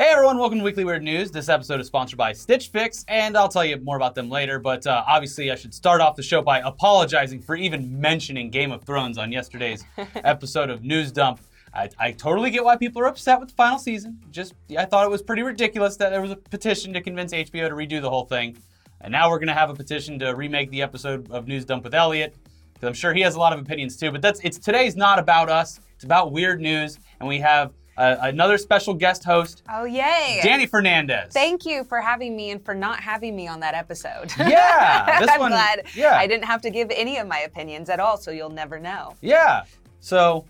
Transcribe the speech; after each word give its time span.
Hey 0.00 0.10
everyone, 0.10 0.38
welcome 0.38 0.58
to 0.58 0.64
Weekly 0.64 0.84
Weird 0.84 1.02
News. 1.02 1.32
This 1.32 1.48
episode 1.48 1.80
is 1.80 1.88
sponsored 1.88 2.18
by 2.18 2.32
Stitch 2.32 2.68
Fix, 2.68 3.04
and 3.08 3.36
I'll 3.36 3.48
tell 3.48 3.64
you 3.64 3.78
more 3.78 3.96
about 3.96 4.14
them 4.14 4.30
later. 4.30 4.60
But 4.60 4.86
uh, 4.86 5.02
obviously, 5.08 5.50
I 5.50 5.56
should 5.56 5.74
start 5.74 6.00
off 6.00 6.14
the 6.14 6.22
show 6.22 6.40
by 6.40 6.60
apologizing 6.60 7.42
for 7.42 7.56
even 7.56 8.00
mentioning 8.00 8.48
Game 8.48 8.70
of 8.70 8.84
Thrones 8.84 9.18
on 9.18 9.32
yesterday's 9.32 9.84
episode 10.14 10.70
of 10.70 10.84
News 10.84 11.10
Dump. 11.10 11.40
I, 11.74 11.90
I 11.98 12.12
totally 12.12 12.50
get 12.50 12.62
why 12.62 12.76
people 12.76 13.02
are 13.02 13.08
upset 13.08 13.40
with 13.40 13.48
the 13.48 13.56
final 13.56 13.76
season. 13.76 14.20
Just, 14.30 14.54
I 14.78 14.84
thought 14.84 15.04
it 15.04 15.10
was 15.10 15.20
pretty 15.20 15.42
ridiculous 15.42 15.96
that 15.96 16.10
there 16.10 16.22
was 16.22 16.30
a 16.30 16.36
petition 16.36 16.92
to 16.92 17.00
convince 17.00 17.32
HBO 17.32 17.68
to 17.68 17.74
redo 17.74 18.00
the 18.00 18.08
whole 18.08 18.24
thing. 18.24 18.56
And 19.00 19.10
now 19.10 19.28
we're 19.28 19.40
going 19.40 19.48
to 19.48 19.52
have 19.52 19.68
a 19.68 19.74
petition 19.74 20.16
to 20.20 20.32
remake 20.32 20.70
the 20.70 20.80
episode 20.80 21.28
of 21.32 21.48
News 21.48 21.64
Dump 21.64 21.82
with 21.82 21.94
Elliot, 21.96 22.36
because 22.72 22.86
I'm 22.86 22.94
sure 22.94 23.12
he 23.14 23.22
has 23.22 23.34
a 23.34 23.40
lot 23.40 23.52
of 23.52 23.58
opinions 23.58 23.96
too. 23.96 24.12
But 24.12 24.22
that's 24.22 24.38
it's 24.44 24.58
today's 24.58 24.94
not 24.94 25.18
about 25.18 25.50
us. 25.50 25.80
It's 25.96 26.04
about 26.04 26.30
weird 26.30 26.60
news, 26.60 27.00
and 27.18 27.28
we 27.28 27.40
have 27.40 27.72
uh, 27.98 28.16
another 28.22 28.56
special 28.56 28.94
guest 28.94 29.24
host, 29.24 29.62
Oh, 29.70 29.84
yay. 29.84 30.40
Danny 30.42 30.66
Fernandez. 30.66 31.32
Thank 31.32 31.66
you 31.66 31.84
for 31.84 32.00
having 32.00 32.36
me 32.36 32.50
and 32.50 32.64
for 32.64 32.74
not 32.74 33.00
having 33.00 33.34
me 33.36 33.46
on 33.48 33.60
that 33.60 33.74
episode. 33.74 34.32
Yeah, 34.38 35.18
this 35.20 35.28
I'm 35.32 35.40
one- 35.40 35.50
glad 35.50 35.84
yeah. 35.94 36.16
I 36.16 36.26
didn't 36.26 36.44
have 36.46 36.62
to 36.62 36.70
give 36.70 36.90
any 36.90 37.18
of 37.18 37.26
my 37.26 37.40
opinions 37.40 37.90
at 37.90 38.00
all, 38.00 38.16
so 38.16 38.30
you'll 38.30 38.50
never 38.50 38.78
know. 38.78 39.14
Yeah. 39.20 39.64
So 40.00 40.46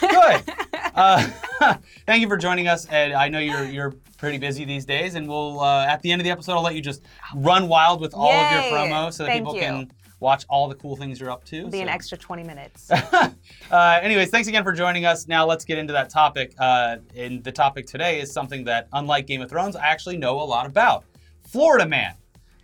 good. 0.00 0.42
uh, 0.94 1.28
thank 2.06 2.22
you 2.22 2.28
for 2.28 2.36
joining 2.36 2.68
us, 2.68 2.86
and 2.86 3.12
I 3.12 3.28
know 3.28 3.38
you're 3.40 3.64
you're 3.64 3.94
pretty 4.16 4.38
busy 4.38 4.64
these 4.64 4.84
days, 4.86 5.14
and 5.16 5.28
we'll 5.28 5.60
uh, 5.60 5.84
at 5.86 6.00
the 6.02 6.12
end 6.12 6.20
of 6.20 6.24
the 6.24 6.30
episode 6.30 6.52
I'll 6.52 6.62
let 6.62 6.74
you 6.74 6.80
just 6.80 7.02
run 7.34 7.68
wild 7.68 8.00
with 8.00 8.14
all 8.14 8.32
of 8.32 8.52
your 8.52 8.60
Yay. 8.62 8.70
promo 8.70 9.12
so 9.12 9.24
that 9.24 9.30
Thank 9.30 9.42
people 9.42 9.54
you. 9.56 9.60
can 9.60 9.90
watch 10.24 10.44
all 10.48 10.66
the 10.68 10.74
cool 10.74 10.96
things 10.96 11.20
you're 11.20 11.30
up 11.30 11.44
to. 11.44 11.68
Be 11.68 11.82
an 11.82 11.88
extra 11.88 12.16
20 12.16 12.42
minutes. 12.42 12.90
uh, 12.90 13.30
anyways, 13.70 14.30
thanks 14.30 14.48
again 14.48 14.64
for 14.64 14.72
joining 14.72 15.04
us. 15.04 15.28
Now 15.28 15.46
let's 15.46 15.66
get 15.66 15.78
into 15.78 15.92
that 15.92 16.08
topic. 16.08 16.54
Uh, 16.58 16.96
and 17.14 17.44
the 17.44 17.52
topic 17.52 17.86
today 17.86 18.20
is 18.20 18.32
something 18.32 18.64
that, 18.64 18.88
unlike 18.94 19.26
Game 19.26 19.42
of 19.42 19.50
Thrones, 19.50 19.76
I 19.76 19.86
actually 19.86 20.16
know 20.16 20.40
a 20.40 20.42
lot 20.42 20.66
about. 20.66 21.04
Florida 21.46 21.86
Man. 21.86 22.14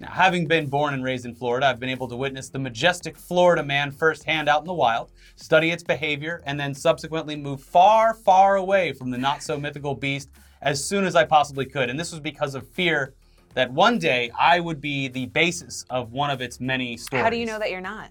Now, 0.00 0.11
having 0.11 0.47
been 0.47 0.66
born 0.66 0.94
and 0.94 1.05
raised 1.05 1.27
in 1.27 1.34
Florida, 1.34 1.66
I've 1.66 1.78
been 1.78 1.91
able 1.91 2.08
to 2.08 2.16
witness 2.16 2.48
the 2.48 2.58
majestic 2.58 3.19
Florida 3.19 3.62
man 3.62 3.91
firsthand 3.92 4.48
out 4.48 4.62
in 4.62 4.66
the 4.66 4.72
wild, 4.72 5.12
study 5.36 5.70
its 5.70 5.83
behavior, 5.83 6.42
and 6.47 6.58
then 6.58 6.72
subsequently 6.72 7.36
move 7.36 7.61
far, 7.62 8.14
far 8.14 8.56
away 8.56 8.94
from 8.94 9.11
the 9.11 9.19
not 9.19 9.42
so 9.42 9.58
mythical 9.58 9.94
beast 9.94 10.31
as 10.62 10.83
soon 10.83 11.05
as 11.05 11.14
I 11.14 11.25
possibly 11.25 11.66
could. 11.66 11.91
And 11.91 12.00
this 12.00 12.12
was 12.12 12.20
because 12.20 12.55
of 12.55 12.66
fear 12.69 13.12
that 13.55 13.73
one 13.73 13.98
day 13.98 14.31
I 14.39 14.61
would 14.61 14.81
be 14.81 15.09
the 15.09 15.27
basis 15.27 15.84
of 15.91 16.12
one 16.12 16.31
of 16.31 16.41
its 16.41 16.61
many 16.61 16.97
stories. 16.97 17.23
How 17.23 17.31
do 17.31 17.37
you 17.37 17.47
know 17.47 17.59
that 17.59 17.70
you're 17.70 17.81
not? 17.81 18.11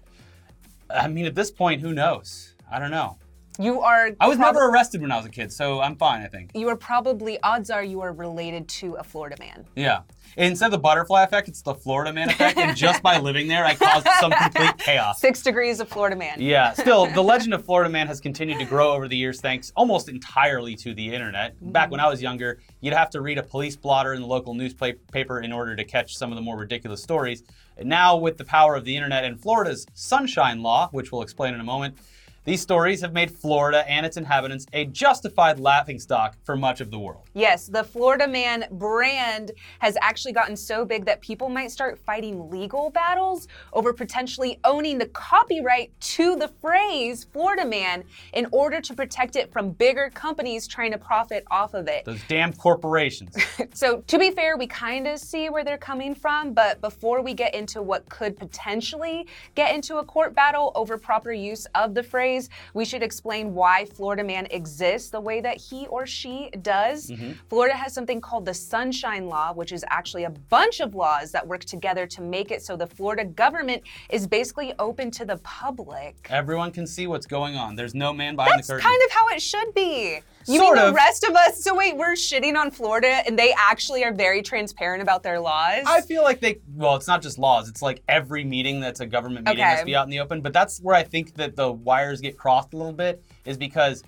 I 0.90 1.08
mean, 1.08 1.26
at 1.26 1.34
this 1.34 1.50
point, 1.50 1.80
who 1.80 1.92
knows? 1.92 2.54
I 2.70 2.78
don't 2.78 2.90
know. 2.90 3.16
You 3.60 3.82
are. 3.82 4.10
I 4.18 4.26
was 4.26 4.38
prob- 4.38 4.54
never 4.54 4.66
arrested 4.66 5.02
when 5.02 5.12
I 5.12 5.16
was 5.16 5.26
a 5.26 5.30
kid, 5.30 5.52
so 5.52 5.80
I'm 5.80 5.96
fine, 5.96 6.22
I 6.22 6.28
think. 6.28 6.52
You 6.54 6.68
are 6.68 6.76
probably, 6.76 7.40
odds 7.42 7.70
are 7.70 7.84
you 7.84 8.00
are 8.00 8.12
related 8.12 8.68
to 8.68 8.94
a 8.94 9.04
Florida 9.04 9.36
man. 9.38 9.66
Yeah. 9.76 10.02
Instead 10.36 10.66
of 10.66 10.72
the 10.72 10.78
butterfly 10.78 11.24
effect, 11.24 11.48
it's 11.48 11.60
the 11.60 11.74
Florida 11.74 12.12
man 12.12 12.30
effect, 12.30 12.56
and 12.56 12.76
just 12.76 13.02
by 13.02 13.18
living 13.20 13.48
there, 13.48 13.64
I 13.64 13.74
caused 13.74 14.06
some 14.20 14.30
complete 14.32 14.78
chaos. 14.78 15.20
Six 15.20 15.42
degrees 15.42 15.80
of 15.80 15.88
Florida 15.88 16.16
man. 16.16 16.40
Yeah, 16.40 16.72
still, 16.72 17.06
the 17.06 17.22
legend 17.30 17.52
of 17.52 17.64
Florida 17.64 17.90
Man 17.90 18.06
has 18.06 18.20
continued 18.20 18.58
to 18.60 18.64
grow 18.64 18.92
over 18.92 19.08
the 19.08 19.16
years 19.16 19.40
thanks 19.40 19.72
almost 19.76 20.08
entirely 20.08 20.76
to 20.76 20.94
the 20.94 21.12
internet. 21.12 21.56
Mm-hmm. 21.56 21.72
Back 21.72 21.90
when 21.90 22.00
I 22.00 22.08
was 22.08 22.22
younger, 22.22 22.60
you'd 22.80 22.94
have 22.94 23.10
to 23.10 23.20
read 23.20 23.38
a 23.38 23.42
police 23.42 23.76
blotter 23.76 24.14
in 24.14 24.22
the 24.22 24.26
local 24.26 24.54
newspaper 24.54 25.40
in 25.40 25.52
order 25.52 25.74
to 25.76 25.84
catch 25.84 26.16
some 26.16 26.30
of 26.30 26.36
the 26.36 26.42
more 26.42 26.56
ridiculous 26.56 27.02
stories. 27.02 27.42
And 27.76 27.88
now, 27.88 28.16
with 28.16 28.36
the 28.36 28.44
power 28.44 28.76
of 28.76 28.84
the 28.84 28.94
internet 28.94 29.24
and 29.24 29.40
Florida's 29.40 29.86
Sunshine 29.94 30.62
Law, 30.62 30.88
which 30.92 31.10
we'll 31.10 31.22
explain 31.22 31.54
in 31.54 31.60
a 31.60 31.64
moment, 31.64 31.96
these 32.44 32.62
stories 32.62 33.02
have 33.02 33.12
made 33.12 33.30
Florida 33.30 33.86
and 33.86 34.06
its 34.06 34.16
inhabitants 34.16 34.64
a 34.72 34.86
justified 34.86 35.60
laughingstock 35.60 36.36
for 36.42 36.56
much 36.56 36.80
of 36.80 36.90
the 36.90 36.98
world. 36.98 37.28
Yes, 37.34 37.66
the 37.66 37.84
Florida 37.84 38.26
Man 38.26 38.64
brand 38.72 39.52
has 39.80 39.98
actually 40.00 40.32
gotten 40.32 40.56
so 40.56 40.86
big 40.86 41.04
that 41.04 41.20
people 41.20 41.50
might 41.50 41.70
start 41.70 41.98
fighting 41.98 42.50
legal 42.50 42.88
battles 42.88 43.46
over 43.74 43.92
potentially 43.92 44.58
owning 44.64 44.96
the 44.96 45.06
copyright 45.08 45.92
to 46.00 46.34
the 46.34 46.48
phrase 46.62 47.24
Florida 47.30 47.66
Man 47.66 48.04
in 48.32 48.46
order 48.52 48.80
to 48.80 48.94
protect 48.94 49.36
it 49.36 49.52
from 49.52 49.72
bigger 49.72 50.10
companies 50.14 50.66
trying 50.66 50.92
to 50.92 50.98
profit 50.98 51.44
off 51.50 51.74
of 51.74 51.88
it. 51.88 52.06
Those 52.06 52.22
damn 52.26 52.52
corporations. 52.52 53.36
So, 53.72 54.02
to 54.08 54.18
be 54.18 54.30
fair, 54.30 54.56
we 54.56 54.66
kind 54.66 55.06
of 55.06 55.18
see 55.18 55.48
where 55.48 55.64
they're 55.64 55.78
coming 55.78 56.14
from, 56.14 56.52
but 56.52 56.80
before 56.80 57.22
we 57.22 57.34
get 57.34 57.54
into 57.54 57.82
what 57.82 58.08
could 58.08 58.36
potentially 58.36 59.26
get 59.54 59.74
into 59.74 59.98
a 59.98 60.04
court 60.04 60.34
battle 60.34 60.72
over 60.74 60.98
proper 60.98 61.32
use 61.32 61.66
of 61.74 61.94
the 61.94 62.02
phrase, 62.02 62.29
we 62.74 62.84
should 62.84 63.02
explain 63.02 63.54
why 63.54 63.84
Florida 63.84 64.24
Man 64.24 64.46
exists 64.50 65.10
the 65.10 65.20
way 65.20 65.40
that 65.40 65.56
he 65.56 65.86
or 65.88 66.06
she 66.06 66.50
does. 66.62 67.10
Mm-hmm. 67.10 67.32
Florida 67.48 67.74
has 67.74 67.92
something 67.92 68.20
called 68.20 68.44
the 68.44 68.54
Sunshine 68.54 69.26
Law, 69.26 69.52
which 69.52 69.72
is 69.72 69.84
actually 69.88 70.24
a 70.24 70.30
bunch 70.30 70.80
of 70.80 70.94
laws 70.94 71.32
that 71.32 71.46
work 71.46 71.64
together 71.64 72.06
to 72.06 72.22
make 72.22 72.50
it 72.50 72.62
so 72.62 72.76
the 72.76 72.86
Florida 72.86 73.24
government 73.24 73.82
is 74.10 74.26
basically 74.26 74.72
open 74.78 75.10
to 75.12 75.24
the 75.24 75.38
public. 75.38 76.26
Everyone 76.30 76.70
can 76.70 76.86
see 76.86 77.06
what's 77.06 77.26
going 77.26 77.56
on. 77.56 77.76
There's 77.76 77.94
no 77.94 78.12
man 78.12 78.36
behind 78.36 78.58
That's 78.58 78.66
the 78.66 78.74
curtain. 78.74 78.90
That's 78.90 78.96
kind 78.96 79.02
of 79.06 79.10
how 79.12 79.34
it 79.34 79.42
should 79.42 79.74
be. 79.74 80.20
You 80.46 80.58
Sort 80.58 80.76
mean 80.76 80.84
of. 80.84 80.90
the 80.90 80.96
rest 80.96 81.24
of 81.24 81.36
us? 81.36 81.62
So 81.62 81.74
wait, 81.74 81.96
we're 81.96 82.14
shitting 82.14 82.56
on 82.56 82.70
Florida, 82.70 83.22
and 83.26 83.38
they 83.38 83.54
actually 83.56 84.04
are 84.04 84.12
very 84.12 84.42
transparent 84.42 85.02
about 85.02 85.22
their 85.22 85.38
laws. 85.38 85.84
I 85.86 86.00
feel 86.00 86.22
like 86.22 86.40
they, 86.40 86.60
well, 86.74 86.96
it's 86.96 87.06
not 87.06 87.20
just 87.20 87.38
laws. 87.38 87.68
It's 87.68 87.82
like 87.82 88.02
every 88.08 88.44
meeting 88.44 88.80
that's 88.80 89.00
a 89.00 89.06
government 89.06 89.46
meeting 89.46 89.62
has 89.62 89.80
to 89.80 89.84
be 89.84 89.94
out 89.94 90.04
in 90.04 90.10
the 90.10 90.20
open. 90.20 90.40
But 90.40 90.52
that's 90.52 90.78
where 90.80 90.96
I 90.96 91.02
think 91.02 91.34
that 91.34 91.56
the 91.56 91.70
wires 91.70 92.19
get 92.20 92.36
crossed 92.38 92.72
a 92.72 92.76
little 92.76 92.92
bit, 92.92 93.22
is 93.44 93.56
because, 93.56 94.02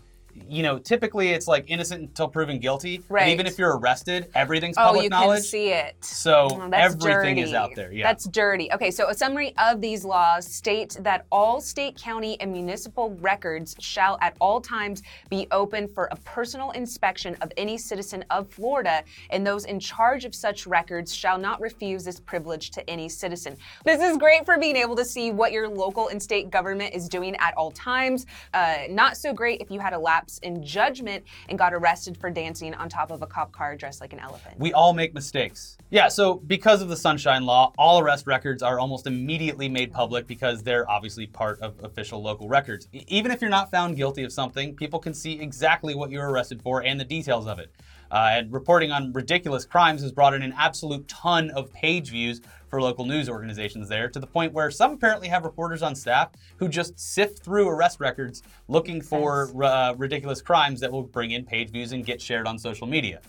you 0.48 0.62
know, 0.62 0.78
typically 0.78 1.30
it's 1.30 1.46
like 1.46 1.64
innocent 1.68 2.00
until 2.02 2.28
proven 2.28 2.58
guilty. 2.58 2.96
And 2.96 3.04
Right. 3.10 3.28
even 3.28 3.46
if 3.46 3.58
you're 3.58 3.76
arrested, 3.76 4.28
everything's 4.34 4.76
public 4.76 4.88
oh, 4.88 4.92
public 4.92 5.04
you 5.04 5.10
knowledge. 5.10 5.38
can 5.40 5.44
see 5.44 5.68
it. 5.72 5.96
So 6.00 6.48
Oh, 6.52 6.70
everything 6.72 7.36
dirty. 7.36 7.40
is 7.42 7.52
out 7.54 7.70
there. 7.74 7.92
Yeah. 7.92 8.06
That's 8.06 8.24
dirty. 8.24 8.72
Okay, 8.72 8.90
so 8.90 9.08
a 9.08 9.14
summary 9.14 9.54
of 9.58 9.80
these 9.80 10.04
laws 10.04 10.46
state 10.46 10.96
that 11.00 11.26
all 11.30 11.60
state, 11.60 11.96
county, 11.96 12.40
and 12.40 12.52
municipal 12.52 13.10
records 13.20 13.76
shall 13.78 14.16
at 14.20 14.36
all 14.40 14.60
times 14.60 15.02
be 15.28 15.46
open 15.50 15.86
for 15.88 16.08
a 16.10 16.16
personal 16.16 16.70
inspection 16.72 17.34
of 17.42 17.52
any 17.56 17.76
citizen 17.76 18.24
of 18.30 18.48
Florida, 18.48 19.02
and 19.30 19.46
those 19.46 19.64
in 19.66 19.78
charge 19.80 20.24
of 20.24 20.34
such 20.34 20.66
records 20.66 21.14
shall 21.14 21.38
not 21.38 21.60
refuse 21.60 22.04
this 22.04 22.20
privilege 22.20 22.70
to 22.70 22.88
any 22.88 23.08
citizen. 23.08 23.56
This 23.84 24.00
is 24.00 24.16
great 24.16 24.44
for 24.46 24.58
being 24.58 24.76
able 24.76 24.96
to 24.96 25.04
see 25.04 25.30
what 25.30 25.52
your 25.52 25.68
local 25.68 26.08
and 26.08 26.22
state 26.22 26.50
government 26.50 26.94
is 26.94 27.08
doing 27.08 27.36
at 27.36 27.54
all 27.56 27.70
times. 27.70 28.26
Uh, 28.54 28.78
not 28.88 29.16
so 29.16 29.32
great 29.32 29.60
if 29.60 29.70
you 29.70 29.80
had 29.80 29.92
a 29.92 29.98
lapse 29.98 30.21
in 30.42 30.64
judgment 30.64 31.24
and 31.48 31.58
got 31.58 31.74
arrested 31.74 32.16
for 32.16 32.30
dancing 32.30 32.74
on 32.74 32.88
top 32.88 33.10
of 33.10 33.22
a 33.22 33.26
cop 33.26 33.52
car 33.52 33.76
dressed 33.76 34.00
like 34.00 34.12
an 34.12 34.18
elephant. 34.18 34.58
We 34.58 34.72
all 34.72 34.92
make 34.92 35.14
mistakes. 35.14 35.76
Yeah, 35.90 36.08
so 36.08 36.34
because 36.34 36.80
of 36.82 36.88
the 36.88 36.96
Sunshine 36.96 37.44
Law, 37.44 37.72
all 37.76 38.00
arrest 38.00 38.26
records 38.26 38.62
are 38.62 38.78
almost 38.78 39.06
immediately 39.06 39.68
made 39.68 39.92
public 39.92 40.26
because 40.26 40.62
they're 40.62 40.88
obviously 40.90 41.26
part 41.26 41.60
of 41.60 41.74
official 41.84 42.22
local 42.22 42.48
records. 42.48 42.88
Even 42.92 43.30
if 43.30 43.40
you're 43.40 43.50
not 43.50 43.70
found 43.70 43.96
guilty 43.96 44.24
of 44.24 44.32
something, 44.32 44.74
people 44.74 44.98
can 44.98 45.12
see 45.14 45.40
exactly 45.40 45.94
what 45.94 46.10
you 46.10 46.18
were 46.18 46.30
arrested 46.30 46.62
for 46.62 46.82
and 46.82 46.98
the 46.98 47.04
details 47.04 47.46
of 47.46 47.58
it. 47.58 47.72
Uh, 48.12 48.28
and 48.32 48.52
reporting 48.52 48.92
on 48.92 49.10
ridiculous 49.14 49.64
crimes 49.64 50.02
has 50.02 50.12
brought 50.12 50.34
in 50.34 50.42
an 50.42 50.52
absolute 50.58 51.08
ton 51.08 51.50
of 51.52 51.72
page 51.72 52.10
views 52.10 52.42
for 52.68 52.80
local 52.80 53.06
news 53.06 53.28
organizations 53.28 53.88
there, 53.88 54.06
to 54.08 54.18
the 54.20 54.26
point 54.26 54.52
where 54.52 54.70
some 54.70 54.92
apparently 54.92 55.28
have 55.28 55.44
reporters 55.44 55.82
on 55.82 55.94
staff 55.94 56.30
who 56.56 56.68
just 56.68 56.98
sift 57.00 57.42
through 57.42 57.68
arrest 57.68 58.00
records 58.00 58.42
looking 58.68 59.00
for 59.00 59.50
uh, 59.64 59.94
ridiculous 59.96 60.42
crimes 60.42 60.78
that 60.80 60.92
will 60.92 61.02
bring 61.02 61.30
in 61.30 61.42
page 61.44 61.70
views 61.70 61.92
and 61.92 62.04
get 62.04 62.20
shared 62.20 62.46
on 62.46 62.58
social 62.58 62.86
media. 62.86 63.20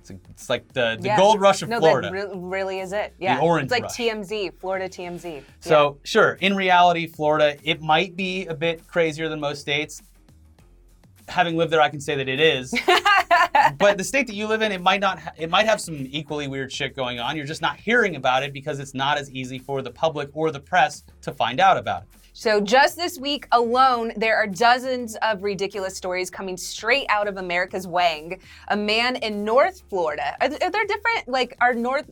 It's, 0.00 0.10
it's 0.30 0.48
like 0.48 0.72
the, 0.72 0.96
the 0.98 1.08
Yeah. 1.08 1.16
gold 1.18 1.38
rush 1.40 1.60
of 1.60 1.68
no, 1.68 1.78
Florida. 1.78 2.08
that 2.10 2.12
re- 2.14 2.30
really 2.34 2.80
is 2.80 2.92
it. 2.92 3.12
Yeah, 3.18 3.36
The 3.36 3.42
orange 3.42 3.64
it's 3.64 3.72
like 3.72 3.82
rush. 3.84 3.96
TMZ, 3.96 4.58
Florida 4.58 4.88
TMZ. 4.88 5.42
So, 5.60 5.98
sure, 6.02 6.38
in 6.40 6.56
reality, 6.56 7.06
Florida, 7.06 7.56
it 7.62 7.82
might 7.82 8.16
be 8.16 8.46
a 8.46 8.54
bit 8.54 8.86
crazier 8.86 9.28
than 9.28 9.38
most 9.40 9.60
states. 9.60 10.02
Having 11.28 11.56
lived 11.56 11.72
there, 11.72 11.80
I 11.80 11.88
can 11.88 12.00
say 12.00 12.14
that 12.16 12.28
it 12.28 12.40
is. 12.40 12.74
but 13.78 13.98
the 13.98 14.04
state 14.04 14.26
that 14.26 14.34
you 14.34 14.46
live 14.46 14.62
in, 14.62 14.72
it 14.72 14.80
might 14.80 15.00
not. 15.00 15.18
Ha- 15.18 15.32
it 15.36 15.50
might 15.50 15.66
have 15.66 15.80
some 15.80 16.06
equally 16.10 16.48
weird 16.48 16.72
shit 16.72 16.96
going 16.96 17.20
on. 17.20 17.36
You're 17.36 17.46
just 17.46 17.62
not 17.62 17.76
hearing 17.76 18.16
about 18.16 18.42
it 18.42 18.52
because 18.52 18.78
it's 18.78 18.94
not 18.94 19.18
as 19.18 19.30
easy 19.30 19.58
for 19.58 19.82
the 19.82 19.90
public 19.90 20.30
or 20.32 20.50
the 20.50 20.60
press 20.60 21.04
to 21.22 21.32
find 21.32 21.60
out 21.60 21.76
about 21.76 22.02
it. 22.02 22.08
So 22.32 22.60
just 22.60 22.96
this 22.96 23.18
week 23.18 23.48
alone, 23.50 24.12
there 24.16 24.36
are 24.36 24.46
dozens 24.46 25.16
of 25.22 25.42
ridiculous 25.42 25.96
stories 25.96 26.30
coming 26.30 26.56
straight 26.56 27.06
out 27.08 27.26
of 27.26 27.36
America's 27.36 27.86
Wang. 27.86 28.40
A 28.68 28.76
man 28.76 29.16
in 29.16 29.44
North 29.44 29.82
Florida. 29.90 30.36
Are, 30.40 30.48
th- 30.48 30.62
are 30.62 30.70
there 30.70 30.84
different 30.84 31.26
like 31.26 31.56
are 31.60 31.74
North? 31.74 32.08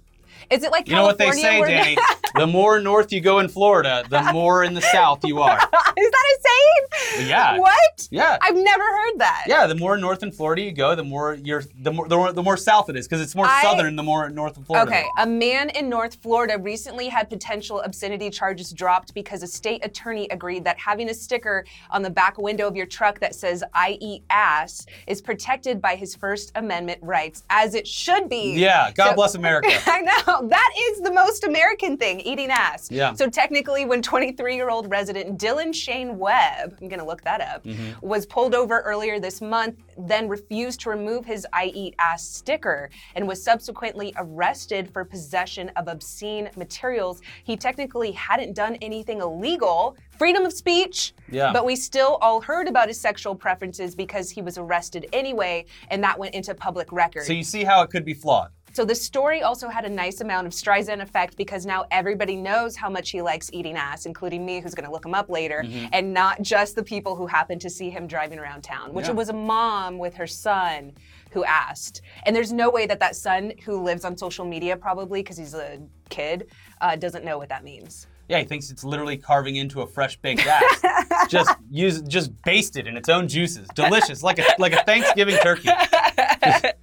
Is 0.50 0.62
it 0.62 0.71
like 0.71 0.88
You 0.88 0.94
know 0.94 1.05
what 1.05 1.19
they 1.19 1.31
say, 1.33 1.61
Danny? 1.62 1.97
the 2.35 2.47
more 2.47 2.81
north 2.81 3.12
you 3.12 3.21
go 3.21 3.38
in 3.38 3.49
Florida, 3.49 4.05
the 4.09 4.23
more 4.33 4.65
in 4.65 4.75
the 4.75 4.83
south 4.83 5.25
you 5.25 5.41
are. 5.41 5.56
Is 5.97 6.11
that 6.11 6.25
a 6.37 6.38
saying? 6.43 7.29
Yeah. 7.29 7.59
What? 7.59 8.09
Yeah. 8.11 8.37
I've 8.43 8.55
never 8.56 8.85
heard 8.85 9.19
that. 9.19 9.44
Yeah, 9.47 9.67
the 9.67 9.75
more 9.75 9.97
north 9.97 10.23
in 10.23 10.31
Florida 10.33 10.62
you 10.62 10.73
go, 10.73 10.94
the 10.94 11.05
more 11.05 11.35
you're 11.35 11.62
the 11.81 11.93
more 11.93 12.09
the 12.09 12.17
more, 12.17 12.33
the 12.33 12.43
more 12.43 12.56
south 12.56 12.88
it 12.91 12.97
is 12.97 13.06
because 13.09 13.21
it's 13.23 13.35
more 13.35 13.47
I- 13.47 13.62
southern 13.62 13.97
the 13.97 14.03
more 14.03 14.29
north 14.29 14.56
of 14.56 14.67
Florida. 14.67 14.91
Okay, 14.91 15.05
a 15.19 15.27
man 15.27 15.71
in 15.71 15.88
North 15.88 16.17
Florida 16.17 16.59
recently 16.59 17.09
had 17.09 17.29
potential 17.31 17.81
obscenity 17.81 18.31
charges 18.31 18.73
dropped 18.73 19.15
because 19.15 19.43
a 19.43 19.47
state 19.47 19.85
attorney 19.85 20.29
agreed 20.31 20.65
that 20.65 20.79
having 20.79 21.09
a 21.09 21.15
sticker 21.15 21.65
on 21.91 22.03
the 22.03 22.11
back 22.11 22.38
window 22.38 22.67
of 22.67 22.77
your 22.77 22.87
truck 22.87 23.19
that 23.21 23.35
says 23.35 23.65
I 23.75 23.99
eat 24.00 24.25
ass 24.31 24.87
is 25.06 25.23
protected 25.23 25.81
by 25.81 25.97
his 25.97 26.15
First 26.15 26.53
Amendment 26.55 26.99
rights, 27.03 27.44
as 27.50 27.75
it 27.75 27.87
should 27.87 28.29
be. 28.29 28.55
Yeah, 28.55 28.91
God 28.93 29.11
So- 29.11 29.15
bless 29.15 29.35
America. 29.35 29.69
I 29.87 30.00
know. 30.03 30.25
That 30.49 30.73
is 30.90 31.00
the 31.00 31.12
most 31.12 31.44
American 31.44 31.96
thing, 31.96 32.20
eating 32.20 32.50
ass. 32.50 32.90
Yeah. 32.90 33.14
So 33.14 33.28
technically, 33.28 33.84
when 33.84 34.02
23 34.02 34.55
year 34.55 34.70
old 34.70 34.90
resident 34.90 35.40
Dylan 35.40 35.75
Shane 35.75 36.19
Webb, 36.19 36.76
I'm 36.81 36.88
going 36.88 36.99
to 37.00 37.05
look 37.06 37.23
that 37.23 37.40
up, 37.40 37.64
Mm-hmm. 37.64 38.06
was 38.06 38.26
pulled 38.26 38.55
over 38.55 38.81
earlier 38.81 39.19
this 39.19 39.40
month, 39.40 39.76
then 39.99 40.28
refused 40.28 40.81
to 40.81 40.90
remove 40.90 41.25
his 41.25 41.46
I 41.52 41.67
eat 41.75 41.94
ass 41.99 42.23
sticker 42.26 42.90
and 43.14 43.26
was 43.26 43.43
subsequently 43.43 44.12
arrested 44.17 44.90
for 44.93 45.05
possession 45.05 45.70
of 45.76 45.88
obscene 45.88 46.50
materials. 46.56 47.23
He 47.44 47.56
technically 47.56 48.12
hadn't 48.12 48.55
done 48.55 48.76
anything 48.82 49.20
illegal. 49.20 49.96
Freedom 50.19 50.44
of 50.44 50.52
speech. 50.52 51.12
Yeah. 51.31 51.52
But 51.52 51.64
we 51.64 51.76
still 51.76 52.17
all 52.20 52.40
heard 52.40 52.69
about 52.69 52.88
his 52.88 52.99
sexual 53.00 53.34
preferences 53.34 53.94
because 53.94 54.31
he 54.31 54.43
was 54.43 54.58
arrested 54.58 55.06
anyway, 55.12 55.64
and 55.88 56.02
that 56.05 56.19
went 56.19 56.34
into 56.34 56.55
public 56.55 56.90
record. 56.93 57.25
So 57.25 57.32
you 57.32 57.44
see 57.44 57.64
how 57.64 57.82
it 57.82 57.90
could 57.90 58.05
be 58.05 58.14
flawed. 58.14 58.50
So 58.76 58.84
the 58.84 58.94
story 58.94 59.40
also 59.40 59.70
had 59.70 59.87
a 59.87 59.88
nice 59.88 60.20
amount 60.20 60.46
of 60.46 60.52
Streisand 60.52 61.00
effect 61.00 61.38
because 61.38 61.64
now 61.64 61.87
everybody 61.90 62.37
knows 62.37 62.76
how 62.76 62.90
much 62.90 63.08
he 63.08 63.23
likes 63.23 63.49
eating 63.55 63.75
ass, 63.75 64.05
including 64.05 64.44
me, 64.44 64.61
who's 64.61 64.75
going 64.75 64.84
to 64.84 64.93
look 64.93 65.06
him 65.06 65.14
up 65.14 65.31
later, 65.31 65.64
and 65.94 66.12
not 66.12 66.43
just 66.43 66.76
the 66.76 66.82
people 66.82 67.17
who 67.17 67.26
happen 67.26 67.58
to 67.61 67.70
see 67.70 67.88
him 67.88 68.06
driving 68.06 68.38
around 68.38 68.61
town, 68.61 68.93
which 68.93 69.06
Yeah. 69.06 69.12
was 69.12 69.31
a 69.31 69.32
mom 69.32 69.96
with 69.96 70.12
her 70.17 70.26
son 70.26 70.93
who 71.31 71.43
asked. 71.43 72.02
And 72.26 72.37
there's 72.37 72.52
no 72.52 72.69
way 72.69 72.84
that 72.84 73.00
that 73.00 73.17
son, 73.17 73.55
who 73.64 73.82
lives 73.82 74.05
on 74.05 74.14
social 74.19 74.44
media 74.44 74.76
probably 74.76 75.23
because 75.23 75.38
he's 75.38 75.55
a 75.55 75.78
kid, 76.11 76.50
uh, 76.82 76.96
doesn't 76.96 77.25
know 77.25 77.38
what 77.38 77.49
that 77.49 77.64
means. 77.64 78.06
Yeah, 78.28 78.40
he 78.40 78.44
thinks 78.44 78.70
it's 78.70 78.84
literally 78.84 79.17
carving 79.17 79.56
into 79.56 79.81
a 79.82 79.87
fresh 79.87 80.17
baked 80.19 80.46
ass. 80.46 81.28
just 81.31 81.55
use 81.70 82.02
just 82.02 82.31
basted 82.43 82.87
in 82.87 82.96
its 82.96 83.08
own 83.08 83.28
juices. 83.28 83.69
Delicious, 83.75 84.23
like 84.23 84.38
a 84.38 84.44
like 84.58 84.73
a 84.73 84.82
Thanksgiving 84.82 85.37
turkey. 85.37 85.69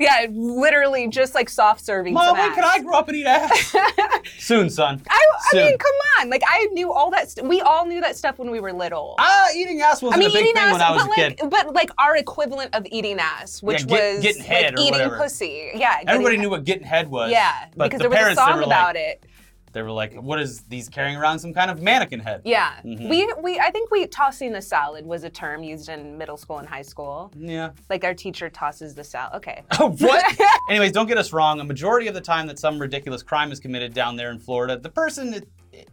yeah, 0.00 0.26
literally 0.30 1.08
just 1.08 1.34
like 1.34 1.48
soft 1.48 1.84
serving. 1.84 2.14
Mom, 2.14 2.36
when 2.36 2.54
can 2.54 2.64
I 2.64 2.80
grow 2.80 2.98
up 2.98 3.08
and 3.08 3.16
eat 3.16 3.26
ass? 3.26 3.74
Soon, 4.38 4.70
son. 4.70 5.02
I, 5.08 5.14
I 5.14 5.50
Soon. 5.52 5.64
mean, 5.66 5.78
come 5.78 5.92
on! 6.20 6.30
Like 6.30 6.42
I 6.46 6.66
knew 6.72 6.92
all 6.92 7.10
that. 7.10 7.30
St- 7.30 7.46
we 7.48 7.60
all 7.60 7.86
knew 7.86 8.00
that 8.00 8.16
stuff 8.16 8.38
when 8.38 8.50
we 8.50 8.60
were 8.60 8.72
little. 8.72 9.14
Ah, 9.18 9.46
eating 9.54 9.80
ass 9.80 10.02
wasn't 10.02 10.16
I 10.22 10.26
mean, 10.26 10.30
a 10.30 10.32
big 10.32 10.42
eating 10.42 10.54
thing 10.54 10.62
ass, 10.64 10.72
when 10.72 10.82
I 10.82 10.90
was 10.92 11.02
but 11.02 11.06
a 11.18 11.20
like, 11.22 11.36
kid. 11.38 11.50
but 11.50 11.74
like 11.74 11.90
our 11.98 12.16
equivalent 12.16 12.74
of 12.74 12.86
eating 12.90 13.18
ass, 13.18 13.62
which 13.62 13.86
get- 13.86 14.14
was 14.14 14.22
getting 14.22 14.42
head 14.42 14.64
like 14.64 14.74
or 14.74 14.80
eating 14.80 14.92
whatever. 14.92 15.16
pussy. 15.18 15.70
Yeah, 15.74 15.98
Everybody 16.06 16.22
getting- 16.36 16.40
knew 16.42 16.50
what 16.50 16.64
getting 16.64 16.84
head 16.86 17.10
was. 17.10 17.30
Yeah, 17.30 17.52
but 17.76 17.90
because 17.90 17.98
the 18.02 18.08
there 18.08 18.10
was 18.10 18.16
a 18.16 18.20
parents, 18.20 18.40
they 18.40 18.52
song 18.52 18.62
about 18.64 18.94
like, 18.94 18.96
it. 18.96 19.24
They 19.74 19.82
were 19.82 19.90
like, 19.90 20.14
"What 20.14 20.40
is 20.40 20.60
these 20.62 20.88
carrying 20.88 21.16
around 21.16 21.40
some 21.40 21.52
kind 21.52 21.70
of 21.70 21.82
mannequin 21.82 22.20
head?" 22.20 22.42
Yeah, 22.44 22.74
Mhm. 22.84 23.10
we 23.10 23.30
we 23.42 23.58
I 23.58 23.70
think 23.72 23.90
we 23.90 24.06
tossing 24.06 24.52
the 24.52 24.62
salad 24.62 25.04
was 25.04 25.24
a 25.24 25.28
term 25.30 25.62
used 25.64 25.88
in 25.88 26.16
middle 26.16 26.36
school 26.36 26.58
and 26.58 26.68
high 26.68 26.82
school. 26.82 27.32
Yeah. 27.36 27.70
Like 27.90 28.04
our 28.04 28.14
teacher 28.14 28.48
tosses 28.48 28.94
the 28.94 29.04
salad. 29.04 29.34
Okay. 29.34 29.62
Oh, 29.80 29.90
what? 29.90 30.24
Anyways, 30.70 30.92
don't 30.92 31.08
get 31.08 31.18
us 31.18 31.32
wrong. 31.32 31.58
A 31.60 31.64
majority 31.64 32.06
of 32.06 32.14
the 32.14 32.20
time 32.20 32.46
that 32.46 32.58
some 32.60 32.78
ridiculous 32.78 33.22
crime 33.22 33.50
is 33.50 33.58
committed 33.60 33.92
down 33.92 34.14
there 34.16 34.30
in 34.30 34.38
Florida, 34.38 34.78
the 34.78 34.88
person, 34.88 35.34
it, 35.34 35.48
it- 35.72 35.88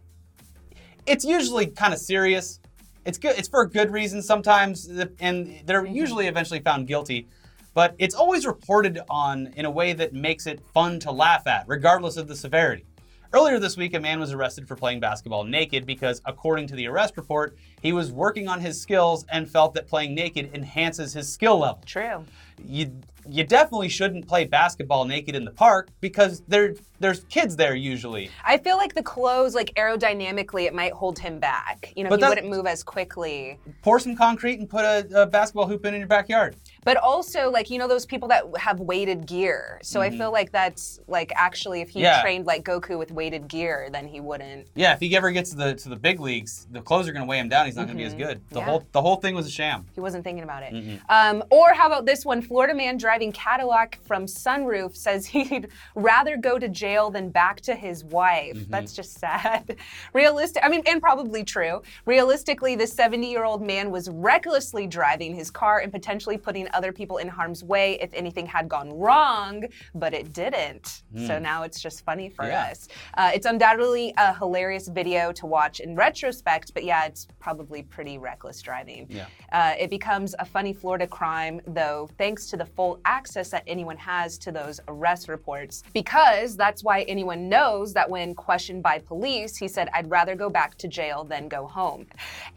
it's 1.07 1.25
usually 1.25 1.65
kind 1.65 1.93
of 1.93 1.99
serious. 1.99 2.59
It's 3.05 3.17
good. 3.17 3.35
It's 3.39 3.47
for 3.49 3.61
a 3.63 3.69
good 3.69 3.91
reason 3.91 4.21
sometimes, 4.21 4.87
and 5.19 5.59
they're 5.65 5.85
usually 5.87 6.27
eventually 6.27 6.59
found 6.59 6.85
guilty. 6.87 7.27
But 7.73 7.95
it's 7.97 8.13
always 8.13 8.45
reported 8.45 8.99
on 9.09 9.47
in 9.55 9.65
a 9.65 9.71
way 9.71 9.93
that 9.93 10.13
makes 10.13 10.45
it 10.45 10.59
fun 10.73 10.99
to 10.99 11.11
laugh 11.11 11.47
at, 11.47 11.63
regardless 11.67 12.17
of 12.17 12.27
the 12.27 12.35
severity. 12.35 12.85
Earlier 13.33 13.59
this 13.59 13.77
week, 13.77 13.93
a 13.93 13.99
man 13.99 14.19
was 14.19 14.33
arrested 14.33 14.67
for 14.67 14.75
playing 14.75 14.99
basketball 14.99 15.45
naked 15.45 15.85
because, 15.85 16.21
according 16.25 16.67
to 16.67 16.75
the 16.75 16.87
arrest 16.87 17.15
report, 17.15 17.55
he 17.81 17.93
was 17.93 18.11
working 18.11 18.49
on 18.49 18.59
his 18.59 18.81
skills 18.81 19.25
and 19.31 19.49
felt 19.49 19.73
that 19.75 19.87
playing 19.87 20.13
naked 20.13 20.49
enhances 20.53 21.13
his 21.13 21.31
skill 21.31 21.59
level 21.59 21.81
True. 21.85 22.25
you 22.61 22.91
you 23.29 23.43
definitely 23.43 23.87
shouldn't 23.87 24.27
play 24.27 24.45
basketball 24.45 25.05
naked 25.05 25.35
in 25.35 25.45
the 25.45 25.51
park 25.51 25.89
because 26.01 26.41
there 26.47 26.73
there's 26.99 27.23
kids 27.25 27.55
there 27.55 27.75
usually. 27.75 28.29
I 28.43 28.57
feel 28.57 28.77
like 28.77 28.93
the 28.93 29.03
clothes, 29.03 29.55
like 29.55 29.73
aerodynamically, 29.75 30.65
it 30.65 30.73
might 30.73 30.91
hold 30.91 31.17
him 31.17 31.39
back. 31.39 31.93
You 31.95 32.03
know, 32.03 32.09
But 32.09 32.21
he 32.21 32.27
wouldn't 32.27 32.49
move 32.49 32.67
as 32.67 32.83
quickly. 32.83 33.59
Pour 33.81 33.99
some 33.99 34.15
concrete 34.15 34.59
and 34.59 34.69
put 34.69 34.83
a, 34.83 35.23
a 35.23 35.25
basketball 35.25 35.67
hoop 35.67 35.85
in 35.85 35.93
in 35.93 36.01
your 36.01 36.07
backyard. 36.07 36.55
But 36.83 36.97
also, 36.97 37.51
like 37.51 37.69
you 37.69 37.77
know, 37.77 37.87
those 37.87 38.05
people 38.05 38.27
that 38.29 38.43
have 38.57 38.79
weighted 38.79 39.27
gear. 39.27 39.79
So 39.83 40.01
I 40.01 40.09
Mhm. 40.09 40.17
feel 40.17 40.31
like 40.31 40.51
that's 40.51 40.99
like 41.07 41.31
actually, 41.35 41.81
if 41.81 41.89
he 41.89 42.01
Yeah. 42.01 42.21
trained 42.21 42.45
like 42.47 42.63
Goku 42.63 42.97
with 42.97 43.11
weighted 43.11 43.47
gear, 43.47 43.89
then 43.91 44.07
he 44.07 44.19
wouldn't. 44.19 44.67
Yeah, 44.75 44.93
if 44.93 44.99
he 44.99 45.15
ever 45.15 45.31
gets 45.31 45.51
to 45.51 45.55
the 45.57 45.75
to 45.75 45.89
the 45.89 45.95
big 45.95 46.19
leagues, 46.19 46.67
the 46.71 46.81
clothes 46.81 47.07
are 47.07 47.11
gonna 47.13 47.25
weigh 47.25 47.37
him 47.39 47.49
down. 47.49 47.67
He's 47.67 47.75
not 47.75 47.85
gonna 47.87 47.97
be 47.97 48.03
as 48.05 48.13
good. 48.15 48.41
The 48.49 48.59
Yeah. 48.59 48.65
whole 48.65 48.83
the 48.91 49.01
whole 49.01 49.17
thing 49.17 49.35
was 49.35 49.45
a 49.45 49.51
sham. 49.51 49.85
He 49.93 50.01
wasn't 50.01 50.23
thinking 50.23 50.43
about 50.43 50.63
it. 50.63 50.73
Mhm. 50.73 50.99
Um, 51.09 51.43
or 51.51 51.73
how 51.73 51.85
about 51.85 52.05
this 52.07 52.25
one? 52.25 52.41
Florida 52.41 52.73
man 52.73 52.97
driving 52.97 53.31
Cadillac 53.31 53.99
from 54.05 54.25
sunroof 54.25 54.95
says 54.95 55.25
he'd 55.35 55.67
rather 55.95 56.35
go 56.35 56.57
to 56.57 56.67
jail 56.67 57.11
than 57.11 57.29
back 57.29 57.61
to 57.61 57.75
his 57.75 58.03
wife. 58.03 58.55
Mm-hmm. 58.57 58.71
That's 58.71 58.93
just 58.93 59.19
sad. 59.19 59.75
Realistic, 60.13 60.63
I 60.65 60.69
mean, 60.69 60.81
and 60.87 60.99
probably 61.01 61.43
true. 61.43 61.81
Realistically, 62.05 62.75
this 62.75 62.93
70-year-old 62.93 63.61
man 63.61 63.91
was 63.91 64.09
recklessly 64.09 64.87
driving 64.87 65.35
his 65.35 65.51
car 65.51 65.79
and 65.79 65.91
potentially 65.91 66.37
putting 66.37 66.67
other 66.73 66.91
people 66.91 67.17
in 67.17 67.27
harm's 67.27 67.63
way 67.63 67.97
if 68.01 68.13
anything 68.13 68.45
had 68.45 68.67
gone 68.69 68.91
wrong, 68.97 69.63
but 69.95 70.13
it 70.13 70.33
didn't. 70.33 71.03
So 71.27 71.39
now 71.39 71.63
it's 71.63 71.79
just 71.81 72.03
funny 72.05 72.29
for 72.29 72.43
Hmm. 72.45 72.51
Yeah. 72.51 72.69
us. 72.71 72.87
Uh, 73.15 73.31
it's 73.33 73.45
undoubtedly 73.45 74.13
a 74.17 74.33
hilarious 74.33 74.87
video 74.87 75.31
to 75.33 75.45
watch 75.45 75.79
in 75.79 75.95
retrospect, 75.95 76.73
but 76.73 76.83
yeah, 76.83 77.05
it's 77.05 77.27
probably 77.39 77.83
pretty 77.83 78.17
reckless 78.17 78.61
driving. 78.61 79.07
Yeah. 79.09 79.25
Uh, 79.51 79.73
it 79.77 79.89
becomes 79.89 80.33
a 80.39 80.45
funny 80.45 80.73
Florida 80.73 81.07
crime, 81.07 81.59
though, 81.67 82.09
thanks 82.17 82.47
to 82.47 82.57
the 82.57 82.65
full 82.65 82.99
access 83.05 83.49
that 83.49 83.63
anyone 83.67 83.97
has 83.97 84.37
to 84.39 84.51
those 84.51 84.79
arrest 84.87 85.27
reports. 85.27 85.83
Because 85.93 86.55
that's 86.55 86.83
why 86.83 87.01
anyone 87.03 87.49
knows 87.49 87.93
that 87.93 88.09
when 88.09 88.33
questioned 88.35 88.81
by 88.83 88.99
police, 88.99 89.57
he 89.57 89.67
said, 89.67 89.89
I'd 89.93 90.09
rather 90.09 90.35
go 90.35 90.49
back 90.49 90.77
to 90.79 90.87
jail 90.87 91.23
than 91.23 91.47
go 91.47 91.67
home. 91.67 92.07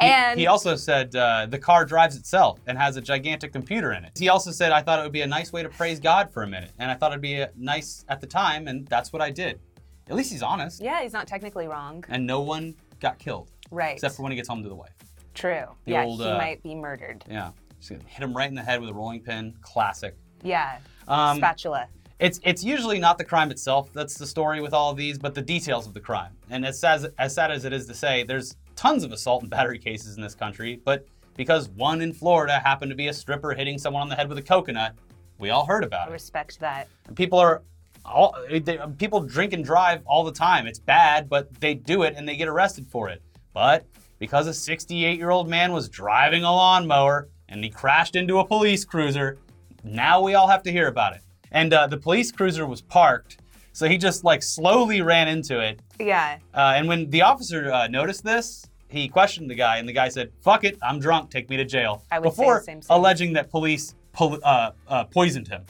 He- 0.01 0.07
And 0.07 0.39
he 0.39 0.47
also 0.47 0.77
said 0.77 1.15
uh, 1.17 1.47
the 1.47 1.59
car 1.59 1.85
drives 1.85 2.17
itself 2.17 2.61
and 2.67 2.79
has 2.79 2.97
a 2.97 3.01
gigantic 3.01 3.53
computer 3.53 3.93
in 3.93 4.04
it. 4.04 4.04
He 4.19 4.29
also 4.29 4.51
said 4.51 4.73
I 4.73 4.83
thought 4.83 4.99
it 4.99 5.03
would 5.03 5.13
be 5.13 5.23
a 5.23 5.27
nice 5.27 5.53
way 5.53 5.63
to 5.63 5.69
praise 5.69 6.01
God 6.01 6.31
for 6.31 6.43
a 6.43 6.47
minute, 6.47 6.73
and 6.79 6.91
I 6.91 6.95
thought 6.95 7.13
it'd 7.13 7.21
be 7.23 7.45
nice 7.57 8.05
at 8.09 8.21
the 8.21 8.27
time, 8.27 8.69
and 8.69 8.87
that's 8.89 9.13
what 9.13 9.23
I 9.23 9.31
did. 9.31 9.61
At 10.09 10.17
least 10.17 10.31
he's 10.33 10.43
honest, 10.43 10.83
yeah, 10.83 11.03
he's 11.03 11.13
not 11.13 11.27
technically 11.27 11.67
wrong. 11.67 12.05
and 12.09 12.27
no 12.27 12.41
one 12.41 12.75
got 13.01 13.19
killed 13.19 13.51
Right. 13.71 13.95
except 13.95 14.17
for 14.17 14.23
when 14.23 14.33
he 14.33 14.37
gets 14.37 14.49
home 14.49 14.63
to 14.63 14.69
the 14.69 14.75
wife. 14.75 14.93
True. 15.35 15.65
the 15.85 15.93
yeah, 15.93 16.05
old, 16.05 16.21
he 16.21 16.27
uh, 16.27 16.37
might 16.39 16.63
be 16.63 16.75
murdered. 16.75 17.25
Yeah, 17.29 17.51
just 17.79 17.91
gonna 17.91 18.03
hit 18.07 18.23
him 18.23 18.37
right 18.37 18.49
in 18.49 18.55
the 18.55 18.63
head 18.63 18.81
with 18.81 18.91
a 18.91 18.95
rolling 18.95 19.21
pin. 19.21 19.55
Classic. 19.63 20.15
Yeah. 20.43 20.79
Um, 21.09 21.39
Spatula. 21.39 21.89
It's 22.21 22.39
it's 22.45 22.63
usually 22.63 22.99
not 23.01 23.19
the 23.19 23.25
crime 23.25 23.51
itself 23.51 23.93
that's 23.93 24.17
the 24.17 24.27
story 24.27 24.61
with 24.61 24.73
all 24.73 24.91
of 24.91 24.97
these, 24.97 25.19
but 25.19 25.35
the 25.35 25.43
details 25.43 25.87
of 25.87 25.95
the 25.95 26.01
crime. 26.01 26.33
And 26.51 26.65
as 26.65 26.79
sad 26.79 26.97
as, 27.05 27.07
as 27.19 27.35
sad 27.35 27.51
as 27.51 27.65
it 27.65 27.73
is 27.73 27.87
to 27.87 27.95
say, 27.95 28.23
there's 28.23 28.55
tons 28.77 29.03
of 29.05 29.11
assault 29.13 29.43
and 29.43 29.51
battery 29.51 29.79
cases 29.79 30.17
in 30.17 30.23
this 30.23 30.35
country, 30.35 30.81
but 30.85 31.07
because 31.37 31.69
one 31.71 32.01
in 32.01 32.13
Florida 32.13 32.59
happened 32.59 32.91
to 32.91 32.97
be 32.97 33.09
a 33.09 33.13
stripper 33.13 33.53
hitting 33.53 33.79
someone 33.79 34.03
on 34.03 34.09
the 34.09 34.15
head 34.15 34.29
with 34.29 34.39
a 34.39 34.43
coconut, 34.43 34.95
we 35.39 35.51
all 35.51 35.67
heard 35.67 35.85
about 35.85 36.09
it. 36.09 36.11
I 36.11 36.11
it. 36.11 36.13
respect 36.13 36.61
that. 36.61 36.89
And 37.07 37.17
people 37.17 37.39
are 37.39 37.63
all 38.05 38.37
they, 38.51 38.79
people 38.99 39.21
drink 39.21 39.53
and 39.53 39.65
drive 39.65 40.03
all 40.07 40.25
the 40.25 40.33
time. 40.33 40.67
It's 40.67 40.79
bad, 40.79 41.29
but 41.29 41.53
they 41.61 41.75
do 41.75 42.03
it 42.03 42.15
and 42.17 42.29
they 42.29 42.37
get 42.37 42.49
arrested 42.49 42.87
for 42.87 43.09
it. 43.09 43.23
But 43.53 43.87
because 44.19 44.47
a 44.47 44.51
68-year-old 44.51 45.49
man 45.49 45.73
was 45.73 45.89
driving 45.89 46.45
a 46.45 46.53
lawnmower 46.53 47.29
and 47.49 47.63
he 47.63 47.71
crashed 47.71 48.17
into 48.17 48.39
a 48.39 48.45
police 48.45 48.85
cruiser, 48.85 49.39
now 49.83 50.21
we 50.21 50.35
all 50.35 50.49
have 50.49 50.63
to 50.65 50.73
hear 50.73 50.89
about 50.89 51.15
it. 51.15 51.23
And 51.53 51.73
uh, 51.73 51.87
the 51.87 51.97
police 51.97 52.33
cruiser 52.33 52.67
was 52.67 52.81
parked, 52.81 53.39
so 53.73 53.89
he 53.89 53.97
just 53.97 54.25
like 54.25 54.43
slowly 54.43 55.03
ran 55.03 55.29
into 55.29 55.61
it. 55.61 55.81
Yeah. 56.01 56.39
Uh, 56.53 56.75
and 56.77 56.89
when 56.89 57.11
the 57.11 57.23
officer 57.23 57.73
uh, 57.73 57.87
noticed 57.87 58.25
this, 58.25 58.67
he 58.95 59.09
questioned 59.09 59.51
the 59.51 59.55
guy, 59.55 59.79
and 59.79 59.89
the 59.89 59.93
guy 59.93 60.09
said, 60.09 60.31
"Fuck 60.41 60.65
it, 60.65 60.79
I'm 60.83 60.99
drunk. 60.99 61.31
Take 61.31 61.51
me 61.51 61.57
to 61.57 61.65
jail." 61.65 62.03
I 62.11 62.19
would 62.19 62.33
say 62.33 62.43
Before 62.43 62.59
the 62.59 62.65
same 62.65 62.81
alleging 62.91 63.33
that 63.35 63.51
police 63.51 63.95
pol- 64.13 64.41
uh, 64.43 64.71
uh, 64.89 65.05
poisoned 65.05 65.49
him. 65.49 65.65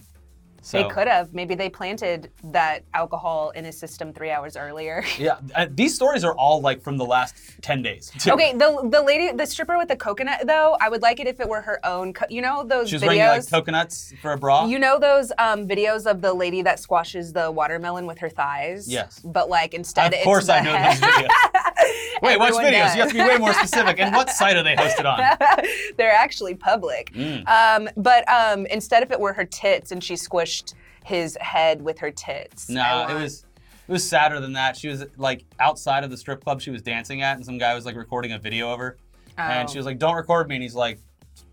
So, 0.62 0.82
They 0.82 0.88
could 0.88 1.08
have. 1.08 1.34
Maybe 1.34 1.54
they 1.54 1.68
planted 1.68 2.30
that 2.44 2.84
alcohol 2.94 3.50
in 3.50 3.66
his 3.66 3.76
system 3.78 4.14
three 4.14 4.30
hours 4.30 4.56
earlier. 4.56 5.04
Yeah, 5.18 5.36
uh, 5.54 5.66
these 5.70 5.94
stories 5.94 6.24
are 6.24 6.34
all 6.34 6.62
like 6.62 6.80
from 6.80 6.96
the 6.96 7.04
last 7.04 7.34
10 7.60 7.82
days. 7.82 8.10
too. 8.18 8.32
Okay, 8.32 8.54
the 8.54 8.88
the 8.90 9.02
lady, 9.02 9.30
the 9.30 9.44
stripper 9.44 9.76
with 9.76 9.88
the 9.88 9.96
coconut, 9.96 10.46
though, 10.46 10.74
I 10.80 10.88
would 10.88 11.02
like 11.02 11.20
it 11.20 11.26
if 11.26 11.38
it 11.38 11.48
were 11.50 11.60
her 11.60 11.84
own. 11.84 12.14
Co- 12.14 12.24
you 12.30 12.40
know 12.40 12.64
those 12.64 12.88
She 12.88 12.94
was 12.96 13.02
videos. 13.02 13.06
wearing 13.08 13.40
like 13.42 13.50
coconuts 13.50 14.14
for 14.22 14.32
a 14.32 14.38
bra. 14.38 14.64
you 14.64 14.78
know 14.78 14.98
those 14.98 15.32
um, 15.38 15.68
videos 15.68 16.06
of 16.10 16.22
the 16.22 16.32
lady 16.32 16.62
that 16.62 16.78
squashes 16.80 17.34
the 17.34 17.50
watermelon 17.50 18.06
with 18.06 18.18
her 18.20 18.30
thighs? 18.30 18.88
Yes. 18.90 19.20
But 19.22 19.50
like 19.50 19.74
instead, 19.74 20.14
of 20.14 20.20
course 20.24 20.48
I 20.48 20.60
know 20.60 20.72
those 20.72 20.98
videos. 20.98 21.28
Wait, 22.22 22.32
Everyone 22.40 22.64
videos? 22.64 22.70
does. 22.72 22.94
You 22.94 23.00
have 23.02 23.08
to 23.10 23.14
be 23.14 23.20
way 23.20 23.38
more 23.38 23.52
specific. 23.54 23.98
And 24.00 24.14
what 24.14 24.30
site 24.30 24.56
are 24.56 24.62
they 24.62 24.74
hosted 24.76 25.04
on? 25.04 25.64
They're 25.96 26.12
actually 26.12 26.54
public. 26.54 27.12
Mm. 27.12 27.46
Um, 27.48 27.88
but 27.96 28.28
um, 28.28 28.66
instead, 28.66 29.02
if 29.02 29.10
it 29.10 29.18
were 29.20 29.32
her 29.32 29.44
tits 29.44 29.92
and 29.92 30.02
she 30.02 30.14
squished 30.14 30.74
his 31.04 31.36
head 31.40 31.82
with 31.82 31.98
her 31.98 32.10
tits. 32.10 32.68
No, 32.68 33.06
it 33.10 33.14
was 33.14 33.44
it 33.86 33.92
was 33.92 34.08
sadder 34.08 34.40
than 34.40 34.54
that. 34.54 34.76
She 34.76 34.88
was 34.88 35.04
like 35.18 35.44
outside 35.60 36.04
of 36.04 36.10
the 36.10 36.16
strip 36.16 36.42
club 36.42 36.60
she 36.62 36.70
was 36.70 36.80
dancing 36.80 37.20
at, 37.22 37.36
and 37.36 37.44
some 37.44 37.58
guy 37.58 37.74
was 37.74 37.84
like 37.84 37.96
recording 37.96 38.32
a 38.32 38.38
video 38.38 38.70
of 38.72 38.78
her, 38.78 38.96
and 39.36 39.68
Oh. 39.68 39.72
she 39.72 39.78
was 39.78 39.84
like, 39.84 39.98
"Don't 39.98 40.14
record 40.14 40.48
me," 40.48 40.54
and 40.56 40.62
he's 40.62 40.74
like, 40.74 40.98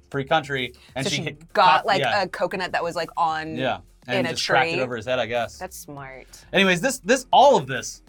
"Free 0.10 0.24
country," 0.24 0.74
and 0.96 1.06
So 1.06 1.10
she, 1.10 1.18
she 1.18 1.22
hit, 1.24 1.52
got 1.54 1.86
like 1.86 2.00
yeah, 2.00 2.22
a 2.24 2.28
coconut 2.30 2.72
that 2.72 2.82
was 2.82 2.96
like 2.96 3.10
on 3.18 3.56
yeah, 3.58 3.80
and 4.08 4.20
in 4.20 4.26
a 4.28 4.30
just 4.36 4.48
cracked 4.48 4.72
it 4.72 4.80
over 4.80 4.96
his 4.96 5.06
head, 5.06 5.20
I 5.20 5.26
guess. 5.26 5.58
That's 5.60 5.76
smart. 5.78 6.28
Anyways, 6.54 6.80
this 6.80 7.00
this 7.00 7.26
all 7.32 7.58
of 7.58 7.68
this, 7.68 8.02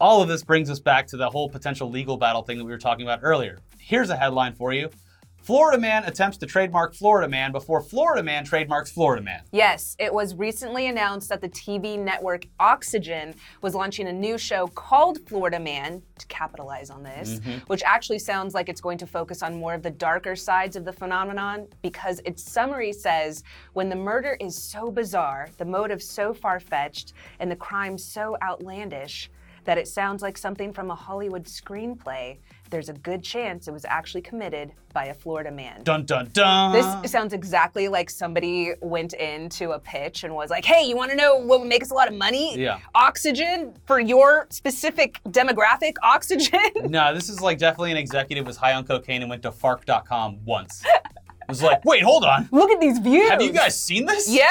all 0.00 0.22
of 0.22 0.28
this 0.28 0.42
brings 0.42 0.70
us 0.70 0.80
back 0.80 1.06
to 1.08 1.16
the 1.16 1.28
whole 1.28 1.48
potential 1.48 1.90
legal 1.90 2.16
battle 2.16 2.42
thing 2.42 2.58
that 2.58 2.64
we 2.64 2.70
were 2.70 2.78
talking 2.78 3.06
about 3.06 3.20
earlier. 3.22 3.58
Here's 3.78 4.10
a 4.10 4.16
headline 4.16 4.54
for 4.54 4.72
you. 4.72 4.90
Florida 5.46 5.80
man 5.80 6.02
attempts 6.06 6.36
to 6.38 6.46
trademark 6.46 6.92
Florida 6.92 7.28
man 7.28 7.52
before 7.52 7.80
Florida 7.80 8.20
man 8.20 8.44
trademarks 8.44 8.90
Florida 8.90 9.22
man. 9.22 9.42
Yes, 9.52 9.94
it 10.00 10.12
was 10.12 10.34
recently 10.34 10.88
announced 10.88 11.28
that 11.28 11.40
the 11.40 11.48
TV 11.48 11.96
network 11.96 12.46
Oxygen 12.58 13.32
was 13.62 13.72
launching 13.72 14.08
a 14.08 14.12
new 14.12 14.38
show 14.38 14.66
called 14.66 15.18
Florida 15.28 15.60
Man 15.60 16.02
to 16.18 16.26
capitalize 16.26 16.90
on 16.90 17.04
this, 17.04 17.38
mm-hmm. 17.38 17.58
which 17.68 17.84
actually 17.84 18.18
sounds 18.18 18.54
like 18.54 18.68
it's 18.68 18.80
going 18.80 18.98
to 18.98 19.06
focus 19.06 19.40
on 19.40 19.54
more 19.54 19.72
of 19.72 19.84
the 19.84 19.90
darker 19.90 20.34
sides 20.34 20.74
of 20.74 20.84
the 20.84 20.92
phenomenon 20.92 21.68
because 21.80 22.20
its 22.24 22.42
summary 22.42 22.92
says 22.92 23.44
when 23.74 23.88
the 23.88 23.94
murder 23.94 24.36
is 24.40 24.60
so 24.60 24.90
bizarre, 24.90 25.48
the 25.58 25.64
motive 25.64 26.02
so 26.02 26.34
far 26.34 26.58
fetched, 26.58 27.12
and 27.38 27.48
the 27.48 27.54
crime 27.54 27.96
so 27.96 28.36
outlandish 28.42 29.30
that 29.66 29.78
it 29.78 29.86
sounds 29.86 30.22
like 30.22 30.38
something 30.38 30.72
from 30.72 30.90
a 30.90 30.94
Hollywood 30.94 31.44
screenplay, 31.44 32.38
there's 32.70 32.88
a 32.88 32.92
good 32.94 33.22
chance 33.22 33.68
it 33.68 33.72
was 33.72 33.84
actually 33.84 34.22
committed 34.22 34.72
by 34.92 35.06
a 35.06 35.14
Florida 35.14 35.50
man. 35.50 35.82
Dun 35.84 36.04
dun 36.04 36.30
dun. 36.32 36.72
This 36.72 37.12
sounds 37.12 37.32
exactly 37.32 37.88
like 37.88 38.08
somebody 38.08 38.72
went 38.80 39.12
into 39.12 39.72
a 39.72 39.78
pitch 39.78 40.24
and 40.24 40.34
was 40.34 40.50
like, 40.50 40.64
"Hey, 40.64 40.84
you 40.88 40.96
want 40.96 41.10
to 41.10 41.16
know 41.16 41.36
what 41.36 41.60
would 41.60 41.68
make 41.68 41.82
us 41.82 41.90
a 41.90 41.94
lot 41.94 42.08
of 42.08 42.14
money? 42.14 42.58
Yeah. 42.58 42.78
Oxygen 42.94 43.74
for 43.84 44.00
your 44.00 44.46
specific 44.50 45.20
demographic. 45.28 45.94
Oxygen." 46.02 46.60
No, 46.86 47.12
this 47.12 47.28
is 47.28 47.40
like 47.40 47.58
definitely 47.58 47.90
an 47.90 47.96
executive 47.96 48.46
was 48.46 48.56
high 48.56 48.72
on 48.72 48.84
cocaine 48.84 49.20
and 49.20 49.28
went 49.28 49.42
to 49.42 49.50
fark.com 49.52 50.38
once. 50.44 50.84
Was 51.48 51.62
like, 51.62 51.84
wait, 51.84 52.02
hold 52.02 52.24
on. 52.24 52.48
Look 52.50 52.70
at 52.70 52.80
these 52.80 52.98
views. 52.98 53.28
Have 53.30 53.40
you 53.40 53.52
guys 53.52 53.80
seen 53.80 54.04
this? 54.06 54.28
Yeah. 54.28 54.50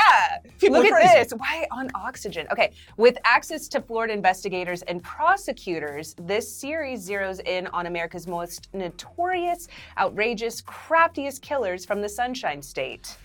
People 0.60 0.78
Look 0.78 0.86
at 0.86 0.94
crazy. 0.94 1.14
this. 1.14 1.34
Why 1.38 1.68
on 1.72 1.90
oxygen? 1.94 2.48
Okay. 2.52 2.72
With 2.98 3.18
access 3.26 3.68
to 3.70 3.82
Florida 3.82 4.14
investigators 4.14 4.82
and 4.84 5.04
prosecutors, 5.04 6.16
this 6.22 6.50
series 6.50 7.08
zeroes 7.08 7.42
in 7.46 7.68
on 7.68 7.86
America's 7.88 8.28
most 8.28 8.70
notorious, 8.74 9.68
outrageous, 9.98 10.62
craftiest 10.62 11.42
killers 11.42 11.86
from 11.86 12.02
the 12.02 12.10
Sunshine 12.10 12.62
State. 12.62 13.18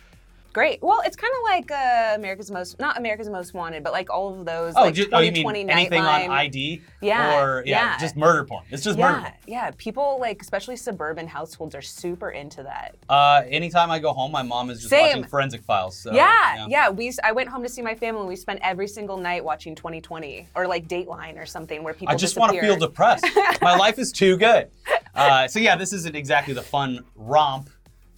Great. 0.52 0.82
Well, 0.82 1.00
it's 1.04 1.16
kind 1.16 1.32
of 1.38 1.42
like 1.44 1.70
uh, 1.70 2.14
America's 2.16 2.50
Most, 2.50 2.78
not 2.80 2.98
America's 2.98 3.28
Most 3.28 3.54
Wanted, 3.54 3.84
but 3.84 3.92
like 3.92 4.10
all 4.10 4.38
of 4.38 4.44
those, 4.44 4.74
Oh, 4.76 4.82
like 4.82 4.94
ju- 4.94 5.02
oh, 5.12 5.20
you 5.20 5.30
2020 5.30 5.58
mean 5.60 5.70
anything 5.70 6.02
Nightline. 6.02 6.24
on 6.24 6.30
ID? 6.32 6.82
Yeah, 7.00 7.40
Or 7.40 7.62
yeah, 7.64 7.92
yeah. 7.92 7.98
just 7.98 8.16
murder 8.16 8.44
porn. 8.44 8.64
It's 8.70 8.82
just 8.82 8.98
murder 8.98 9.18
Yeah, 9.18 9.20
porn. 9.22 9.34
yeah. 9.46 9.70
People 9.78 10.18
like, 10.20 10.42
especially 10.42 10.74
suburban 10.76 11.28
households, 11.28 11.74
are 11.76 11.82
super 11.82 12.30
into 12.30 12.64
that. 12.64 12.96
Uh, 13.08 13.42
anytime 13.48 13.90
I 13.92 14.00
go 14.00 14.12
home, 14.12 14.32
my 14.32 14.42
mom 14.42 14.70
is 14.70 14.78
just 14.78 14.90
Same. 14.90 15.06
watching 15.18 15.24
forensic 15.24 15.62
files. 15.62 15.96
So, 15.96 16.12
yeah, 16.12 16.66
yeah, 16.68 16.90
We, 16.90 17.08
s- 17.08 17.18
I 17.22 17.30
went 17.30 17.48
home 17.48 17.62
to 17.62 17.68
see 17.68 17.82
my 17.82 17.94
family. 17.94 18.26
We 18.26 18.34
spent 18.36 18.58
every 18.62 18.88
single 18.88 19.16
night 19.18 19.44
watching 19.44 19.76
2020 19.76 20.48
or 20.56 20.66
like 20.66 20.88
Dateline 20.88 21.38
or 21.40 21.46
something 21.46 21.84
where 21.84 21.94
people. 21.94 22.12
I 22.12 22.16
just 22.16 22.36
want 22.36 22.52
to 22.54 22.60
feel 22.60 22.76
depressed. 22.76 23.24
my 23.62 23.76
life 23.76 23.98
is 23.98 24.10
too 24.12 24.36
good. 24.36 24.68
Uh, 25.12 25.48
so 25.48 25.58
yeah, 25.58 25.74
this 25.74 25.92
isn't 25.92 26.14
exactly 26.14 26.54
the 26.54 26.62
fun 26.62 27.04
romp 27.16 27.68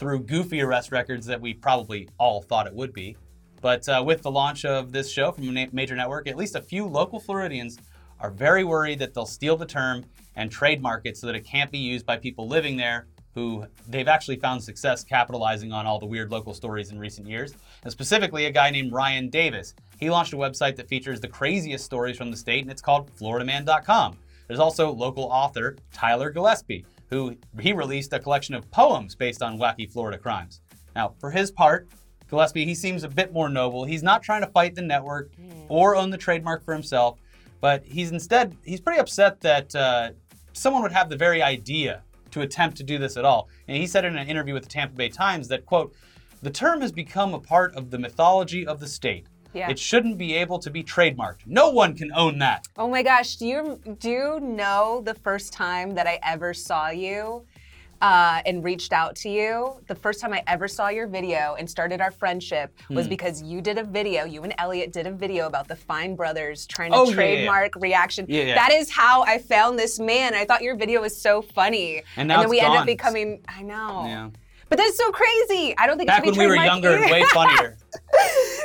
through 0.02 0.18
goofy 0.18 0.60
arrest 0.60 0.90
records 0.90 1.26
that 1.26 1.40
we 1.40 1.54
probably 1.54 2.08
all 2.18 2.42
thought 2.42 2.66
it 2.66 2.74
would 2.74 2.92
be. 2.92 3.16
But 3.60 3.88
uh, 3.88 4.02
with 4.04 4.20
the 4.22 4.32
launch 4.32 4.64
of 4.64 4.90
this 4.90 5.08
show 5.08 5.30
from 5.30 5.56
a 5.56 5.68
major 5.70 5.94
network, 5.94 6.26
at 6.26 6.36
least 6.36 6.56
a 6.56 6.60
few 6.60 6.84
local 6.86 7.20
Floridians 7.20 7.78
are 8.18 8.32
very 8.32 8.64
worried 8.64 8.98
that 8.98 9.14
they'll 9.14 9.26
steal 9.26 9.56
the 9.56 9.64
term 9.64 10.04
and 10.34 10.50
trademark 10.50 11.06
it 11.06 11.16
so 11.16 11.28
that 11.28 11.36
it 11.36 11.44
can't 11.44 11.70
be 11.70 11.78
used 11.78 12.04
by 12.04 12.16
people 12.16 12.48
living 12.48 12.76
there 12.76 13.06
who 13.36 13.64
they've 13.88 14.08
actually 14.08 14.34
found 14.40 14.60
success 14.60 15.04
capitalizing 15.04 15.72
on 15.72 15.86
all 15.86 16.00
the 16.00 16.06
weird 16.06 16.32
local 16.32 16.52
stories 16.52 16.90
in 16.90 16.98
recent 16.98 17.28
years. 17.28 17.54
And 17.84 17.92
specifically, 17.92 18.46
a 18.46 18.50
guy 18.50 18.70
named 18.70 18.90
Ryan 18.90 19.30
Davis. 19.30 19.72
He 20.00 20.10
launched 20.10 20.32
a 20.32 20.36
website 20.36 20.74
that 20.76 20.88
features 20.88 21.20
the 21.20 21.28
craziest 21.28 21.84
stories 21.84 22.16
from 22.16 22.32
the 22.32 22.36
state, 22.36 22.62
and 22.62 22.72
it's 22.72 22.82
called 22.82 23.08
FloridaMan.com. 23.20 24.18
There's 24.48 24.58
also 24.58 24.90
local 24.90 25.26
author 25.26 25.76
Tyler 25.92 26.32
Gillespie, 26.32 26.84
who 27.12 27.36
he 27.60 27.74
released 27.74 28.12
a 28.14 28.18
collection 28.18 28.54
of 28.54 28.68
poems 28.70 29.14
based 29.14 29.42
on 29.42 29.58
wacky 29.58 29.90
Florida 29.90 30.16
crimes. 30.16 30.62
Now, 30.96 31.14
for 31.20 31.30
his 31.30 31.50
part, 31.50 31.88
Gillespie, 32.30 32.64
he 32.64 32.74
seems 32.74 33.04
a 33.04 33.08
bit 33.08 33.34
more 33.34 33.50
noble. 33.50 33.84
He's 33.84 34.02
not 34.02 34.22
trying 34.22 34.40
to 34.40 34.46
fight 34.48 34.74
the 34.74 34.80
network 34.80 35.30
or 35.68 35.94
own 35.94 36.08
the 36.08 36.16
trademark 36.16 36.64
for 36.64 36.72
himself, 36.72 37.18
but 37.60 37.84
he's 37.84 38.10
instead 38.10 38.56
he's 38.64 38.80
pretty 38.80 38.98
upset 38.98 39.40
that 39.42 39.74
uh, 39.74 40.10
someone 40.54 40.82
would 40.82 40.92
have 40.92 41.10
the 41.10 41.16
very 41.16 41.42
idea 41.42 42.02
to 42.30 42.40
attempt 42.40 42.78
to 42.78 42.82
do 42.82 42.96
this 42.96 43.18
at 43.18 43.26
all. 43.26 43.50
And 43.68 43.76
he 43.76 43.86
said 43.86 44.06
in 44.06 44.16
an 44.16 44.26
interview 44.26 44.54
with 44.54 44.62
the 44.62 44.70
Tampa 44.70 44.94
Bay 44.94 45.10
Times 45.10 45.48
that 45.48 45.66
quote, 45.66 45.94
"The 46.40 46.50
term 46.50 46.80
has 46.80 46.92
become 46.92 47.34
a 47.34 47.38
part 47.38 47.74
of 47.74 47.90
the 47.90 47.98
mythology 47.98 48.66
of 48.66 48.80
the 48.80 48.88
state. 48.88 49.26
Yeah. 49.54 49.70
It 49.70 49.78
shouldn't 49.78 50.16
be 50.18 50.34
able 50.34 50.58
to 50.60 50.70
be 50.70 50.82
trademarked. 50.82 51.46
No 51.46 51.70
one 51.70 51.94
can 51.94 52.10
own 52.12 52.38
that." 52.38 52.66
Oh 52.76 52.88
my 52.88 53.02
gosh, 53.02 53.36
do 53.36 53.46
you 53.46 53.78
do 53.98 54.08
you 54.10 54.40
know 54.40 55.02
the 55.04 55.14
first 55.14 55.52
time 55.52 55.94
that 55.94 56.06
I 56.06 56.18
ever 56.22 56.54
saw 56.54 56.88
you 56.88 57.44
uh, 58.00 58.40
and 58.46 58.64
reached 58.64 58.92
out 58.92 59.14
to 59.16 59.28
you? 59.28 59.74
The 59.86 59.94
first 59.94 60.20
time 60.20 60.32
I 60.32 60.42
ever 60.46 60.66
saw 60.68 60.88
your 60.88 61.06
video 61.06 61.54
and 61.58 61.68
started 61.70 62.00
our 62.00 62.10
friendship 62.10 62.72
Hmm. 62.88 62.94
was 62.96 63.06
because 63.06 63.42
you 63.42 63.60
did 63.60 63.78
a 63.78 63.84
video. 63.84 64.24
You 64.24 64.42
and 64.42 64.54
Elliot 64.58 64.92
did 64.92 65.06
a 65.06 65.12
video 65.12 65.46
about 65.46 65.68
the 65.68 65.76
Fine 65.76 66.16
Brothers 66.16 66.66
trying 66.66 66.90
to 66.92 66.96
Oh, 66.98 67.04
yeah, 67.04 67.10
yeah, 67.10 67.10
yeah. 67.10 67.34
trademark 67.34 67.76
reaction. 67.76 68.26
Yeah. 68.28 68.54
That 68.54 68.72
is 68.72 68.90
how 68.90 69.22
I 69.22 69.38
found 69.38 69.78
this 69.78 70.00
man. 70.00 70.34
I 70.34 70.44
thought 70.44 70.62
your 70.62 70.76
video 70.76 71.00
was 71.02 71.16
so 71.16 71.42
funny, 71.42 72.02
And 72.16 72.26
now 72.28 72.36
then 72.38 72.44
it's 72.46 72.50
we 72.50 72.60
ended 72.60 72.80
up 72.80 72.86
becoming. 72.86 73.40
I 73.48 73.62
know. 73.62 74.04
Yeah. 74.06 74.30
But 74.68 74.78
that's 74.78 74.96
so 74.96 75.12
crazy. 75.12 75.74
I 75.76 75.86
don't 75.86 75.98
think 75.98 76.08
Back 76.08 76.20
it 76.20 76.24
when 76.26 76.34
should 76.34 76.40
be 76.40 76.46
we 76.46 76.50
were 76.56 76.64
younger 76.64 76.96
and 76.96 77.10
way 77.10 77.22
funnier. 77.34 77.76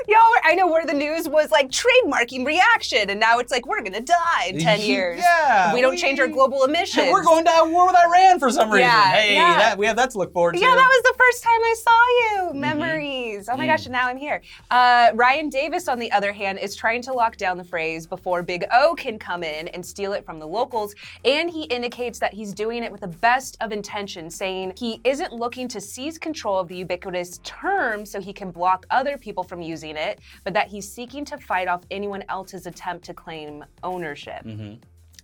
Yo, 0.07 0.15
I 0.45 0.55
know 0.55 0.67
where 0.67 0.85
the 0.85 0.93
news 0.93 1.27
was 1.27 1.51
like 1.51 1.69
trademarking 1.69 2.45
reaction, 2.45 3.09
and 3.09 3.19
now 3.19 3.39
it's 3.39 3.51
like 3.51 3.65
we're 3.67 3.81
gonna 3.83 3.99
die 3.99 4.45
in 4.47 4.57
ten 4.69 4.79
years. 4.79 5.19
Yeah, 5.19 5.73
we 5.73 5.81
don't 5.81 5.91
we- 5.91 5.97
change 5.97 6.17
our 6.19 6.27
global 6.29 6.63
emissions. 6.69 7.11
We're 7.11 7.23
going 7.23 7.43
to 7.43 7.51
have 7.51 7.69
war 7.69 7.87
with 7.87 7.95
Iran 7.97 8.39
for 8.39 8.49
some 8.49 8.69
reason. 8.69 8.87
Yeah, 8.87 9.11
hey, 9.11 9.33
yeah. 9.35 9.57
that 9.57 9.77
we 9.77 9.85
have 9.85 9.97
that 9.97 10.11
to 10.11 10.17
look 10.17 10.31
forward 10.31 10.53
to. 10.53 10.59
Yeah, 10.59 10.73
that 10.73 10.75
was 10.87 11.03
the 11.03 11.13
first 11.17 11.43
time 11.43 11.59
I 11.61 11.75
saw 11.77 11.91
you. 11.91 12.49
Mm-hmm. 12.51 12.59
Memories. 12.61 13.49
Oh 13.49 13.57
my 13.57 13.65
Mm. 13.65 13.67
gosh, 13.67 13.85
and 13.85 13.91
now 13.91 14.07
I'm 14.07 14.15
here. 14.17 14.41
Uh, 14.71 15.09
Ryan 15.13 15.49
Davis, 15.49 15.89
on 15.89 15.99
the 15.99 16.09
other 16.13 16.31
hand, 16.31 16.57
is 16.59 16.73
trying 16.73 17.01
to 17.01 17.11
lock 17.13 17.35
down 17.35 17.57
the 17.57 17.63
phrase 17.65 18.07
before 18.07 18.41
Big 18.43 18.63
O 18.71 18.95
can 18.95 19.19
come 19.19 19.43
in 19.43 19.67
and 19.69 19.85
steal 19.85 20.13
it 20.13 20.23
from 20.25 20.39
the 20.39 20.47
locals. 20.47 20.95
And 21.25 21.49
he 21.49 21.63
indicates 21.63 22.17
that 22.19 22.33
he's 22.33 22.53
doing 22.53 22.81
it 22.83 22.91
with 22.93 23.01
the 23.01 23.07
best 23.09 23.57
of 23.59 23.73
intentions, 23.73 24.35
saying 24.35 24.73
he 24.77 25.01
isn't 25.03 25.33
looking 25.33 25.67
to 25.67 25.81
seize 25.81 26.17
control 26.17 26.59
of 26.59 26.69
the 26.69 26.77
ubiquitous 26.77 27.39
term 27.43 28.05
so 28.05 28.21
he 28.21 28.31
can 28.31 28.51
block 28.51 28.85
other 28.89 29.17
people 29.17 29.43
from 29.43 29.61
using 29.61 29.96
it, 29.97 30.19
but 30.43 30.53
that 30.53 30.67
he's 30.67 30.91
seeking 30.91 31.25
to 31.25 31.37
fight 31.37 31.67
off 31.67 31.83
anyone 31.91 32.23
else's 32.29 32.65
attempt 32.65 33.05
to 33.05 33.13
claim 33.13 33.65
ownership. 33.83 34.43
Mm-hmm. 34.43 34.75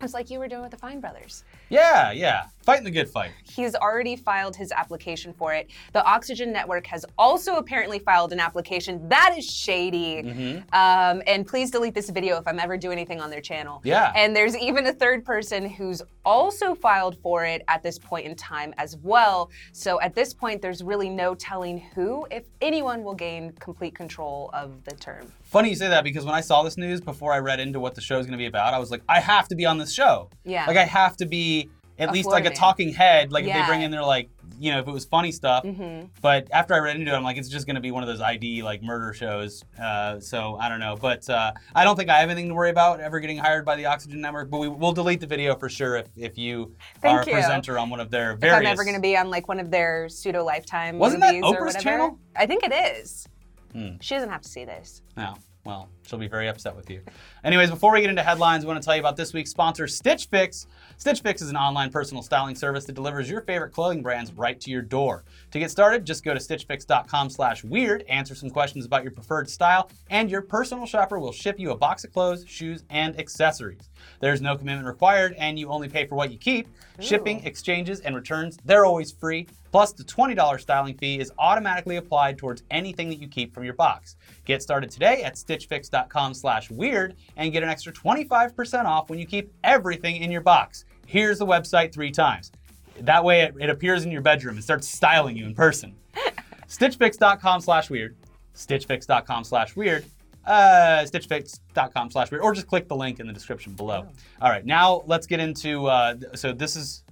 It's 0.01 0.13
like 0.13 0.29
you 0.29 0.39
were 0.39 0.47
doing 0.47 0.63
with 0.63 0.71
the 0.71 0.77
Fine 0.77 0.99
Brothers. 0.99 1.43
Yeah, 1.70 2.12
yeah. 2.12 2.46
Fighting 2.63 2.86
the 2.86 2.91
good 2.91 3.10
fight. 3.10 3.32
He's 3.43 3.75
already 3.75 4.15
filed 4.15 4.55
his 4.55 4.72
application 4.72 5.34
for 5.34 5.53
it. 5.53 5.70
The 5.91 6.01
Oxygen 6.05 6.53
Network 6.53 6.88
has 6.88 7.05
also 7.17 7.55
apparently 7.58 8.00
filed 8.00 8.32
an 8.32 8.39
application. 8.39 9.10
That 9.10 9.36
is 9.38 9.46
shady. 9.46 10.24
Mm-hmm. 10.24 10.74
Um, 10.74 11.22
and 11.27 11.46
please 11.46 11.72
delete 11.72 11.93
this 11.93 12.10
video 12.10 12.38
if 12.38 12.48
I'm 12.48 12.60
ever 12.60 12.77
doing 12.77 12.98
anything 12.98 13.20
on 13.20 13.29
their 13.29 13.41
channel. 13.41 13.82
Yeah. 13.84 14.13
And 14.15 14.34
there's 14.34 14.55
even 14.55 14.88
a 14.88 14.93
third 14.93 15.25
person 15.25 15.70
who's 15.70 16.01
also 16.24 16.74
filed 16.74 17.17
for 17.22 17.43
it 17.43 17.63
at 17.67 17.84
this 17.84 18.00
point 18.00 18.27
in 18.27 18.36
time 18.36 18.74
as 18.77 18.96
well. 19.03 19.51
So 19.74 20.00
at 20.00 20.15
this 20.15 20.34
point, 20.34 20.62
there's 20.62 20.82
really 20.82 21.10
no 21.10 21.36
telling 21.36 21.79
who, 21.79 22.25
if 22.32 22.46
anyone, 22.62 23.03
will 23.03 23.15
gain 23.15 23.51
complete 23.60 23.93
control 23.93 24.50
of 24.53 24.86
the 24.86 24.96
term. 24.96 25.34
Funny 25.41 25.70
you 25.70 25.75
say 25.75 25.89
that 25.89 26.05
because 26.05 26.24
when 26.24 26.34
I 26.34 26.41
saw 26.41 26.63
this 26.63 26.77
news 26.77 27.01
before 27.01 27.34
I 27.34 27.39
read 27.39 27.60
into 27.60 27.79
what 27.79 27.93
the 27.93 28.01
show's 28.01 28.25
going 28.25 28.32
to 28.32 28.38
be 28.38 28.46
about, 28.46 28.74
I 28.74 28.79
was 28.79 28.89
like, 28.89 29.01
I 29.10 29.20
have 29.20 29.50
to 29.50 29.55
be 29.55 29.65
on 29.65 29.77
this 29.77 29.91
show. 29.91 30.29
Yeah. 30.46 30.65
Like 30.65 30.77
I 30.77 30.86
have 30.86 31.17
to 31.17 31.25
be 31.25 31.62
at 32.00 32.12
least 32.12 32.29
like 32.29 32.45
a 32.45 32.51
talking 32.51 32.93
head. 32.93 33.31
Like 33.31 33.45
if 33.45 33.53
they 33.53 33.65
bring 33.65 33.81
in 33.81 33.91
their 33.91 34.03
like 34.03 34.29
you 34.59 34.71
know, 34.71 34.79
if 34.79 34.88
it 34.88 34.91
was 34.91 35.05
funny 35.05 35.31
stuff. 35.31 35.63
Mm-hmm. 35.63 36.07
But 36.21 36.47
after 36.51 36.73
I 36.73 36.79
read 36.79 36.95
into 36.95 37.12
it, 37.12 37.15
I'm 37.15 37.23
like, 37.23 37.38
it's 37.38 37.50
just 37.50 37.65
going 37.65 37.75
to 37.75 37.81
be 37.81 37.91
one 37.91 38.03
of 38.03 38.07
those 38.07 38.21
ID 38.21 38.63
like 38.63 38.81
murder 38.81 39.13
shows. 39.13 39.63
Uh, 39.81 40.19
so 40.19 40.57
I 40.59 40.69
don't 40.69 40.79
know. 40.79 40.95
But 41.00 41.29
uh, 41.29 41.51
I 41.75 41.83
don't 41.83 41.95
think 41.95 42.09
I 42.09 42.19
have 42.19 42.29
anything 42.29 42.50
to 42.50 42.53
worry 42.53 42.69
about 42.69 43.00
ever 43.00 43.19
getting 43.19 43.38
hired 43.38 43.65
by 43.65 43.75
the 43.75 43.85
Oxygen 43.85 44.21
Network. 44.21 44.50
But 44.50 44.59
we 44.59 44.69
will 44.69 44.93
delete 44.93 45.19
the 45.19 45.27
video 45.27 45.55
for 45.55 45.69
sure 45.69 45.97
if, 45.97 46.07
if 46.15 46.38
you 46.38 46.75
Thank 47.01 47.19
are 47.19 47.21
a 47.21 47.25
presenter 47.25 47.77
on 47.77 47.89
one 47.89 48.00
of 48.00 48.09
their 48.09 48.35
various. 48.35 48.57
If. 48.57 48.65
I'm 48.65 48.71
ever 48.71 48.83
going 48.83 48.95
to 48.95 49.01
be 49.01 49.17
on 49.17 49.29
like 49.29 49.47
one 49.47 49.59
of 49.59 49.71
their 49.71 50.07
pseudo 50.09 50.43
lifetime 50.43 50.97
Wasn't 50.97 51.21
that 51.21 51.35
Oprah's 51.35 51.81
channel? 51.81 52.19
I 52.35 52.45
think 52.45 52.63
it 52.63 52.73
is. 52.73 53.27
Hmm. 53.73 53.95
She 54.01 54.15
doesn't 54.15 54.29
have 54.29 54.41
to 54.41 54.50
see 54.50 54.65
this. 54.65 55.01
No. 55.17 55.35
Well, 55.65 55.89
she'll 56.05 56.19
be 56.19 56.27
very 56.27 56.50
upset 56.50 56.75
with 56.75 56.89
you. 56.89 57.01
Anyways, 57.43 57.69
before 57.69 57.93
we 57.93 58.01
get 58.01 58.09
into 58.09 58.23
headlines, 58.23 58.65
we 58.65 58.67
want 58.67 58.81
to 58.81 58.85
tell 58.85 58.95
you 58.95 59.01
about 59.01 59.15
this 59.15 59.33
week's 59.33 59.50
sponsor, 59.50 59.88
Stitch 59.88 60.27
Fix. 60.27 60.67
Stitch 60.97 61.21
Fix 61.21 61.41
is 61.41 61.50
an 61.50 61.57
online 61.57 61.91
personal 61.91 62.23
styling 62.23 62.55
service 62.55 62.85
that 62.85 62.93
delivers 62.93 63.29
your 63.29 63.41
favorite 63.41 63.71
clothing 63.71 64.01
brands 64.01 64.31
right 64.33 64.59
to 64.62 64.71
your 64.71 64.81
door. 64.81 65.23
To 65.51 65.59
get 65.59 65.71
started, 65.71 66.05
just 66.05 66.23
go 66.23 66.33
to 66.33 66.39
stitchfix.com/weird, 66.39 68.03
answer 68.03 68.35
some 68.35 68.50
questions 68.50 68.85
about 68.85 69.03
your 69.03 69.12
preferred 69.12 69.50
style, 69.50 69.89
and 70.09 70.29
your 70.29 70.41
personal 70.41 70.85
shopper 70.85 71.19
will 71.19 71.31
ship 71.31 71.59
you 71.59 71.71
a 71.71 71.77
box 71.77 72.03
of 72.03 72.13
clothes, 72.13 72.45
shoes, 72.47 72.83
and 72.89 73.19
accessories. 73.19 73.89
There's 74.19 74.41
no 74.41 74.55
commitment 74.55 74.88
required, 74.88 75.35
and 75.38 75.59
you 75.59 75.69
only 75.69 75.89
pay 75.89 76.05
for 76.05 76.15
what 76.15 76.31
you 76.31 76.38
keep. 76.38 76.67
Shipping, 77.00 77.43
exchanges, 77.43 78.00
and 78.00 78.15
returns, 78.15 78.57
they're 78.63 78.85
always 78.85 79.12
free. 79.12 79.47
Plus, 79.73 79.91
the 79.91 80.03
$20 80.03 80.61
styling 80.61 80.95
fee 80.99 81.19
is 81.19 81.31
automatically 81.39 81.95
applied 81.95 82.37
towards 82.37 82.61
anything 82.69 83.09
that 83.09 83.19
you 83.19 83.27
keep 83.27 83.55
from 83.55 83.63
your 83.63 83.73
box. 83.73 84.17
Get 84.45 84.61
started 84.61 84.91
today 84.91 85.23
at 85.23 85.33
stitchfix.com 85.33 86.35
slash 86.35 86.69
weird 86.69 87.15
and 87.37 87.51
get 87.51 87.63
an 87.63 87.69
extra 87.69 87.91
25% 87.91 88.85
off 88.85 89.09
when 89.09 89.17
you 89.17 89.25
keep 89.25 89.51
everything 89.63 90.17
in 90.17 90.29
your 90.29 90.41
box. 90.41 90.85
Here's 91.07 91.39
the 91.39 91.47
website 91.47 91.91
three 91.91 92.11
times. 92.11 92.51
That 92.99 93.23
way 93.23 93.41
it, 93.41 93.55
it 93.59 93.71
appears 93.71 94.05
in 94.05 94.11
your 94.11 94.21
bedroom 94.21 94.57
and 94.57 94.63
starts 94.63 94.87
styling 94.87 95.35
you 95.35 95.47
in 95.47 95.55
person. 95.55 95.95
stitchfix.com 96.67 97.61
slash 97.61 97.89
weird, 97.89 98.15
stitchfix.com 98.55 99.43
slash 99.43 99.75
weird, 99.75 100.05
uh, 100.45 101.03
stitchfix.com 101.03 102.11
slash 102.11 102.29
weird, 102.29 102.43
or 102.43 102.53
just 102.53 102.67
click 102.67 102.87
the 102.87 102.95
link 102.95 103.19
in 103.19 103.25
the 103.25 103.33
description 103.33 103.73
below. 103.73 104.07
All 104.39 104.51
right, 104.51 104.67
now 104.67 105.01
let's 105.07 105.25
get 105.25 105.39
into, 105.39 105.87
uh, 105.87 106.13
so 106.35 106.53
this 106.53 106.75
is, 106.75 107.02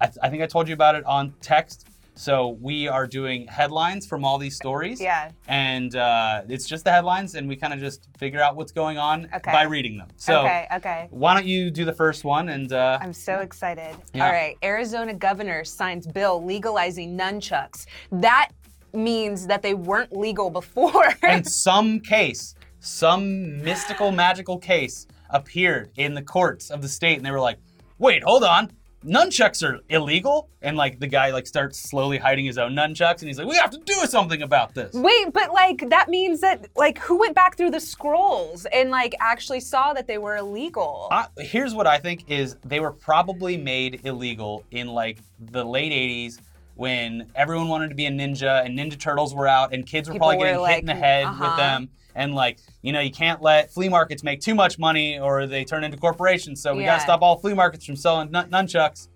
I, 0.00 0.06
th- 0.06 0.18
I 0.22 0.28
think 0.28 0.42
I 0.42 0.46
told 0.46 0.68
you 0.68 0.74
about 0.74 0.94
it 0.94 1.04
on 1.04 1.34
text. 1.40 1.88
So 2.18 2.56
we 2.62 2.88
are 2.88 3.06
doing 3.06 3.46
headlines 3.46 4.06
from 4.06 4.24
all 4.24 4.38
these 4.38 4.56
stories. 4.56 5.02
Yeah. 5.02 5.30
And 5.48 5.94
uh, 5.96 6.42
it's 6.48 6.66
just 6.66 6.84
the 6.84 6.90
headlines, 6.90 7.34
and 7.34 7.46
we 7.46 7.56
kind 7.56 7.74
of 7.74 7.78
just 7.78 8.08
figure 8.16 8.40
out 8.40 8.56
what's 8.56 8.72
going 8.72 8.96
on 8.96 9.28
Okay. 9.34 9.52
by 9.52 9.64
reading 9.64 9.98
them. 9.98 10.08
So 10.16 10.40
okay, 10.40 10.66
okay. 10.76 11.08
why 11.10 11.34
don't 11.34 11.44
you 11.44 11.70
do 11.70 11.84
the 11.84 11.92
first 11.92 12.24
one? 12.24 12.48
And 12.48 12.72
uh, 12.72 12.98
I'm 13.02 13.12
so 13.12 13.40
excited. 13.40 13.94
Yeah. 14.14 14.24
All 14.24 14.32
right, 14.32 14.56
Arizona 14.64 15.12
governor 15.12 15.62
signs 15.62 16.06
bill 16.06 16.42
legalizing 16.42 17.18
nunchucks. 17.18 17.84
That 18.10 18.48
means 18.94 19.46
that 19.46 19.60
they 19.60 19.74
weren't 19.74 20.16
legal 20.16 20.48
before. 20.48 21.12
in 21.22 21.44
some 21.44 22.00
case, 22.00 22.54
some 22.80 23.62
mystical, 23.62 24.10
magical 24.10 24.56
case 24.58 25.06
appeared 25.28 25.90
in 25.96 26.14
the 26.14 26.22
courts 26.22 26.70
of 26.70 26.80
the 26.80 26.88
state, 26.88 27.18
and 27.18 27.26
they 27.26 27.30
were 27.30 27.40
like, 27.40 27.58
"Wait, 27.98 28.24
hold 28.24 28.42
on." 28.42 28.70
Nunchucks 29.06 29.62
are 29.62 29.80
illegal, 29.88 30.48
and 30.62 30.76
like 30.76 30.98
the 30.98 31.06
guy 31.06 31.30
like 31.30 31.46
starts 31.46 31.78
slowly 31.78 32.18
hiding 32.18 32.44
his 32.44 32.58
own 32.58 32.72
nunchucks, 32.72 33.20
and 33.20 33.28
he's 33.28 33.38
like, 33.38 33.46
"We 33.46 33.56
have 33.56 33.70
to 33.70 33.78
do 33.78 33.94
something 34.06 34.42
about 34.42 34.74
this." 34.74 34.92
Wait, 34.94 35.32
but 35.32 35.52
like 35.52 35.88
that 35.90 36.08
means 36.08 36.40
that 36.40 36.68
like 36.76 36.98
who 36.98 37.18
went 37.18 37.34
back 37.34 37.56
through 37.56 37.70
the 37.70 37.80
scrolls 37.80 38.66
and 38.66 38.90
like 38.90 39.14
actually 39.20 39.60
saw 39.60 39.92
that 39.92 40.06
they 40.06 40.18
were 40.18 40.36
illegal? 40.36 41.08
I, 41.10 41.28
here's 41.38 41.74
what 41.74 41.86
I 41.86 41.98
think 41.98 42.28
is 42.28 42.56
they 42.64 42.80
were 42.80 42.92
probably 42.92 43.56
made 43.56 44.00
illegal 44.04 44.64
in 44.72 44.88
like 44.88 45.18
the 45.38 45.64
late 45.64 45.92
80s 45.92 46.40
when 46.74 47.30
everyone 47.34 47.68
wanted 47.68 47.88
to 47.88 47.94
be 47.94 48.06
a 48.06 48.10
ninja 48.10 48.64
and 48.64 48.78
Ninja 48.78 48.98
Turtles 48.98 49.34
were 49.34 49.48
out 49.48 49.72
and 49.72 49.86
kids 49.86 50.08
were 50.08 50.14
People 50.14 50.28
probably 50.28 50.52
were 50.52 50.66
getting 50.66 50.66
hit 50.66 50.78
in 50.80 50.86
the 50.86 50.94
head 50.94 51.24
uh-huh. 51.24 51.44
with 51.44 51.56
them. 51.56 51.88
And 52.16 52.34
like, 52.34 52.58
you 52.82 52.92
know, 52.92 53.00
you 53.00 53.10
can't 53.12 53.42
let 53.42 53.70
flea 53.72 53.88
markets 53.90 54.24
make 54.24 54.40
too 54.40 54.54
much 54.54 54.78
money 54.78 55.18
or 55.20 55.46
they 55.46 55.64
turn 55.64 55.84
into 55.84 55.98
corporations. 55.98 56.60
So 56.62 56.74
we 56.74 56.82
Yeah. 56.82 56.92
gotta 56.94 57.02
stop 57.02 57.22
all 57.22 57.36
flea 57.38 57.54
markets 57.54 57.84
from 57.84 57.94
selling 57.94 58.30
nun- 58.30 58.50
nunchucks. 58.50 59.08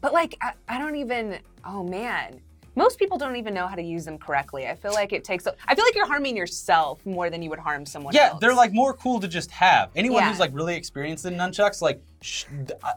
But 0.00 0.12
like 0.12 0.36
I, 0.40 0.52
I 0.68 0.78
don't 0.78 0.96
even 0.96 1.38
oh 1.64 1.82
man. 1.82 2.40
Most 2.78 2.98
people 2.98 3.16
don't 3.16 3.36
even 3.36 3.54
know 3.54 3.66
how 3.66 3.74
to 3.74 3.82
use 3.82 4.04
them 4.04 4.18
correctly. 4.18 4.66
I 4.68 4.74
feel 4.74 4.92
like 4.92 5.12
it 5.14 5.24
takes 5.24 5.46
I 5.46 5.74
feel 5.74 5.84
like 5.84 5.94
you're 5.96 6.06
harming 6.06 6.36
yourself 6.36 7.04
more 7.04 7.28
than 7.30 7.42
you 7.42 7.50
would 7.50 7.58
harm 7.58 7.84
someone 7.86 8.14
else. 8.14 8.22
Yeah, 8.22 8.30
else. 8.32 8.40
they're 8.40 8.54
like 8.54 8.72
more 8.72 8.92
cool 8.94 9.18
to 9.20 9.26
just 9.26 9.50
have. 9.50 9.90
Anyone 9.96 10.22
Yeah. 10.22 10.28
who's 10.28 10.38
like 10.38 10.50
really 10.54 10.76
experienced 10.76 11.24
in 11.24 11.34
nunchucks, 11.34 11.80
like, 11.82 12.00
sh- 12.20 12.44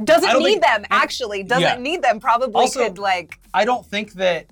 doesn't 0.03 0.37
need 0.39 0.45
think- 0.45 0.61
them 0.63 0.85
actually. 0.91 1.43
Doesn't 1.43 1.63
Yeah. 1.63 1.75
need 1.77 2.01
them. 2.03 2.19
Probably 2.19 2.61
Also- 2.61 2.83
could 2.83 2.99
like 2.99 3.39
I 3.53 3.65
don't 3.65 3.85
think 3.85 4.13
that 4.13 4.45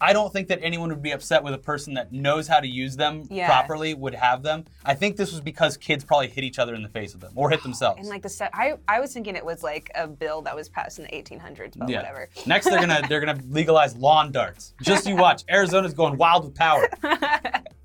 I 0.00 0.12
don't 0.12 0.32
think 0.32 0.48
that 0.48 0.58
anyone 0.62 0.90
would 0.90 1.02
be 1.02 1.12
upset 1.12 1.42
with 1.42 1.54
a 1.54 1.58
person 1.58 1.94
that 1.94 2.12
knows 2.12 2.46
how 2.46 2.60
to 2.60 2.66
use 2.68 2.96
them 2.96 3.24
Yeah. 3.30 3.46
properly 3.46 3.94
would 3.94 4.14
have 4.14 4.42
them. 4.42 4.64
I 4.84 4.94
think 4.94 5.16
this 5.16 5.32
was 5.32 5.40
because 5.40 5.76
kids 5.76 6.04
probably 6.04 6.28
hit 6.28 6.44
each 6.44 6.58
other 6.58 6.74
in 6.74 6.82
the 6.82 6.88
face 6.88 7.12
with 7.12 7.22
them 7.22 7.32
or 7.34 7.48
hit 7.50 7.62
themselves. 7.64 7.98
and 8.00 8.08
like 8.08 8.22
the 8.22 8.28
set. 8.28 8.50
I 8.52 8.74
I 8.88 9.00
was 9.00 9.12
thinking 9.14 9.36
it 9.36 9.44
was 9.44 9.62
like 9.62 9.90
a 9.94 10.06
bill 10.06 10.42
that 10.42 10.54
was 10.54 10.68
passed 10.68 10.98
in 10.98 11.04
the 11.04 11.10
1800s, 11.10 11.78
but 11.78 11.88
yeah. 11.88 11.98
whatever. 11.98 12.28
Next 12.46 12.66
they're 12.66 12.78
gonna 12.80 13.00
they're 13.08 13.20
gonna 13.24 13.40
legalize 13.48 13.96
lawn 13.96 14.32
darts. 14.32 14.74
Just 14.82 15.06
you 15.06 15.16
watch. 15.16 15.44
Arizona's 15.50 15.94
going 15.94 16.16
wild 16.18 16.44
with 16.44 16.54
power. 16.54 16.88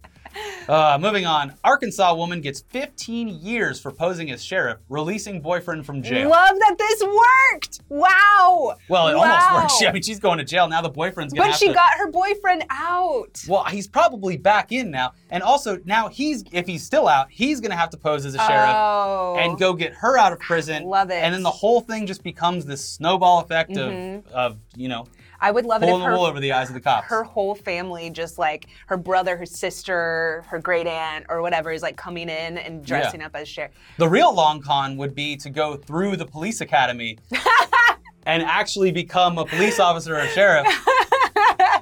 Uh, 0.69 0.97
moving 1.01 1.25
on, 1.25 1.53
Arkansas 1.63 2.13
woman 2.13 2.39
gets 2.41 2.61
15 2.69 3.27
years 3.27 3.79
for 3.79 3.91
posing 3.91 4.31
as 4.31 4.43
sheriff, 4.43 4.77
releasing 4.89 5.41
boyfriend 5.41 5.86
from 5.86 6.01
jail. 6.03 6.29
Love 6.29 6.56
that 6.60 6.75
this 6.77 7.03
worked. 7.03 7.79
Wow. 7.89 8.75
Well, 8.88 9.08
it 9.10 9.15
Wow. 9.15 9.21
almost 9.53 9.79
works. 9.79 9.84
I 9.89 9.91
mean, 9.91 10.01
she's 10.03 10.19
going 10.19 10.38
to 10.38 10.43
jail 10.43 10.67
now. 10.67 10.82
The 10.82 10.89
boyfriend's 10.89 11.34
gonna 11.34 11.47
But 11.47 11.51
have 11.51 11.60
she 11.60 11.67
to. 11.67 11.73
got 11.73 11.93
her 11.97 12.10
boyfriend 12.12 12.65
out. 12.69 13.43
Well, 13.47 13.63
he's 13.65 13.88
probably 13.88 14.38
back 14.38 14.71
in 14.71 14.91
now, 14.91 15.13
and 15.29 15.43
also 15.43 15.79
now 15.86 16.08
he's 16.08 16.43
if 16.51 16.67
he's 16.67 16.84
still 16.86 17.08
out, 17.08 17.27
he's 17.32 17.60
gonna 17.60 17.75
have 17.75 17.89
to 17.91 17.97
pose 17.97 18.25
as 18.25 18.36
a 18.36 18.39
sheriff 18.39 18.69
Oh. 18.75 19.36
and 19.39 19.58
go 19.60 19.73
get 19.73 19.93
her 19.95 20.17
out 20.17 20.32
of 20.32 20.39
prison. 20.39 20.84
Love 20.86 21.10
it. 21.12 21.15
And 21.23 21.34
then 21.34 21.43
the 21.43 21.51
whole 21.51 21.82
thing 21.82 22.06
just 22.08 22.23
becomes 22.23 22.65
this 22.65 22.88
snowball 22.88 23.39
effect 23.39 23.71
Mhm. 23.71 24.25
of 24.27 24.32
of 24.51 24.58
you 24.75 24.88
know 24.89 25.06
I 25.41 25.49
would 25.51 25.65
love 25.65 25.82
it 25.82 25.88
pulling 25.88 26.01
if 26.01 26.06
the 26.06 26.12
her, 26.12 26.17
wool 26.17 26.25
over 26.25 26.39
the 26.39 26.51
eyes 26.51 26.69
of 26.69 26.75
the 26.75 26.80
cops. 26.82 27.08
her 27.08 27.23
whole 27.23 27.56
family, 27.56 28.10
just 28.12 28.38
like 28.38 28.67
her 28.88 28.95
brother, 28.97 29.36
her 29.38 29.45
sister, 29.45 30.45
her 30.47 30.60
great 30.60 30.86
aunt, 30.88 31.25
or 31.30 31.41
whatever, 31.41 31.71
is 31.71 31.82
like 31.82 31.97
coming 31.97 32.30
in 32.30 32.58
and 32.60 32.86
dressing 32.86 33.21
up 33.23 33.36
as 33.36 33.47
sheriff. 33.47 33.71
The 33.97 34.08
real 34.08 34.34
long 34.34 34.62
con 34.62 34.97
would 34.97 35.15
be 35.15 35.36
to 35.38 35.49
go 35.49 35.75
through 35.75 36.17
the 36.17 36.25
police 36.25 36.62
academy 36.62 37.17
and 38.25 38.43
actually 38.43 38.91
become 38.91 39.38
a 39.39 39.45
police 39.45 39.80
officer 39.80 40.15
or 40.15 40.27
sheriff. 40.27 40.67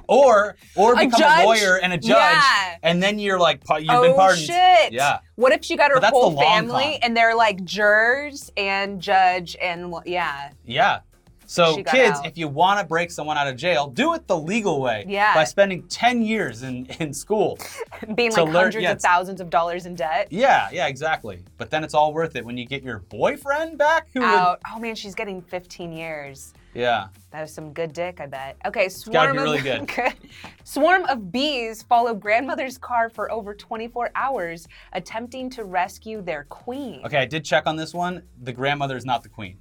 Or 0.08 0.56
or 0.74 0.94
A 0.94 1.04
become 1.06 1.40
a, 1.40 1.44
lawyer 1.44 1.78
and 1.80 1.92
a 1.92 1.96
judge, 1.96 2.08
Yeah. 2.10 2.76
and 2.82 3.00
then 3.00 3.20
you're 3.20 3.38
like 3.38 3.62
you've 3.78 3.90
oh 3.90 4.02
been 4.02 4.16
pardoned. 4.16 4.44
shit! 4.44 4.92
Yeah. 4.92 5.20
What 5.36 5.52
if 5.52 5.64
she 5.64 5.76
got 5.76 5.92
her 5.92 6.00
the 6.00 6.08
whole 6.08 6.36
family 6.36 6.82
con. 6.82 6.98
and 7.02 7.16
they're 7.16 7.36
like 7.36 7.62
jurors 7.64 8.50
and 8.56 9.00
judge 9.00 9.56
and 9.62 9.94
yeah, 10.06 10.50
Yeah. 10.64 11.00
So 11.50 11.82
kids, 11.82 12.20
out. 12.20 12.26
if 12.26 12.38
you 12.38 12.46
want 12.46 12.78
to 12.78 12.86
break 12.86 13.10
someone 13.10 13.36
out 13.36 13.48
of 13.48 13.56
jail, 13.56 13.88
do 13.88 14.14
it 14.14 14.28
the 14.28 14.36
legal 14.36 14.80
way. 14.80 15.04
Yeah. 15.08 15.34
By 15.34 15.42
spending 15.42 15.82
10 15.88 16.22
years 16.22 16.62
in, 16.62 16.86
in 17.00 17.12
school. 17.12 17.58
being 18.14 18.30
like 18.30 18.44
learn- 18.44 18.54
hundreds 18.54 18.84
yeah, 18.84 18.92
of 18.92 19.00
thousands 19.00 19.40
of 19.40 19.50
dollars 19.50 19.84
in 19.84 19.96
debt. 19.96 20.28
Yeah, 20.30 20.68
yeah, 20.70 20.86
exactly. 20.86 21.42
But 21.58 21.68
then 21.70 21.82
it's 21.82 21.92
all 21.92 22.14
worth 22.14 22.36
it 22.36 22.44
when 22.44 22.56
you 22.56 22.66
get 22.66 22.84
your 22.84 23.00
boyfriend 23.00 23.78
back 23.78 24.06
who 24.14 24.20
would 24.20 24.26
Out. 24.26 24.60
Oh 24.72 24.78
man, 24.78 24.94
she's 24.94 25.16
getting 25.16 25.42
15 25.42 25.90
years. 25.92 26.54
Yeah. 26.72 27.08
That 27.32 27.40
was 27.42 27.52
some 27.52 27.72
good 27.72 27.92
dick, 27.92 28.20
I 28.20 28.26
bet. 28.26 28.56
Okay, 28.64 28.88
swarm 28.88 29.36
of 29.36 29.42
really 29.42 29.60
good. 29.60 29.90
swarm 30.62 31.04
of 31.06 31.32
bees 31.32 31.82
follow 31.82 32.14
grandmother's 32.14 32.78
car 32.78 33.10
for 33.10 33.28
over 33.32 33.54
24 33.54 34.12
hours, 34.14 34.68
attempting 34.92 35.50
to 35.50 35.64
rescue 35.64 36.22
their 36.22 36.44
queen. 36.44 37.02
Okay, 37.04 37.18
I 37.18 37.24
did 37.24 37.44
check 37.44 37.66
on 37.66 37.74
this 37.74 37.92
one. 37.92 38.22
The 38.40 38.52
grandmother 38.52 38.96
is 38.96 39.04
not 39.04 39.24
the 39.24 39.28
queen. 39.28 39.58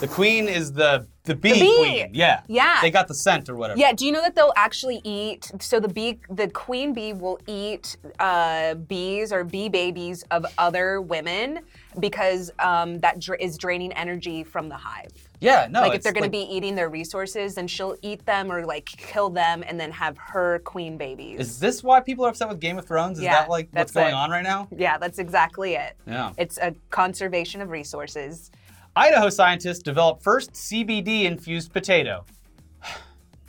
The 0.00 0.08
queen 0.08 0.48
is 0.48 0.72
the 0.72 1.06
the 1.24 1.34
bee, 1.34 1.52
bee. 1.52 1.76
queen. 1.76 2.10
Yeah. 2.14 2.40
Yeah. 2.48 2.78
They 2.80 2.90
got 2.90 3.06
the 3.06 3.14
scent 3.14 3.48
or 3.50 3.54
whatever. 3.54 3.78
Yeah, 3.78 3.92
do 3.92 4.06
you 4.06 4.10
know 4.10 4.22
that 4.22 4.34
they'll 4.34 4.54
actually 4.56 5.00
eat? 5.04 5.52
So 5.60 5.78
the 5.78 5.86
bee, 5.88 6.18
the 6.30 6.48
queen 6.48 6.92
bee, 6.94 7.12
will 7.12 7.38
eat 7.46 7.98
uh, 8.18 8.74
bees 8.74 9.30
or 9.30 9.44
bee 9.44 9.68
babies 9.68 10.24
of 10.30 10.46
other 10.58 11.00
women 11.02 11.60
because 12.00 12.50
um, 12.58 12.98
that 13.00 13.20
dra- 13.20 13.36
is 13.38 13.58
draining 13.58 13.92
energy 13.92 14.42
from 14.42 14.68
the 14.70 14.76
hive. 14.76 15.10
Yeah, 15.40 15.68
no. 15.70 15.82
like 15.82 15.94
if 15.94 16.02
they're 16.02 16.12
going 16.12 16.22
like- 16.22 16.32
to 16.32 16.38
be 16.38 16.44
eating 16.54 16.74
their 16.74 16.88
resources, 16.88 17.54
then 17.54 17.68
she'll 17.68 17.96
eat 18.02 18.24
them 18.24 18.50
or 18.50 18.64
like 18.64 18.86
kill 18.86 19.28
them 19.28 19.62
and 19.66 19.78
then 19.78 19.92
have 19.92 20.16
her 20.18 20.60
queen 20.60 20.96
babies. 20.96 21.38
Is 21.38 21.58
this 21.60 21.84
why 21.84 22.00
people 22.00 22.24
are 22.24 22.30
upset 22.30 22.48
with 22.48 22.60
Game 22.60 22.78
of 22.78 22.86
Thrones? 22.86 23.18
Is 23.18 23.24
Yeah, 23.24 23.32
that 23.42 23.50
like 23.50 23.68
what's 23.72 23.92
going 23.92 24.08
it. 24.08 24.14
on 24.14 24.30
right 24.30 24.42
now? 24.42 24.68
yeah, 24.76 24.96
that's 24.98 25.18
exactly 25.18 25.74
it. 25.74 25.96
Yeah. 26.06 26.32
It's 26.38 26.56
a 26.58 26.74
conservation 26.90 27.60
of 27.60 27.68
resources. 27.68 28.50
Idaho 28.96 29.28
scientists 29.30 29.80
developed 29.82 30.22
first 30.22 30.52
CBD 30.52 31.24
infused 31.24 31.72
potato. 31.72 32.24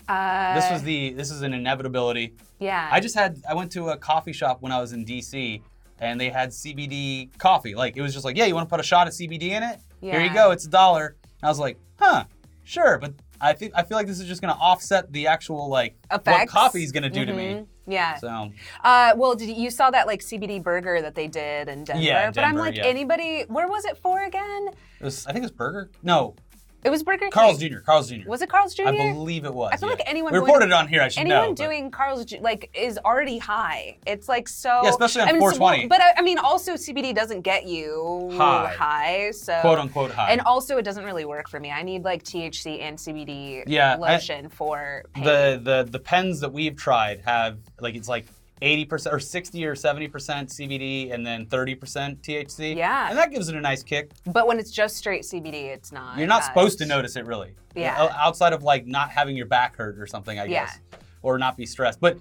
Uh, 0.08 0.56
This 0.56 0.70
was 0.72 0.84
the 0.84 1.14
this 1.14 1.32
is 1.32 1.42
an 1.42 1.54
inevitability. 1.54 2.34
yeah. 2.60 2.90
I 2.92 3.00
just 3.00 3.16
had 3.16 3.42
I 3.50 3.54
went 3.54 3.72
to 3.74 3.90
a 3.90 3.98
coffee 3.98 4.34
shop 4.34 4.58
when 4.62 4.72
I 4.72 4.80
was 4.82 4.92
in 4.94 5.06
DC 5.06 5.62
and 6.00 6.20
they 6.20 6.30
had 6.30 6.50
CBD 6.50 7.30
coffee. 7.38 7.76
Like 7.76 7.96
it 7.98 8.02
was 8.02 8.14
just 8.14 8.26
like, 8.26 8.36
yeah, 8.38 8.46
you 8.46 8.54
want 8.56 8.68
to 8.68 8.70
put 8.70 8.80
a 8.80 8.84
shot 8.84 9.08
of 9.08 9.14
CBD 9.14 9.52
in 9.52 9.64
it? 9.64 9.80
Yeah. 10.02 10.14
Here 10.20 10.28
you 10.28 10.34
go, 10.34 10.52
it's 10.52 10.66
a 10.66 10.70
dollar. 10.70 11.16
And 11.24 11.44
I 11.44 11.50
was 11.50 11.60
like, 11.60 11.78
huh, 11.98 12.26
sure, 12.64 12.98
but 13.00 13.14
I 13.40 13.54
think 13.54 13.72
I 13.76 13.84
feel 13.84 13.98
like 13.98 14.08
this 14.08 14.20
is 14.20 14.28
just 14.28 14.42
gonna 14.42 14.58
offset 14.60 15.12
the 15.14 15.28
actual 15.28 15.70
like 15.70 15.96
what 16.10 16.22
Effects. 16.22 16.52
coffee's 16.52 16.92
gonna 16.92 17.10
do 17.10 17.26
to 17.26 17.34
me. 17.34 17.66
Yeah. 17.92 18.16
So 18.16 18.52
Uh, 18.84 19.14
well, 19.16 19.36
did 19.36 19.50
you, 19.50 19.56
you 19.56 19.70
saw 19.70 19.92
that 19.92 20.08
like 20.08 20.22
CBD 20.22 20.64
burger 20.64 21.02
that 21.02 21.16
they 21.16 21.28
did 21.28 21.68
in 21.68 21.84
Denver? 21.84 22.02
Yeah, 22.02 22.32
but 22.32 22.44
I'm 22.44 22.56
like, 22.56 22.76
yeah. 22.76 22.86
anybody, 22.86 23.44
where 23.48 23.68
was 23.68 23.86
it 23.86 23.98
for 23.98 24.24
again? 24.24 24.70
it 25.00 25.04
was 25.04 25.26
I 25.28 25.34
think 25.34 25.44
it's 25.46 25.54
Burger. 25.54 25.90
No, 26.04 26.36
It 26.84 26.90
was 26.90 27.04
Burger 27.04 27.28
Carl's 27.32 27.60
Jr. 27.60 27.78
Carl's 27.80 28.10
Jr. 28.10 28.28
Was 28.28 28.42
it 28.42 28.50
Carl's 28.50 28.74
Jr.? 28.74 28.88
I 28.88 29.14
believe 29.14 29.46
it 29.46 29.54
was. 29.54 29.70
I 29.72 29.78
feel 29.78 29.90
yeah. 29.90 29.96
like 29.96 30.04
anyone 30.10 30.34
we 30.34 30.40
reported 30.40 30.72
on 30.72 30.88
here. 30.88 31.02
I 31.02 31.10
should 31.10 31.22
Anyone 31.22 31.42
know. 31.42 31.50
but- 31.50 31.58
doing 31.64 31.92
Carl's 31.92 32.26
Jr. 32.26 32.38
like 32.42 32.70
is 32.74 32.98
already 33.06 33.38
high. 33.38 33.98
It's 34.08 34.28
like 34.28 34.48
so. 34.48 34.80
Yeah, 34.84 34.90
especially 34.90 35.22
on 35.22 35.28
I 35.30 35.32
mean, 35.34 35.42
so- 35.42 35.58
420. 35.58 35.88
but 35.88 36.02
I, 36.02 36.14
I 36.18 36.22
mean, 36.22 36.40
also 36.40 36.74
CBD 36.74 37.14
doesn't 37.14 37.42
get 37.42 37.68
you 37.68 38.32
High. 38.34 38.74
high. 38.76 39.32
so 39.32 39.60
quote 39.62 39.78
unquote 39.80 40.12
high. 40.12 40.32
And 40.32 40.42
also, 40.42 40.78
it 40.78 40.84
doesn't 40.84 41.06
really 41.06 41.26
work 41.26 41.50
for 41.50 41.60
me. 41.60 41.70
I 41.72 41.84
need 41.84 42.04
like 42.04 42.24
THC 42.24 42.82
and 42.82 42.98
CBD 42.98 43.64
Yeah, 43.68 43.94
I- 43.94 44.14
lotion 44.14 44.50
for 44.50 45.04
pain. 45.14 45.24
the 45.24 45.62
the 45.64 45.88
the 45.92 46.00
pens 46.00 46.40
that 46.40 46.52
we've 46.52 46.76
tried 46.76 47.22
have 47.22 47.60
like 47.80 47.96
it's 47.96 48.10
like 48.10 48.26
80% 48.62 49.12
or 49.12 49.20
60 49.20 49.66
or 49.66 49.74
70% 49.76 50.10
CBD 50.12 51.12
and 51.14 51.26
then 51.26 51.46
30% 51.48 51.78
THC. 52.22 52.76
Yeah. 52.76 53.10
And 53.10 53.18
that 53.18 53.32
gives 53.32 53.50
it 53.50 53.56
a 53.56 53.62
nice 53.62 53.82
kick. 53.84 54.12
but 54.28 54.48
when 54.48 54.60
it's 54.60 54.72
just 54.72 54.98
straight 54.98 55.24
CBD, 55.24 55.66
it's 55.74 55.92
not. 55.92 56.18
You're 56.18 56.28
not 56.28 56.42
as- 56.42 56.46
supposed 56.48 56.78
to 56.80 56.86
notice 56.86 57.16
it 57.16 57.26
really. 57.26 57.56
Yeah. 57.76 58.10
Outside 58.16 58.54
of 58.54 58.62
like 58.64 58.86
not 58.86 59.10
having 59.10 59.36
your 59.36 59.48
back 59.48 59.76
hurt 59.76 59.98
or 60.00 60.06
something, 60.06 60.38
I 60.40 60.46
Yeah. 60.46 60.66
guess. 60.66 60.80
Or 61.24 61.38
not 61.38 61.58
be 61.58 61.66
stressed. 61.66 62.00
But 62.00 62.18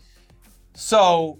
so 0.74 1.38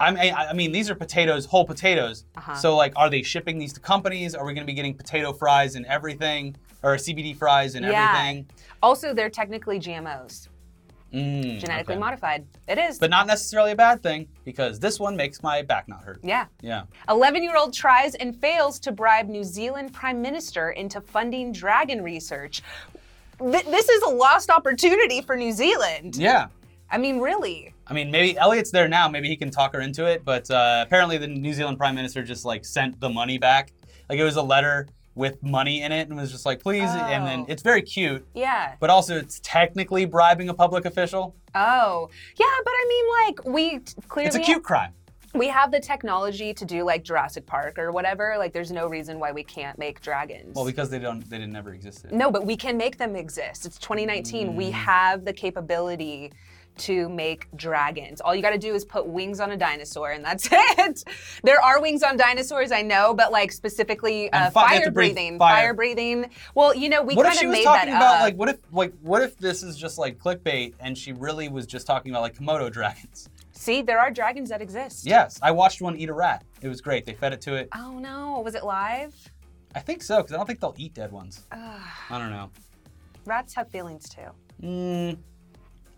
I 0.00 0.10
mean, 0.12 0.34
I 0.34 0.46
I 0.48 0.52
mean, 0.54 0.72
these 0.72 0.88
are 0.90 0.94
potatoes, 0.94 1.44
whole 1.44 1.64
potatoes. 1.66 2.24
Uh-huh. 2.36 2.54
So, 2.54 2.74
like, 2.74 2.94
are 2.96 3.10
they 3.10 3.22
shipping 3.22 3.58
these 3.58 3.74
to 3.74 3.80
companies? 3.80 4.34
Are 4.34 4.46
we 4.46 4.54
going 4.54 4.66
to 4.66 4.70
be 4.70 4.74
getting 4.74 4.94
potato 4.94 5.30
fries 5.34 5.74
and 5.74 5.84
everything, 5.84 6.56
or 6.82 6.94
CBD 6.96 7.36
fries 7.36 7.74
and 7.74 7.84
Yeah. 7.84 8.08
everything? 8.16 8.48
Also, 8.82 9.12
they're 9.12 9.28
technically 9.28 9.78
GMOs, 9.78 10.48
Mm, 11.12 11.58
genetically 11.58 11.94
okay. 11.94 12.00
modified. 12.00 12.46
It 12.68 12.78
is. 12.78 12.98
But 12.98 13.10
not 13.10 13.26
necessarily 13.26 13.72
a 13.72 13.76
bad 13.76 14.02
thing 14.02 14.28
because 14.44 14.78
this 14.78 15.00
one 15.00 15.16
makes 15.16 15.42
my 15.42 15.62
back 15.62 15.88
not 15.88 16.04
hurt. 16.04 16.20
yeah. 16.22 16.46
Yeah. 16.60 16.84
11 17.08 17.42
year 17.42 17.56
old 17.56 17.74
tries 17.74 18.14
and 18.14 18.36
fails 18.36 18.78
to 18.80 18.92
bribe 18.92 19.28
New 19.28 19.42
Zealand 19.42 19.92
Prime 19.92 20.22
Minister 20.22 20.70
into 20.70 21.00
funding 21.00 21.52
dragon 21.52 22.02
research. 22.02 22.62
Th- 23.40 23.64
this 23.64 23.88
is 23.88 24.02
a 24.02 24.10
lost 24.10 24.50
opportunity 24.50 25.20
for 25.22 25.36
New 25.36 25.52
Zealand. 25.52 26.16
Yeah. 26.16 26.46
I 26.90 26.98
mean, 26.98 27.18
really. 27.20 27.74
I 27.86 27.92
mean, 27.92 28.10
maybe 28.10 28.36
Elliot's 28.38 28.70
there 28.70 28.88
now. 28.88 29.08
Maybe 29.08 29.28
he 29.28 29.36
can 29.36 29.50
talk 29.50 29.72
her 29.74 29.80
into 29.80 30.06
it. 30.06 30.24
But 30.24 30.50
uh, 30.50 30.84
apparently, 30.86 31.18
the 31.18 31.26
New 31.28 31.52
Zealand 31.52 31.78
Prime 31.78 31.94
Minister 31.94 32.22
just 32.22 32.44
like 32.44 32.64
sent 32.64 33.00
the 33.00 33.08
money 33.08 33.38
back. 33.38 33.72
Like 34.08 34.18
it 34.18 34.24
was 34.24 34.36
a 34.36 34.42
letter 34.42 34.88
with 35.14 35.42
money 35.42 35.82
in 35.82 35.92
it, 35.92 36.08
and 36.08 36.16
was 36.16 36.30
just 36.30 36.46
like, 36.46 36.62
please. 36.62 36.88
And 36.88 37.26
then 37.26 37.40
Oh. 37.40 37.46
it's 37.48 37.62
very 37.62 37.82
cute, 37.82 38.26
Yeah. 38.34 38.74
but 38.80 38.90
also 38.90 39.16
it's 39.16 39.40
technically 39.42 40.04
bribing 40.04 40.48
a 40.48 40.54
public 40.54 40.84
official. 40.84 41.34
Oh. 41.54 42.08
Yeah, 42.36 42.46
but 42.64 42.70
I 42.72 42.86
mean, 42.88 43.26
like, 43.26 43.44
we 43.54 43.80
clearly. 44.08 44.28
It's 44.28 44.36
a 44.36 44.40
cute 44.40 44.62
crime. 44.62 44.92
We 45.32 45.46
have 45.46 45.70
the 45.70 45.78
technology 45.78 46.52
to 46.52 46.64
do 46.64 46.82
like 46.82 47.04
Jurassic 47.04 47.46
Park 47.46 47.78
or 47.78 47.92
whatever. 47.92 48.34
Like, 48.36 48.52
there's 48.52 48.72
no 48.72 48.88
reason 48.88 49.20
why 49.20 49.30
we 49.30 49.44
can't 49.44 49.78
make 49.78 50.00
dragons. 50.00 50.56
Well, 50.56 50.64
because 50.64 50.90
they 50.90 50.98
don't, 50.98 51.20
they 51.30 51.38
didn't 51.38 51.52
never 51.52 51.72
existed. 51.72 52.10
No, 52.12 52.32
but 52.32 52.44
we 52.44 52.56
can 52.56 52.76
make 52.76 52.98
them 52.98 53.14
exist. 53.14 53.64
It's 53.64 53.78
2019. 53.78 54.48
Mm. 54.48 54.54
We 54.56 54.72
have 54.72 55.24
the 55.24 55.32
capability 55.32 56.32
to 56.78 57.08
make 57.08 57.46
dragons. 57.56 58.20
All 58.20 58.34
you 58.34 58.42
got 58.42 58.50
to 58.50 58.58
do 58.58 58.74
is 58.74 58.84
put 58.84 59.06
wings 59.06 59.40
on 59.40 59.50
a 59.52 59.56
dinosaur, 59.56 60.12
and 60.12 60.24
that's 60.24 60.48
it. 60.52 61.04
There 61.44 61.60
are 61.60 61.80
wings 61.80 62.02
on 62.02 62.16
dinosaurs, 62.16 62.72
I 62.72 62.82
know, 62.82 63.14
but 63.14 63.32
like 63.32 63.52
specifically 63.52 64.32
uh, 64.32 64.50
fi- 64.50 64.78
fire 64.78 64.90
breathing, 64.90 65.38
fire. 65.38 65.54
fire 65.54 65.74
breathing. 65.74 66.30
Well, 66.54 66.74
you 66.74 66.88
know, 66.88 67.02
we 67.02 67.14
kind 67.14 67.28
of 67.36 67.50
made 67.50 67.64
talking 67.64 67.90
that 67.90 67.96
about 67.96 68.16
up. 68.16 68.20
like 68.22 68.36
what 68.36 68.48
if 68.48 68.58
like 68.72 68.92
what 69.02 69.22
if 69.22 69.36
this 69.36 69.62
is 69.62 69.76
just 69.76 69.98
like 69.98 70.18
clickbait 70.18 70.74
and 70.80 70.96
she 70.96 71.12
really 71.12 71.48
was 71.48 71.66
just 71.66 71.86
talking 71.86 72.10
about 72.12 72.22
like 72.22 72.36
Komodo 72.36 72.70
dragons? 72.72 73.28
See, 73.52 73.82
there 73.82 73.98
are 74.00 74.10
dragons 74.10 74.48
that 74.48 74.62
exist. 74.62 75.04
Yes, 75.06 75.38
I 75.42 75.50
watched 75.50 75.82
one 75.82 75.94
eat 75.96 76.08
a 76.08 76.14
rat. 76.14 76.44
It 76.62 76.68
was 76.68 76.80
great. 76.80 77.04
They 77.04 77.12
fed 77.12 77.34
it 77.34 77.42
to 77.42 77.54
it. 77.56 77.68
Oh 77.74 77.98
no, 77.98 78.40
was 78.40 78.54
it 78.54 78.64
live? 78.64 79.14
I 79.74 79.80
think 79.80 80.02
so 80.02 80.16
because 80.16 80.32
I 80.32 80.36
don't 80.36 80.46
think 80.46 80.60
they'll 80.60 80.74
eat 80.78 80.94
dead 80.94 81.12
ones. 81.12 81.42
Ugh, 81.52 81.80
I 82.08 82.18
don't 82.18 82.30
know. 82.30 82.50
rats 83.26 83.54
have 83.54 83.68
feelings 83.68 84.08
too. 84.08 84.30
Mm, 84.62 85.18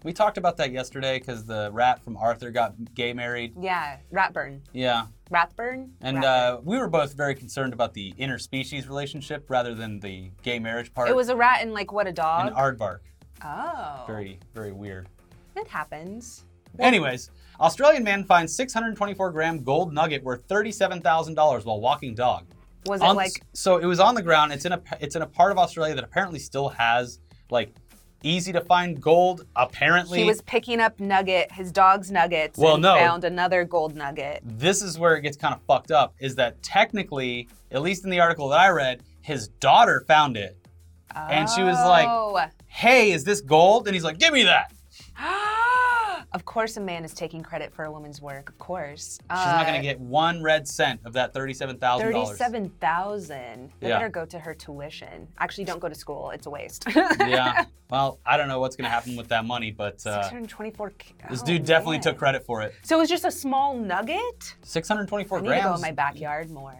we 0.04 0.12
talked 0.12 0.38
about 0.38 0.56
that 0.58 0.72
yesterday 0.72 1.18
because 1.18 1.44
the 1.44 1.70
rat 1.72 2.02
from 2.02 2.16
Arthur 2.16 2.50
got 2.50 2.74
gay 2.94 3.12
married. 3.12 3.54
Yeah, 3.60 3.98
ratburn. 4.12 4.60
Yeah, 4.72 5.06
Rathburn? 5.30 5.92
and 6.00 6.18
Ratburn. 6.18 6.24
uh, 6.58 6.60
we 6.62 6.78
were 6.78 6.88
both 6.88 7.14
very 7.14 7.34
concerned 7.34 7.72
about 7.72 7.94
the 7.94 8.12
interspecies 8.18 8.86
relationship 8.88 9.44
rather 9.48 9.74
than 9.74 10.00
the 10.00 10.30
gay 10.42 10.58
marriage 10.58 10.92
part. 10.92 11.08
it 11.08 11.16
was 11.16 11.28
a 11.28 11.36
rat 11.36 11.60
and 11.62 11.72
like 11.72 11.92
what 11.92 12.06
a 12.06 12.12
dog? 12.12 12.48
an 12.48 12.54
aardvark. 12.54 13.00
oh. 13.44 14.04
Very, 14.06 14.38
very 14.54 14.72
weird. 14.72 15.08
It 15.56 15.68
happens. 15.68 16.44
Anyways, 16.78 17.30
Australian 17.60 18.02
man 18.02 18.24
finds 18.24 18.54
624 18.56 19.30
gram 19.30 19.62
gold 19.62 19.92
nugget 19.92 20.22
worth 20.24 20.48
$37,000 20.48 21.64
while 21.64 21.80
walking 21.80 22.14
dog. 22.14 22.46
Was 22.86 23.00
it 23.00 23.04
On- 23.04 23.14
like 23.16 23.32
so 23.52 23.76
it 23.76 23.84
was 23.86 24.00
on 24.00 24.14
the 24.14 24.22
ground. 24.22 24.52
It's 24.52 24.64
in 24.64 24.72
a 24.72 24.82
it's 25.00 25.14
in 25.14 25.22
a 25.22 25.26
part 25.26 25.52
of 25.52 25.58
Australia 25.58 25.94
that 25.94 26.02
apparently 26.02 26.40
still 26.40 26.68
has 26.70 27.20
like 27.50 27.72
easy 28.22 28.52
to 28.52 28.60
find 28.60 29.00
gold. 29.00 29.46
Apparently, 29.56 30.18
he 30.20 30.24
was 30.24 30.40
picking 30.42 30.80
up 30.80 30.98
nugget, 31.00 31.50
his 31.52 31.70
dog's 31.72 32.10
nuggets, 32.10 32.58
Well, 32.58 32.74
and 32.74 32.82
no. 32.82 32.94
found 32.96 33.24
another 33.24 33.64
gold 33.64 33.94
nugget? 33.94 34.40
this 34.44 34.82
is 34.82 34.98
where 34.98 35.16
it 35.16 35.22
gets 35.22 35.36
kind 35.36 35.54
of 35.54 35.60
fucked 35.62 35.90
up. 35.90 36.14
Is 36.20 36.34
that 36.36 36.62
technically, 36.62 37.48
at 37.70 37.82
least 37.82 38.04
in 38.04 38.10
the 38.10 38.20
article 38.20 38.48
that 38.48 38.60
I 38.60 38.68
read, 38.70 39.02
his 39.20 39.48
daughter 39.48 40.04
found 40.06 40.36
it. 40.36 40.56
And 41.14 41.48
she 41.50 41.62
was 41.62 41.76
like- 41.76 42.08
Oh. 42.08 42.40
Hey, 42.66 43.12
is 43.12 43.24
this 43.24 43.40
gold? 43.42 43.86
And 43.86 43.94
he's 43.94 44.04
like, 44.04 44.18
Give 44.18 44.32
me 44.32 44.44
that. 44.44 44.72
of 46.34 46.44
course, 46.44 46.76
a 46.76 46.80
man 46.80 47.04
is 47.04 47.12
taking 47.14 47.42
credit 47.42 47.72
for 47.72 47.84
a 47.84 47.90
woman's 47.92 48.20
work. 48.20 48.48
Of 48.48 48.58
course. 48.58 49.18
Uh, 49.30 49.36
She's 49.36 49.52
not 49.52 49.66
gonna 49.66 49.82
get 49.82 50.00
one 50.00 50.42
red 50.42 50.66
cent 50.66 51.00
of 51.04 51.12
that 51.14 51.32
thirty-seven 51.34 51.78
thousand 51.78 52.10
dollars. 52.12 52.28
Thirty-seven 52.30 52.70
thousand. 52.80 53.70
They 53.80 53.88
Yeah. 53.88 53.96
better 53.98 54.08
go 54.08 54.24
to 54.26 54.38
her 54.38 54.54
tuition. 54.54 55.28
Actually, 55.38 55.64
don't 55.64 55.80
go 55.80 55.88
to 55.88 55.94
school. 55.94 56.30
It's 56.30 56.46
a 56.46 56.50
waste. 56.50 56.84
Yeah. 56.94 57.64
Well, 57.92 58.20
I 58.24 58.38
don't 58.38 58.48
know 58.48 58.58
what's 58.58 58.74
gonna 58.74 58.88
happen 58.88 59.16
with 59.16 59.28
that 59.28 59.44
money, 59.44 59.70
but 59.70 59.96
uh, 60.06 60.22
624. 60.22 60.90
k- 60.96 61.12
this 61.28 61.42
oh, 61.42 61.44
dude 61.44 61.66
definitely 61.66 61.98
took 61.98 62.16
credit 62.16 62.42
for 62.46 62.62
it. 62.62 62.74
So 62.84 62.96
it 62.96 63.00
was 63.00 63.10
just 63.10 63.26
a 63.26 63.30
small 63.30 63.76
nugget. 63.76 64.54
Six 64.62 64.88
hundred 64.88 65.08
twenty-four 65.08 65.40
I 65.40 65.40
need 65.42 65.48
to 65.48 65.54
go 65.56 65.60
grams. 65.60 65.80
in 65.80 65.82
my 65.82 65.92
backyard 65.92 66.48
more. 66.50 66.74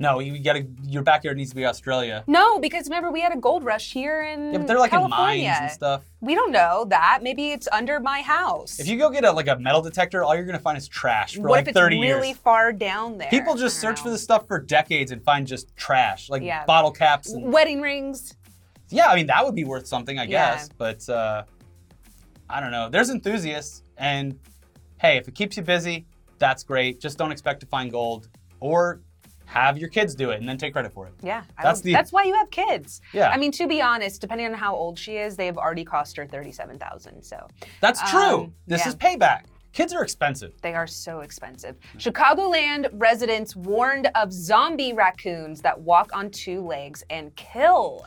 No, 0.00 0.18
you 0.18 0.38
gotta. 0.42 0.66
Your 0.82 1.02
backyard 1.02 1.36
needs 1.36 1.50
to 1.50 1.56
be 1.56 1.66
Australia. 1.66 2.24
No, 2.26 2.58
because 2.58 2.86
remember 2.86 3.10
we 3.10 3.20
had 3.20 3.32
a 3.32 3.36
gold 3.36 3.62
rush 3.64 3.92
here 3.92 4.22
in 4.24 4.50
Yeah, 4.52 4.58
but 4.58 4.66
they're 4.66 4.78
like 4.78 4.92
in 4.92 4.98
California. 4.98 5.44
mines 5.48 5.58
and 5.60 5.70
stuff. 5.70 6.02
We 6.20 6.34
don't 6.34 6.50
know 6.50 6.86
that. 6.88 7.20
Maybe 7.22 7.50
it's 7.50 7.68
under 7.70 8.00
my 8.00 8.22
house. 8.22 8.80
If 8.80 8.88
you 8.88 8.98
go 8.98 9.10
get 9.10 9.24
a 9.24 9.30
like 9.30 9.46
a 9.48 9.58
metal 9.58 9.82
detector, 9.82 10.24
all 10.24 10.34
you're 10.34 10.46
gonna 10.46 10.58
find 10.58 10.78
is 10.78 10.88
trash 10.88 11.34
for 11.36 11.42
what 11.42 11.50
like 11.50 11.62
if 11.64 11.68
it's 11.68 11.78
30 11.78 12.00
really 12.00 12.28
years. 12.28 12.38
far 12.38 12.72
down 12.72 13.18
there? 13.18 13.28
People 13.28 13.54
just 13.56 13.78
search 13.78 14.00
for 14.00 14.08
this 14.10 14.22
stuff 14.22 14.46
for 14.48 14.58
decades 14.58 15.12
and 15.12 15.22
find 15.22 15.46
just 15.46 15.76
trash, 15.76 16.30
like 16.30 16.42
Yeah. 16.42 16.64
bottle 16.64 16.90
caps. 16.90 17.32
And, 17.32 17.52
Wedding 17.52 17.82
rings. 17.82 18.34
yeah, 18.88 19.06
I 19.08 19.16
mean 19.16 19.26
that 19.26 19.44
would 19.44 19.54
be 19.54 19.64
worth 19.64 19.86
something, 19.86 20.18
I 20.18 20.22
Yeah. 20.24 20.28
guess. 20.56 20.70
But 20.78 21.06
uh, 21.10 21.44
I 22.48 22.60
don't 22.60 22.70
know. 22.72 22.88
There's 22.88 23.10
enthusiasts, 23.10 23.82
and 23.98 24.38
hey, 24.98 25.18
if 25.18 25.28
it 25.28 25.34
keeps 25.34 25.56
you 25.58 25.62
busy, 25.62 26.06
that's 26.38 26.62
great. 26.64 27.00
Just 27.00 27.18
don't 27.18 27.30
expect 27.32 27.60
to 27.60 27.66
find 27.66 27.90
gold, 27.90 28.28
or 28.60 29.02
have 29.50 29.76
your 29.76 29.88
kids 29.88 30.14
do 30.14 30.30
it 30.30 30.38
and 30.40 30.48
then 30.48 30.56
take 30.56 30.72
credit 30.72 30.92
for 30.92 31.06
it. 31.08 31.12
Yeah, 31.22 31.42
That's 31.62 31.80
the- 31.80 31.92
that's 31.92 32.12
why 32.12 32.22
you 32.24 32.34
have 32.34 32.50
kids. 32.50 33.00
Yeah. 33.12 33.30
I 33.30 33.36
mean, 33.36 33.50
to 33.52 33.66
be 33.66 33.82
honest, 33.82 34.20
depending 34.20 34.46
on 34.46 34.54
how 34.54 34.74
old 34.74 34.98
she 34.98 35.16
is, 35.16 35.36
they 35.36 35.46
have 35.46 35.58
already 35.58 35.84
cost 35.84 36.16
her 36.16 36.26
thirty-seven 36.26 36.78
thousand. 36.78 37.22
So 37.22 37.48
That's 37.80 38.00
true. 38.10 38.44
Um, 38.44 38.54
this 38.66 38.82
yeah. 38.82 38.88
is 38.88 38.96
payback. 38.96 39.42
Kids 39.72 39.92
are 39.92 40.02
expensive. 40.02 40.52
they 40.62 40.74
are 40.74 40.86
so 40.86 41.20
expensive. 41.20 41.76
Chicagoland 41.96 42.88
residents 42.92 43.54
warned 43.54 44.08
of 44.16 44.32
zombie 44.32 44.92
raccoons 44.92 45.60
that 45.62 45.80
walk 45.80 46.10
on 46.12 46.30
two 46.30 46.60
legs 46.60 47.02
and 47.10 47.34
kill. 47.36 48.04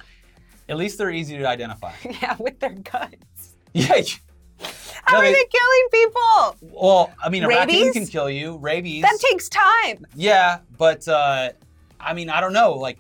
At 0.70 0.78
least 0.78 0.98
they're 0.98 1.12
easy 1.12 1.38
to 1.38 1.46
identify. 1.48 1.94
yeah, 2.22 2.36
with 2.40 2.60
their 2.60 2.74
guts. 2.74 3.56
yeah. 3.74 4.02
How 5.06 5.18
No, 5.18 5.24
are 5.24 5.26
they- 5.28 5.34
they 5.34 5.46
killing 5.52 5.88
people? 5.92 6.56
Well, 6.82 7.14
I 7.24 7.30
mean, 7.30 7.44
a 7.44 7.48
raccoon 7.48 7.94
can 7.94 8.08
kill 8.08 8.30
you. 8.30 8.58
Rabies. 8.58 9.02
That 9.02 9.18
takes 9.30 9.50
time. 9.50 10.06
Yeah, 10.16 10.60
but 10.78 11.08
uh, 11.08 11.50
I 12.00 12.14
mean, 12.14 12.30
I 12.30 12.40
don't 12.42 12.54
know. 12.54 12.74
Like 12.74 13.00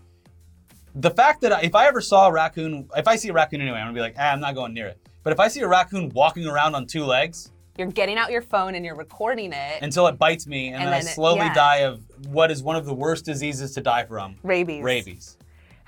the 0.95 1.11
fact 1.11 1.41
that 1.41 1.51
I, 1.53 1.61
if 1.61 1.75
I 1.75 1.87
ever 1.87 2.01
saw 2.01 2.27
a 2.27 2.31
raccoon, 2.31 2.89
if 2.95 3.07
I 3.07 3.15
see 3.15 3.29
a 3.29 3.33
raccoon 3.33 3.61
anyway, 3.61 3.77
I'm 3.77 3.85
gonna 3.87 3.95
be 3.95 4.01
like, 4.01 4.15
ah, 4.17 4.31
I'm 4.31 4.39
not 4.39 4.53
going 4.55 4.73
near 4.73 4.87
it. 4.87 4.97
But 5.23 5.33
if 5.33 5.39
I 5.39 5.47
see 5.47 5.61
a 5.61 5.67
raccoon 5.67 6.09
walking 6.13 6.45
around 6.45 6.75
on 6.75 6.85
two 6.85 7.05
legs 7.05 7.51
You're 7.77 7.87
getting 7.87 8.17
out 8.17 8.29
your 8.29 8.41
phone 8.41 8.75
and 8.75 8.85
you're 8.85 8.95
recording 8.97 9.53
it. 9.53 9.81
until 9.81 10.05
it 10.07 10.19
bites 10.19 10.45
me, 10.45 10.67
and, 10.67 10.75
And 10.75 10.83
then 10.87 10.93
I 10.93 10.97
then 10.99 11.07
it- 11.07 11.13
slowly 11.15 11.39
yeah. 11.39 11.53
die 11.53 11.77
of 11.77 12.01
what 12.27 12.51
is 12.51 12.61
one 12.61 12.75
of 12.75 12.85
the 12.85 12.93
worst 12.93 13.23
diseases 13.25 13.73
to 13.75 13.81
die 13.81 14.03
from, 14.05 14.35
rabies. 14.43 14.83
rabies. 14.83 15.37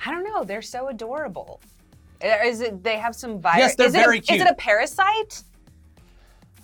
I 0.06 0.12
don't 0.12 0.24
know. 0.24 0.44
They're 0.46 0.62
so 0.62 0.88
adorable. 0.88 1.60
Is 2.22 2.62
it? 2.62 2.82
They 2.84 2.98
have 2.98 3.14
some 3.16 3.40
virus. 3.40 3.60
Yes, 3.60 3.76
they're 3.76 3.88
is 3.88 3.94
it 3.96 3.98
very 4.00 4.18
a, 4.18 4.22
cute. 4.22 4.40
Is 4.40 4.46
it 4.46 4.50
a 4.52 4.56
parasite? 4.56 5.44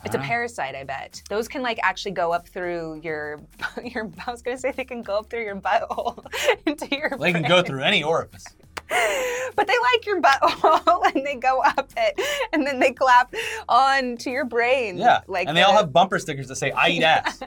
It's 0.04 0.16
a 0.16 0.20
parasite, 0.20 0.76
I 0.76 0.84
bet. 0.84 1.22
Those 1.30 1.48
can 1.48 1.62
like 1.62 1.80
actually 1.84 2.12
go 2.12 2.32
up 2.32 2.48
through 2.48 3.02
your 3.04 3.40
your. 3.84 4.12
I 4.26 4.32
was 4.32 4.42
gonna 4.42 4.58
say 4.58 4.72
they 4.72 4.86
can 4.86 5.02
go 5.02 5.20
up 5.20 5.30
through 5.30 5.44
your 5.44 5.56
butthole 5.56 6.26
into 6.66 6.88
your. 6.96 7.12
They 7.20 7.34
can 7.34 7.44
go 7.44 7.62
through 7.62 7.84
any 7.84 8.04
orifice. 8.04 8.46
but 9.56 9.68
they 9.68 9.74
like 9.94 10.06
your 10.06 10.22
butthole 10.22 11.16
and 11.16 11.26
they 11.26 11.36
go 11.36 11.62
up 11.62 11.94
it 11.96 12.20
and 12.52 12.68
then 12.68 12.78
they 12.80 12.92
clap 12.92 13.34
on 13.70 14.18
to 14.18 14.30
your 14.30 14.44
brain. 14.44 14.98
Yeah. 14.98 15.22
Like 15.28 15.48
and 15.48 15.56
they 15.56 15.62
all 15.62 15.74
have 15.74 15.94
bumper 15.94 16.20
stickers 16.20 16.48
that 16.50 16.58
say 16.58 16.72
"I 16.72 16.90
eat 16.90 17.04
ass." 17.04 17.40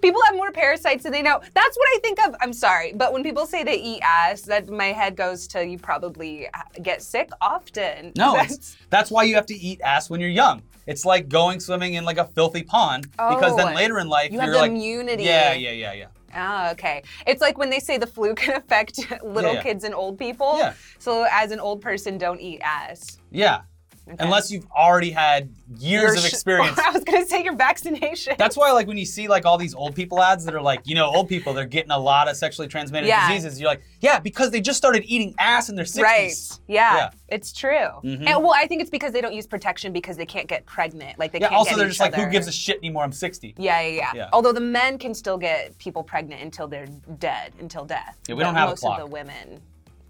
People 0.00 0.20
have 0.26 0.36
more 0.36 0.50
parasites 0.52 1.02
than 1.02 1.12
they 1.12 1.22
know. 1.22 1.40
That's 1.54 1.76
what 1.76 1.88
I 1.94 1.98
think 2.02 2.18
of. 2.26 2.34
I'm 2.40 2.52
sorry, 2.52 2.92
but 2.94 3.12
when 3.12 3.22
people 3.22 3.46
say 3.46 3.64
they 3.64 3.80
eat 3.80 4.00
ass, 4.02 4.42
that 4.42 4.68
my 4.68 4.86
head 4.86 5.16
goes 5.16 5.46
to 5.48 5.66
you 5.66 5.78
probably 5.78 6.46
uh, 6.48 6.62
get 6.82 7.02
sick 7.02 7.30
often. 7.40 8.12
No, 8.16 8.32
That's- 8.36 8.54
it's, 8.54 8.76
that's 8.90 9.10
why 9.10 9.24
you 9.24 9.34
have 9.34 9.46
to 9.46 9.54
eat 9.54 9.80
ass 9.82 10.08
when 10.10 10.20
you're 10.20 10.30
young. 10.30 10.62
It's 10.86 11.04
like 11.04 11.28
going 11.28 11.60
swimming 11.60 11.94
in 11.94 12.04
like 12.04 12.16
a 12.18 12.24
filthy 12.24 12.62
pond 12.62 13.10
because 13.12 13.52
Oh, 13.52 13.56
then 13.56 13.74
later 13.74 13.98
in 13.98 14.08
life 14.08 14.32
you 14.32 14.40
have 14.40 14.50
the 14.50 14.56
like 14.56 14.70
immunity. 14.70 15.24
Yeah, 15.24 15.52
yeah, 15.52 15.72
yeah, 15.72 15.92
yeah. 15.92 16.06
Oh, 16.34 16.70
okay. 16.72 17.02
It's 17.26 17.40
like 17.40 17.58
when 17.58 17.70
they 17.70 17.78
say 17.78 17.98
the 17.98 18.06
flu 18.06 18.34
can 18.34 18.54
affect 18.62 18.98
little 19.22 19.54
yeah. 19.54 19.62
kids 19.62 19.84
and 19.84 19.94
old 19.94 20.18
people. 20.18 20.58
Yeah. 20.58 20.74
So 20.98 21.26
as 21.30 21.50
an 21.52 21.60
old 21.60 21.80
person, 21.82 22.16
don't 22.18 22.40
eat 22.40 22.60
ass. 22.62 23.18
Yeah. 23.30 23.62
Okay. 24.10 24.24
Unless 24.24 24.50
you've 24.50 24.66
already 24.70 25.10
had 25.10 25.50
years 25.78 26.02
Your 26.02 26.14
of 26.14 26.20
sh- 26.20 26.28
experience. 26.32 26.78
I 26.78 26.90
was 26.90 27.04
gonna 27.04 27.26
say 27.26 27.44
your 27.44 27.54
vaccination. 27.54 28.34
That's 28.38 28.56
why, 28.56 28.70
like, 28.72 28.86
when 28.86 28.96
you 28.96 29.04
see 29.04 29.28
like 29.28 29.44
all 29.44 29.58
these 29.58 29.74
old 29.74 29.94
people 29.94 30.22
ads 30.22 30.44
that 30.46 30.54
are 30.54 30.62
like, 30.62 30.80
you 30.84 30.94
know, 30.94 31.06
old 31.06 31.28
people, 31.28 31.52
they're 31.52 31.66
getting 31.66 31.90
a 31.90 31.98
lot 31.98 32.26
of 32.28 32.36
sexually 32.36 32.68
transmitted 32.68 33.06
Yeah. 33.06 33.28
diseases. 33.28 33.60
You're 33.60 33.68
like, 33.68 33.82
yeah, 34.00 34.18
because 34.18 34.50
they 34.50 34.60
just 34.62 34.78
started 34.78 35.04
eating 35.06 35.34
ass 35.38 35.68
in 35.68 35.76
their 35.76 35.84
60s. 35.84 36.02
Right. 36.02 36.32
Yeah, 36.68 36.96
Yeah. 36.96 37.10
it's 37.28 37.52
true. 37.52 37.88
Mhm. 38.02 38.26
And 38.26 38.42
well, 38.42 38.54
I 38.54 38.66
think 38.66 38.80
it's 38.80 38.90
because 38.90 39.12
they 39.12 39.20
don't 39.20 39.34
use 39.34 39.46
protection 39.46 39.92
because 39.92 40.16
they 40.16 40.26
can't 40.26 40.48
get 40.48 40.64
pregnant. 40.64 41.18
Like 41.18 41.32
they 41.32 41.38
Yeah. 41.40 41.48
can't 41.48 41.58
Also, 41.58 41.76
they're 41.76 41.88
just 41.88 42.00
like, 42.00 42.14
who 42.14 42.26
gives 42.30 42.46
a 42.48 42.52
shit 42.52 42.78
anymore? 42.78 43.04
I'm 43.04 43.12
60. 43.12 43.54
Yeah, 43.58 43.80
yeah, 43.82 43.88
yeah, 43.90 44.12
Yeah. 44.14 44.28
Although 44.32 44.52
the 44.52 44.60
men 44.60 44.96
can 44.98 45.12
still 45.14 45.36
get 45.36 45.76
people 45.78 46.02
pregnant 46.02 46.40
until 46.42 46.66
they're 46.66 46.86
dead, 47.18 47.52
until 47.60 47.84
death. 47.84 48.16
Yeah, 48.26 48.34
we 48.36 48.40
But 48.40 48.44
don't 48.46 48.54
have 48.54 48.68
a 48.68 48.72
most 48.72 48.80
clock. 48.80 49.00
of 49.00 49.06
the 49.06 49.12
women 49.12 49.60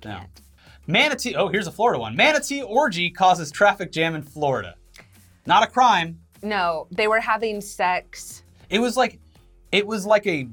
No. 0.05 0.21
Manatee. 0.89 1.37
Oh, 1.37 1.49
here's 1.49 1.67
a 1.67 1.73
Florida 1.73 2.01
one. 2.01 2.17
Manatee 2.17 2.63
orgy 2.63 3.11
causes 3.11 3.53
traffic 3.53 3.93
jam 3.93 4.15
in 4.15 4.23
Florida. 4.23 4.75
Not 5.47 5.63
a 5.63 5.67
crime. 5.67 6.19
No, 6.43 6.87
they 6.91 7.07
were 7.07 7.21
having 7.21 7.61
sex. 7.61 8.43
It 8.71 8.79
was 8.81 8.97
like, 8.97 9.19
it 9.71 9.87
was 9.87 10.07
like 10.07 10.27
a, 10.27 10.49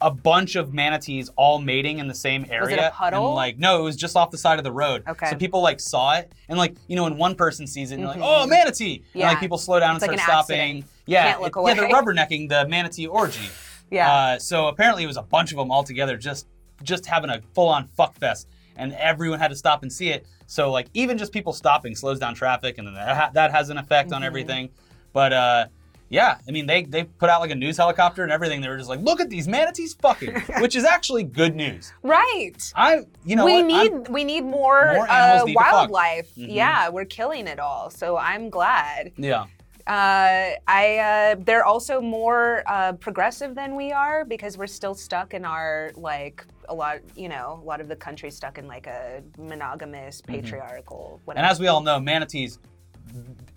a 0.00 0.10
bunch 0.10 0.54
of 0.54 0.72
manatees 0.72 1.28
all 1.36 1.58
mating 1.58 1.98
in 1.98 2.06
the 2.06 2.14
same 2.14 2.46
area. 2.48 2.60
Was 2.60 2.70
it 2.72 2.78
a 2.78 2.90
puddle? 2.92 3.26
And 3.28 3.34
like, 3.34 3.58
no, 3.58 3.80
it 3.80 3.82
was 3.82 3.96
just 3.96 4.16
off 4.16 4.30
the 4.30 4.38
side 4.38 4.58
of 4.58 4.64
the 4.64 4.72
road. 4.72 5.02
Okay. 5.08 5.30
So 5.30 5.36
people 5.36 5.60
like 5.60 5.80
saw 5.80 6.14
it, 6.18 6.30
and 6.48 6.56
like, 6.58 6.76
you 6.86 6.94
know, 6.94 7.04
when 7.04 7.16
one 7.16 7.34
person 7.34 7.66
sees 7.66 7.90
it, 7.90 7.94
and 7.94 8.04
you're 8.04 8.12
Mhm. 8.12 8.20
like, 8.20 8.42
oh, 8.42 8.46
manatee. 8.46 9.02
Yeah. 9.12 9.26
And 9.26 9.32
like 9.34 9.40
people 9.40 9.58
slow 9.58 9.80
down 9.80 9.96
It's 9.96 10.04
and 10.04 10.12
like 10.12 10.20
start 10.20 10.38
an 10.38 10.44
stopping. 10.44 10.60
accident. 10.60 10.84
Yeah, 11.06 11.30
Can't 11.32 11.40
look 11.42 11.56
it- 11.56 11.66
yeah, 11.66 11.74
they're 11.74 11.88
rubbernecking 11.90 12.48
the 12.48 12.68
manatee 12.68 13.06
orgy. 13.08 13.48
Yeah. 13.90 14.12
Uh, 14.12 14.38
so 14.40 14.66
apparently 14.68 15.04
it 15.04 15.06
was 15.06 15.18
a 15.18 15.22
bunch 15.22 15.52
of 15.52 15.58
them 15.58 15.70
all 15.70 15.84
together, 15.84 16.16
just 16.16 16.46
just 16.82 17.06
having 17.06 17.30
a 17.30 17.40
full-on 17.54 17.86
fuck 17.96 18.14
fest, 18.16 18.48
and 18.76 18.92
everyone 18.94 19.38
had 19.38 19.48
to 19.48 19.56
stop 19.56 19.82
and 19.82 19.92
see 19.92 20.10
it. 20.10 20.26
So 20.46 20.70
like 20.70 20.88
even 20.94 21.18
just 21.18 21.32
people 21.32 21.52
stopping 21.52 21.94
slows 21.94 22.18
down 22.18 22.34
traffic, 22.34 22.78
and 22.78 22.86
then 22.86 22.94
that, 22.94 23.16
ha- 23.16 23.30
that 23.34 23.50
has 23.52 23.70
an 23.70 23.78
effect 23.78 24.12
on 24.12 24.22
Mhm. 24.22 24.26
everything. 24.26 24.70
But 25.12 25.32
uh, 25.32 25.66
yeah, 26.10 26.38
I 26.46 26.50
mean 26.50 26.66
they 26.66 26.84
they 26.84 27.04
put 27.04 27.30
out 27.30 27.40
like 27.40 27.50
a 27.50 27.54
news 27.54 27.76
helicopter 27.76 28.22
and 28.22 28.30
everything. 28.30 28.60
They 28.60 28.68
were 28.68 28.76
just 28.76 28.88
like, 28.90 29.00
look 29.00 29.20
at 29.20 29.30
these 29.30 29.48
manatees 29.48 29.94
fucking, 29.94 30.34
which 30.60 30.76
is 30.76 30.84
actually 30.84 31.22
good 31.24 31.56
news. 31.56 31.92
right. 32.02 32.52
I 32.76 33.02
you 33.24 33.36
know 33.36 33.44
we 33.46 33.54
what? 33.62 33.66
need 33.66 33.92
I'm- 33.92 34.04
we 34.10 34.22
need 34.24 34.42
more, 34.44 34.92
More 34.94 35.08
uh, 35.10 35.44
need 35.44 35.54
wildlife. 35.56 36.34
Mhm. 36.36 36.54
Yeah, 36.54 36.88
we're 36.90 37.04
killing 37.06 37.46
it 37.46 37.58
all. 37.58 37.90
So 37.90 38.16
I'm 38.18 38.50
glad. 38.50 39.12
yeah. 39.16 39.46
Uh, 39.86 40.56
I 40.66 40.96
uh, 40.98 41.36
they're 41.44 41.64
also 41.64 42.00
more 42.00 42.62
uh, 42.66 42.92
progressive 42.94 43.54
than 43.54 43.76
we 43.76 43.92
are 43.92 44.24
because 44.24 44.56
we're 44.56 44.66
still 44.66 44.94
stuck 44.94 45.34
in 45.34 45.44
our 45.44 45.90
like 45.94 46.42
a 46.68 46.74
lot. 46.74 46.98
You 47.16 47.28
know, 47.28 47.60
a 47.62 47.66
lot 47.66 47.80
of 47.80 47.88
the 47.88 47.96
country 47.96 48.30
stuck 48.30 48.58
in 48.58 48.66
like 48.66 48.86
a 48.86 49.22
monogamous, 49.38 50.20
patriarchal. 50.20 51.14
And 51.18 51.26
Whatever. 51.26 51.46
as 51.46 51.60
we 51.60 51.66
all 51.68 51.80
know, 51.80 51.98
manatees 52.00 52.58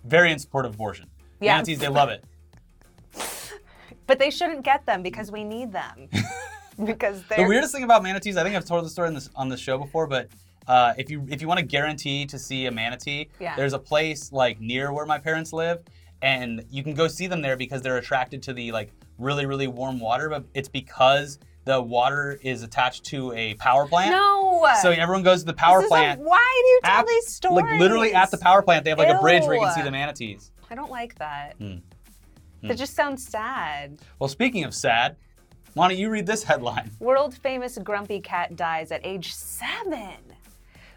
very 0.04 0.32
in 0.32 0.38
support 0.38 0.66
of 0.66 0.74
abortion. 0.74 1.06
Yeah. 1.40 1.54
Manatees, 1.54 1.78
they 1.78 1.88
love 1.88 2.08
it. 2.08 2.24
but 4.06 4.18
they 4.18 4.30
shouldn't 4.30 4.64
get 4.64 4.86
them 4.86 5.02
because 5.02 5.30
we 5.30 5.44
need 5.44 5.72
them. 5.72 6.08
because 6.84 7.22
The 7.24 7.36
they're 7.36 7.48
weirdest 7.48 7.72
thing 7.74 7.84
about 7.84 8.02
manatees, 8.02 8.36
I 8.36 8.42
think 8.42 8.54
I've 8.56 8.64
told 8.64 8.84
the 8.84 8.88
story 8.90 9.08
on 9.08 9.14
this 9.14 9.30
on 9.36 9.48
this 9.48 9.60
show 9.60 9.78
before, 9.78 10.06
but 10.06 10.28
uh, 10.66 10.94
if 10.98 11.10
you 11.10 11.26
if 11.28 11.40
you 11.40 11.48
want 11.48 11.58
to 11.60 11.66
guarantee 11.66 12.26
to 12.26 12.38
see 12.38 12.66
a 12.66 12.70
manatee, 12.70 13.28
Yeah. 13.40 13.56
there's 13.56 13.72
a 13.72 13.78
place 13.78 14.32
like 14.32 14.60
near 14.60 14.92
where 14.92 15.06
my 15.06 15.18
parents 15.18 15.52
live, 15.52 15.82
and 16.22 16.64
you 16.70 16.82
can 16.82 16.94
go 16.94 17.08
see 17.08 17.26
them 17.26 17.40
there 17.42 17.56
because 17.56 17.82
they're 17.82 17.96
attracted 17.98 18.42
to 18.44 18.52
the 18.52 18.70
like 18.72 18.92
really 19.18 19.46
really 19.46 19.66
warm 19.66 19.98
water, 19.98 20.28
but 20.28 20.44
it's 20.54 20.68
because 20.68 21.38
the 21.68 21.80
water 21.82 22.38
is 22.42 22.62
attached 22.62 23.04
to 23.04 23.30
a 23.34 23.52
power 23.54 23.86
plant. 23.86 24.10
no. 24.12 24.66
So 24.82 24.90
everyone 24.90 25.22
goes 25.22 25.40
to 25.40 25.46
the 25.46 25.52
power 25.52 25.80
is 25.80 25.84
a- 25.84 25.88
plant. 25.88 26.20
why 26.20 26.62
do 26.62 26.68
you 26.68 26.80
tell 26.82 27.00
at- 27.00 27.06
these 27.06 27.28
stories? 27.28 27.62
Like 27.62 27.78
literally 27.78 28.14
at 28.14 28.30
the 28.30 28.38
power 28.38 28.62
plant, 28.62 28.84
they 28.84 28.90
have 28.90 28.98
like 28.98 29.08
a 29.14 29.18
bridge 29.20 29.44
where 29.44 29.54
you 29.54 29.60
can 29.60 29.74
see 29.74 29.82
the 29.82 29.90
manatees. 29.90 30.50
I 30.70 30.74
don't 30.74 30.90
like 30.90 31.14
that. 31.16 31.56
Hmm. 31.58 31.76
That 32.62 32.78
just 32.78 32.94
sounds 32.94 33.26
sad. 33.26 33.98
Well, 34.18 34.28
speaking 34.28 34.64
of 34.64 34.74
sad, 34.74 35.16
why 35.74 35.88
don't 35.88 35.98
you 35.98 36.08
read 36.10 36.26
this 36.26 36.42
headline? 36.42 36.90
World 36.98 37.34
famous 37.36 37.76
grumpy 37.78 38.20
cat 38.20 38.56
dies 38.56 38.90
at 38.90 39.04
age 39.04 39.32
seven. 39.34 40.16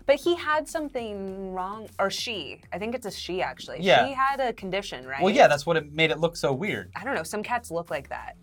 But 0.08 0.16
he 0.16 0.36
had 0.36 0.68
something 0.68 1.54
wrong, 1.54 1.88
or 2.00 2.10
she. 2.10 2.62
I 2.74 2.80
think 2.80 2.96
it's 2.96 3.06
a 3.06 3.12
she 3.12 3.42
actually. 3.42 3.78
Yeah. 3.82 4.08
She 4.08 4.14
had 4.14 4.40
a 4.40 4.54
condition, 4.54 5.06
right? 5.06 5.22
Well, 5.22 5.34
yeah, 5.34 5.48
that's 5.48 5.66
what 5.66 5.78
it 5.78 5.94
made 5.94 6.10
it 6.12 6.20
look 6.20 6.36
so 6.36 6.52
weird. 6.54 6.92
I 6.96 7.04
don't 7.04 7.14
know. 7.16 7.24
Some 7.24 7.44
cats 7.44 7.70
look 7.70 7.92
like 7.92 8.10
that. 8.10 8.36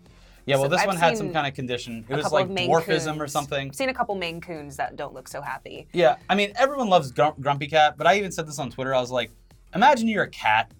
Yeah, 0.49 0.55
well, 0.55 0.65
So 0.65 0.69
this 0.69 0.81
I've 0.81 0.87
one 0.87 0.97
had 0.97 1.15
some 1.15 1.31
kind 1.31 1.45
of 1.45 1.53
condition. 1.53 2.03
It 2.09 2.15
was 2.15 2.31
like 2.31 2.47
dwarfism 2.47 3.19
or 3.19 3.27
something. 3.27 3.67
I've 3.67 3.75
seen 3.75 3.89
a 3.89 3.93
couple 3.93 4.15
Maine 4.15 4.41
Coons 4.41 4.77
that 4.77 4.95
don't 4.95 5.13
look 5.13 5.27
so 5.27 5.41
happy. 5.41 5.87
Yeah, 5.93 6.15
I 6.27 6.33
mean, 6.33 6.53
everyone 6.55 6.89
loves 6.89 7.11
Grum- 7.11 7.35
Grumpy 7.39 7.67
Cat, 7.67 7.97
but 7.97 8.07
I 8.07 8.17
even 8.17 8.31
said 8.31 8.47
this 8.47 8.57
on 8.57 8.71
Twitter. 8.71 8.95
I 8.95 8.99
was 8.99 9.11
like, 9.11 9.29
imagine 9.75 10.07
you're 10.07 10.23
a 10.23 10.29
cat, 10.29 10.71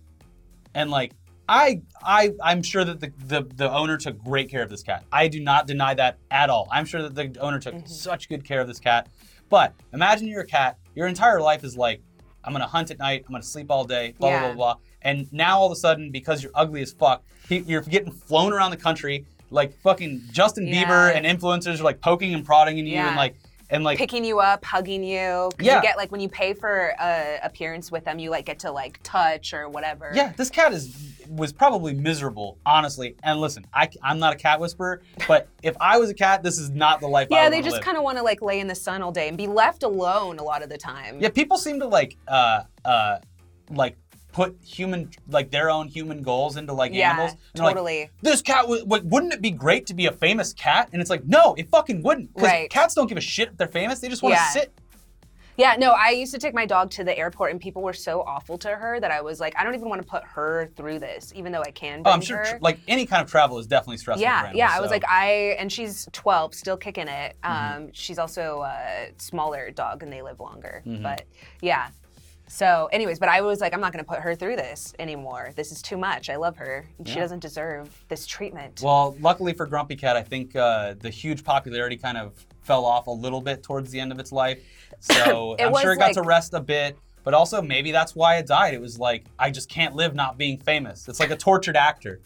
and 0.73 0.89
like, 0.89 1.13
I, 1.47 1.81
I, 2.01 2.33
I'm 2.43 2.63
sure 2.63 2.83
that 2.83 2.99
the, 2.99 3.13
the 3.27 3.47
the 3.55 3.71
owner 3.71 3.97
took 3.97 4.17
great 4.23 4.49
care 4.49 4.63
of 4.63 4.69
this 4.69 4.81
cat. 4.81 5.03
I 5.11 5.27
do 5.27 5.39
not 5.39 5.67
deny 5.67 5.93
that 5.93 6.17
at 6.31 6.49
all. 6.49 6.67
I'm 6.71 6.85
sure 6.85 7.07
that 7.07 7.13
the 7.13 7.39
owner 7.39 7.59
took 7.59 7.75
mm-hmm. 7.75 7.87
such 7.87 8.27
good 8.27 8.43
care 8.43 8.61
of 8.61 8.67
this 8.67 8.79
cat. 8.79 9.07
But 9.49 9.73
imagine 9.93 10.27
you're 10.27 10.41
a 10.41 10.47
cat. 10.47 10.77
Your 10.95 11.07
entire 11.07 11.41
life 11.41 11.63
is 11.63 11.77
like, 11.77 12.01
I'm 12.43 12.53
gonna 12.53 12.67
hunt 12.67 12.89
at 12.89 12.97
night. 12.97 13.25
I'm 13.27 13.33
gonna 13.33 13.43
sleep 13.43 13.69
all 13.69 13.83
day. 13.83 14.15
Blah 14.17 14.29
blah 14.29 14.39
Yeah. 14.39 14.45
blah 14.47 14.55
blah. 14.55 14.75
And 15.03 15.31
now 15.31 15.59
all 15.59 15.67
of 15.67 15.71
a 15.71 15.75
sudden, 15.75 16.11
because 16.11 16.41
you're 16.41 16.51
ugly 16.55 16.81
as 16.81 16.91
fuck, 16.91 17.23
you're 17.49 17.81
getting 17.81 18.11
flown 18.11 18.51
around 18.53 18.71
the 18.71 18.77
country. 18.77 19.25
Like 19.51 19.73
fucking 19.81 20.23
Justin 20.31 20.65
Bieber 20.67 21.13
and 21.13 21.25
influencers 21.25 21.79
are 21.79 21.83
like 21.83 22.01
poking 22.01 22.33
and 22.33 22.45
prodding 22.45 22.77
in 22.77 22.85
you 22.85 22.93
Yeah. 22.93 23.07
and 23.07 23.15
like 23.17 23.35
and 23.71 23.83
like 23.83 23.99
Picking 23.99 24.25
you 24.25 24.39
up, 24.39 24.65
hugging 24.65 25.03
you. 25.03 25.49
Yeah. 25.59 25.75
You 25.75 25.81
get 25.83 25.95
like 25.97 26.11
when 26.11 26.21
you 26.21 26.29
pay 26.29 26.53
for 26.55 26.93
a 26.99 27.39
appearance 27.43 27.91
with 27.91 28.03
them, 28.05 28.17
you 28.17 28.31
like 28.31 28.45
get 28.45 28.59
to 28.59 28.71
like 28.71 28.99
touch 29.03 29.53
or 29.53 29.69
whatever. 29.69 30.11
Yeah, 30.13 30.33
this 30.35 30.49
cat 30.49 30.73
is 30.73 31.15
was 31.29 31.53
probably 31.53 31.93
miserable, 31.93 32.57
honestly. 32.65 33.15
And 33.21 33.39
listen, 33.39 33.67
I, 33.71 33.87
I'm 34.01 34.17
not 34.17 34.33
a 34.33 34.35
cat 34.35 34.59
whisperer, 34.59 35.03
but 35.27 35.47
if 35.63 35.75
I 35.79 35.99
was 35.99 36.09
a 36.09 36.15
cat, 36.15 36.41
this 36.41 36.57
is 36.57 36.71
not 36.71 36.99
the 36.99 37.07
life 37.07 37.27
Yeah, 37.29 37.49
they 37.49 37.61
just 37.61 37.83
kind 37.83 37.95
of 37.97 38.03
want 38.03 38.17
to 38.17 38.23
like 38.23 38.41
lay 38.41 38.59
in 38.59 38.65
the 38.67 38.73
sun 38.73 39.03
all 39.03 39.11
day 39.11 39.27
and 39.27 39.37
be 39.37 39.45
left 39.45 39.83
alone 39.83 40.39
a 40.39 40.43
lot 40.43 40.63
of 40.63 40.69
the 40.69 40.77
time. 40.77 41.19
Yeah, 41.21 41.29
people 41.29 41.57
seem 41.59 41.79
to 41.81 41.87
like 41.87 42.17
uh 42.27 42.63
uh 42.83 43.19
like 43.69 43.95
put 44.31 44.55
human 44.63 45.09
like 45.27 45.49
their 45.51 45.69
own 45.69 45.87
human 45.87 46.21
goals 46.21 46.55
into 46.57 46.71
like 46.73 46.93
Yeah, 46.93 47.09
animals. 47.11 47.31
And 47.31 47.39
they're 47.55 47.65
like, 47.65 47.75
totally. 47.75 48.09
this 48.21 48.41
cat 48.41 48.61
w- 48.61 48.83
w- 48.83 49.03
wouldn't 49.07 49.33
it 49.33 49.41
be 49.41 49.51
great 49.51 49.87
to 49.87 49.93
be 49.93 50.05
a 50.05 50.11
famous 50.11 50.53
cat? 50.53 50.89
And 50.93 51.01
it's 51.01 51.09
like, 51.09 51.25
no, 51.25 51.55
it 51.55 51.69
fucking 51.69 52.03
wouldn't. 52.03 52.33
Because 52.35 52.49
Right. 52.49 52.69
cats 52.69 52.93
don't 52.93 53.07
give 53.07 53.17
a 53.17 53.21
shit 53.21 53.49
if 53.49 53.57
they're 53.57 53.67
famous. 53.67 53.99
They 53.99 54.07
just 54.09 54.21
want 54.21 54.35
to 54.35 54.41
Yeah. 54.41 54.49
sit. 54.49 54.73
Yeah, 55.57 55.75
no, 55.77 55.91
I 55.91 56.11
used 56.11 56.31
to 56.33 56.39
take 56.39 56.53
my 56.53 56.65
dog 56.65 56.89
to 56.91 57.03
the 57.03 57.17
airport 57.17 57.51
and 57.51 57.59
people 57.59 57.81
were 57.81 57.91
so 57.91 58.21
awful 58.21 58.57
to 58.59 58.69
her 58.69 58.97
that 59.01 59.11
I 59.11 59.19
was 59.19 59.41
like, 59.41 59.53
I 59.57 59.65
don't 59.65 59.75
even 59.75 59.89
want 59.89 60.01
to 60.01 60.07
put 60.07 60.23
her 60.23 60.69
through 60.77 60.99
this, 60.99 61.33
even 61.35 61.51
though 61.51 61.63
I 61.63 61.71
can. 61.71 62.01
Oh, 62.05 62.11
I'm 62.11 62.21
sure 62.21 62.37
her. 62.37 62.45
tr- 62.45 62.57
like 62.61 62.79
any 62.87 63.05
kind 63.05 63.21
of 63.21 63.29
travel 63.29 63.57
is 63.59 63.67
definitely 63.67 63.97
stressful. 63.97 64.21
for 64.21 64.29
yeah, 64.29 64.37
animals, 64.39 64.55
yeah. 64.57 64.69
I 64.71 64.79
was 64.79 64.89
like, 64.89 65.03
I 65.05 65.57
and 65.59 65.69
she's 65.69 66.07
12, 66.13 66.53
still 66.55 66.77
kicking 66.77 67.09
it. 67.09 67.35
Um, 67.43 67.51
Mm-hmm. 67.51 67.85
She's 67.91 68.19
also 68.19 68.61
a 68.61 69.09
smaller 69.17 69.69
dog 69.71 70.01
and 70.01 70.13
they 70.13 70.21
live 70.21 70.39
longer. 70.39 70.81
Mm-hmm. 70.85 71.03
But 71.03 71.23
yeah. 71.61 71.87
So, 72.51 72.89
anyways, 72.91 73.19
but 73.19 73.29
I 73.29 73.41
was 73.41 73.61
like, 73.61 73.75
I'm 73.75 73.79
not 73.79 73.93
going 73.93 74.03
to 74.03 74.09
put 74.09 74.19
her 74.21 74.33
through 74.33 74.55
this 74.55 74.93
anymore. 74.97 75.51
This 75.55 75.71
is 75.71 75.83
too 75.83 75.97
much. 75.97 76.29
I 76.31 76.35
love 76.35 76.57
her. 76.57 76.85
She 77.05 77.13
Yeah. 77.13 77.19
doesn't 77.21 77.39
deserve 77.39 78.03
this 78.09 78.25
treatment. 78.25 78.81
Well, 78.83 79.15
luckily 79.21 79.53
for 79.53 79.67
Grumpy 79.67 79.95
Cat, 79.95 80.15
I 80.17 80.23
think 80.23 80.55
uh, 80.55 80.95
the 80.99 81.11
huge 81.11 81.43
popularity 81.43 81.95
kind 81.95 82.17
of 82.17 82.33
fell 82.63 82.85
off 82.85 83.05
a 83.05 83.11
little 83.11 83.39
bit 83.39 83.61
towards 83.61 83.91
the 83.91 83.99
end 83.99 84.11
of 84.11 84.19
its 84.19 84.31
life. 84.31 84.59
So 85.01 85.53
It 85.53 85.63
I'm 85.63 85.71
was 85.71 85.81
sure 85.81 85.93
it 85.93 85.97
got 85.97 86.11
to 86.13 86.19
like- 86.19 86.27
rest 86.27 86.53
a 86.53 86.59
bit. 86.59 86.97
But 87.23 87.33
also, 87.33 87.61
maybe 87.61 87.91
that's 87.91 88.15
why 88.15 88.37
it 88.37 88.47
died. 88.47 88.73
It 88.73 88.81
was 88.81 88.97
like, 88.97 89.25
I 89.37 89.51
just 89.51 89.69
can't 89.69 89.93
live 89.93 90.15
not 90.15 90.37
being 90.37 90.57
famous. 90.57 91.07
It's 91.07 91.19
like 91.19 91.29
a 91.31 91.35
tortured 91.37 91.77
actor. 91.77 92.21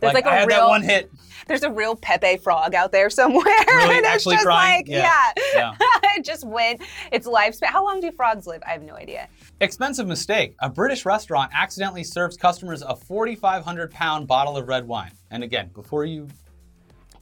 There's 0.00 0.14
like, 0.14 0.24
I 0.24 0.36
a 0.36 0.38
had 0.40 0.48
real 0.48 0.60
that 0.60 0.68
one 0.68 0.82
hit. 0.82 1.10
There's 1.46 1.62
a 1.62 1.70
real 1.70 1.96
Pepe 1.96 2.38
frog 2.38 2.74
out 2.74 2.92
there 2.92 3.10
somewhere. 3.10 3.44
Really? 3.44 3.96
and 3.96 4.06
it's 4.06 4.08
Actually 4.08 4.36
just 4.36 4.46
crying? 4.46 4.76
like, 4.80 4.88
Yeah. 4.88 5.32
yeah. 5.54 5.74
Yeah. 5.80 5.88
it 6.16 6.24
just 6.24 6.46
went 6.46 6.82
its 7.12 7.26
lifespan. 7.26 7.66
How 7.66 7.84
long 7.84 8.00
do 8.00 8.10
frogs 8.12 8.46
live? 8.46 8.62
I 8.66 8.70
have 8.70 8.82
no 8.82 8.94
idea. 8.94 9.28
Expensive 9.60 10.06
mistake. 10.06 10.54
A 10.60 10.68
British 10.68 11.04
restaurant 11.04 11.50
accidentally 11.54 12.04
serves 12.04 12.36
customers 12.36 12.82
a 12.82 12.96
4,500 12.96 13.90
pound 13.90 14.26
bottle 14.26 14.56
of 14.56 14.68
red 14.68 14.86
wine. 14.86 15.12
And 15.30 15.42
again, 15.44 15.70
before 15.74 16.04
you 16.04 16.28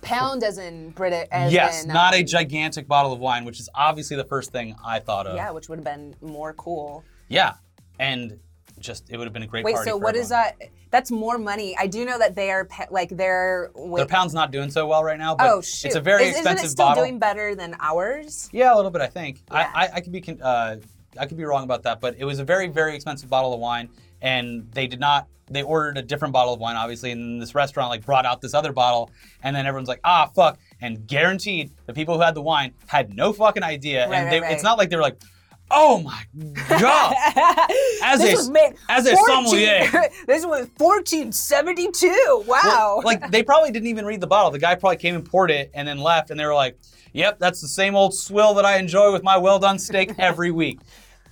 pound 0.01 0.43
as 0.45 0.59
in 0.59 0.91
British. 0.91 1.29
As 1.31 1.53
yes, 1.53 1.85
in, 1.85 1.89
not 1.89 2.15
a 2.15 2.21
um, 2.21 2.27
gigantic 2.27 2.87
bottle 2.87 3.13
of 3.13 3.19
wine, 3.19 3.45
which 3.45 3.61
is 3.61 3.69
obviously 3.75 4.17
the 4.17 4.25
first 4.25 4.53
thing 4.53 4.77
I 4.85 5.01
thought 5.01 5.27
of. 5.27 5.37
Yeah, 5.37 5.51
which 5.51 5.69
would 5.69 5.79
have 5.79 5.85
been 5.85 6.15
more 6.21 6.53
cool. 6.55 7.05
Yeah, 7.29 7.55
and 7.99 8.39
just 8.81 9.11
it 9.11 9.17
would 9.17 9.25
have 9.27 9.33
been 9.33 9.43
a 9.43 9.47
great 9.47 9.65
Wait, 9.65 9.75
party. 9.75 9.91
so 9.91 9.97
what 9.97 10.15
is 10.17 10.31
everyone. 10.33 10.55
that? 10.61 10.69
That's 10.91 11.11
more 11.11 11.37
money. 11.39 11.77
I 11.79 11.87
do 11.87 12.05
know 12.05 12.19
that 12.19 12.35
they 12.35 12.51
are 12.51 12.65
pa- 12.65 12.87
like 12.91 13.11
they're. 13.11 13.71
Their 13.95 14.07
pound's 14.07 14.33
not 14.35 14.51
doing 14.51 14.71
so 14.71 14.87
well 14.87 15.05
right 15.05 15.19
now, 15.19 15.35
but 15.35 15.49
oh 15.51 15.61
shoot! 15.61 15.89
it's 15.89 15.97
a 15.97 16.01
very 16.01 16.25
Is- 16.25 16.37
expensive 16.37 16.57
Isn't 16.65 16.67
it 16.67 16.71
still 16.71 16.87
bottle. 16.87 17.05
doing 17.05 17.19
better 17.19 17.55
than 17.55 17.77
ours? 17.81 18.49
Yeah, 18.53 18.75
a 18.75 18.77
little 18.77 18.91
bit, 18.91 19.03
I 19.03 19.07
think. 19.09 19.43
Yeah. 19.51 19.71
I, 19.75 19.85
I, 19.87 19.91
I 19.97 20.01
could 20.01 20.13
be 20.13 20.21
con- 20.21 20.41
uh, 20.43 20.77
I 21.19 21.27
could 21.27 21.37
be 21.37 21.45
wrong 21.45 21.65
about 21.65 21.83
that, 21.83 22.01
but 22.01 22.17
it 22.19 22.25
was 22.25 22.39
a 22.39 22.45
very, 22.45 22.69
very 22.69 22.95
expensive 22.95 23.29
bottle 23.29 23.53
of 23.53 23.61
wine, 23.61 23.89
and 24.23 24.71
they 24.73 24.87
did 24.87 25.01
not. 25.01 25.27
They 25.51 25.63
ordered 25.63 25.97
a 25.97 26.03
different 26.03 26.33
bottle 26.35 26.53
of 26.53 26.61
wine, 26.61 26.77
obviously, 26.77 27.11
and 27.11 27.41
this 27.41 27.55
restaurant 27.55 27.89
like 27.89 28.05
brought 28.05 28.27
out 28.27 28.41
this 28.43 28.53
other 28.55 28.73
bottle, 28.73 29.11
and 29.43 29.57
then 29.57 29.67
everyone's 29.67 29.89
like, 29.89 30.01
ah, 30.05 30.27
fuck, 30.35 30.59
and 30.81 31.07
guaranteed 31.07 31.71
the 31.87 31.95
people 31.95 32.15
who 32.17 32.21
had 32.21 32.35
the 32.35 32.43
wine 32.43 32.75
had 32.87 33.15
no 33.15 33.33
fucking 33.33 33.63
idea, 33.63 34.09
Right, 34.09 34.17
and 34.19 34.27
right, 34.31 34.43
right. 34.43 34.53
it's 34.53 34.63
not 34.63 34.77
like 34.79 34.91
they 34.91 34.97
were 34.97 35.03
like, 35.03 35.21
oh 35.71 36.01
my 36.03 36.25
god, 36.69 37.15
As 38.03 38.21
this 38.21 38.49
a- 38.49 38.53
made 38.53 38.75
as 38.89 39.07
a 39.07 39.15
14 39.17 39.27
sommelier. 39.27 39.91
this 40.27 40.45
was 40.47 40.69
1472. 40.79 42.45
Wow. 42.47 43.01
like 43.05 43.31
they 43.31 43.43
probably 43.43 43.71
didn't 43.71 43.89
even 43.89 44.05
read 44.07 44.21
the 44.21 44.27
bottle. 44.27 44.51
The 44.51 44.59
guy 44.59 44.75
probably 44.75 44.97
came 44.97 45.15
and 45.15 45.25
poured 45.25 45.51
it 45.51 45.71
and 45.75 45.87
then 45.87 45.99
left, 45.99 46.31
and 46.31 46.39
they 46.39 46.47
were 46.47 46.55
like, 46.55 46.79
"Yep, 47.13 47.39
that's 47.39 47.61
the 47.61 47.69
same 47.69 47.95
old 47.95 48.15
swill 48.15 48.55
that 48.55 48.65
I 48.65 48.79
enjoy 48.79 49.13
with 49.13 49.23
my 49.23 49.37
well 49.37 49.59
done 49.59 49.79
steak 49.79 50.13
every 50.19 50.51
week." 50.51 50.81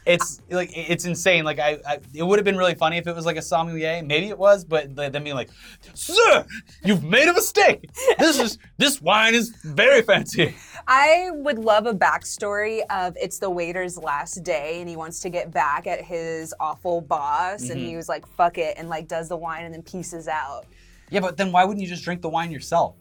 It's 0.07 0.41
like 0.51 0.71
it's 0.73 1.05
insane. 1.05 1.45
Like 1.45 1.59
I, 1.59 1.79
I 1.85 1.99
it 2.15 2.23
would 2.23 2.39
have 2.39 2.45
been 2.45 2.57
really 2.57 2.77
funny 2.77 2.97
if 2.97 3.09
it 3.09 3.15
was 3.17 3.27
like 3.27 3.37
a 3.37 3.43
sommelier. 3.43 4.03
Maybe 4.05 4.29
it 4.29 4.39
was, 4.39 4.65
but 4.65 4.95
th- 4.97 5.11
them 5.11 5.25
being 5.25 5.35
like, 5.35 5.51
"Sir, 5.95 6.47
you've 6.85 7.03
made 7.03 7.27
a 7.29 7.33
mistake. 7.33 7.91
This 8.17 8.39
is 8.39 8.57
this 8.79 9.03
wine 9.03 9.35
is 9.35 9.49
very 9.65 10.03
fancy." 10.03 10.55
I 10.89 11.31
would 11.33 11.59
love 11.59 11.87
a 11.87 11.93
backstory 11.95 12.83
of 12.91 13.17
it's 13.21 13.39
the 13.39 13.51
waiter's 13.51 13.99
last 13.99 14.43
day 14.45 14.81
and 14.81 14.89
he 14.89 14.97
wants 14.97 15.21
to 15.21 15.29
get 15.31 15.51
back 15.53 15.87
at 15.87 16.01
his 16.03 16.55
awful 16.61 17.01
boss 17.01 17.63
and 17.71 17.73
Mm-hmm. 17.81 17.89
he 17.89 17.97
was 17.97 18.09
like, 18.09 18.27
fuck 18.27 18.59
it, 18.59 18.75
and 18.79 18.89
like 18.89 19.09
does 19.09 19.29
the 19.29 19.37
wine 19.37 19.65
and 19.65 19.75
then 19.75 19.83
pieces 19.83 20.29
out. 20.29 20.65
Yeah, 21.11 21.21
but 21.21 21.37
then 21.37 21.51
why 21.53 21.65
wouldn't 21.65 21.83
you 21.83 21.89
just 21.89 22.05
drink 22.05 22.23
the 22.23 22.29
wine 22.29 22.51
yourself? 22.51 22.95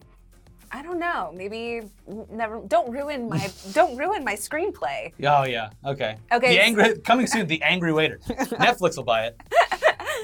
I 0.72 0.82
don't 0.82 1.00
know. 1.00 1.32
Maybe 1.36 1.82
never. 2.30 2.60
Don't 2.68 2.92
ruin 2.92 3.30
my. 3.30 3.50
don't 3.74 3.96
ruin 3.98 4.24
my 4.26 4.34
screenplay. 4.34 5.14
Oh 5.24 5.44
yeah, 5.46 5.70
okay. 5.86 6.18
Okay, 6.32 6.50
The 6.56 6.62
angry 6.62 6.98
coming 7.00 7.28
soon. 7.28 7.48
The 7.48 7.62
angry 7.62 7.94
waiter. 7.94 8.20
Netflix 8.28 8.98
will 8.98 9.04
buy 9.06 9.28
it. 9.28 9.40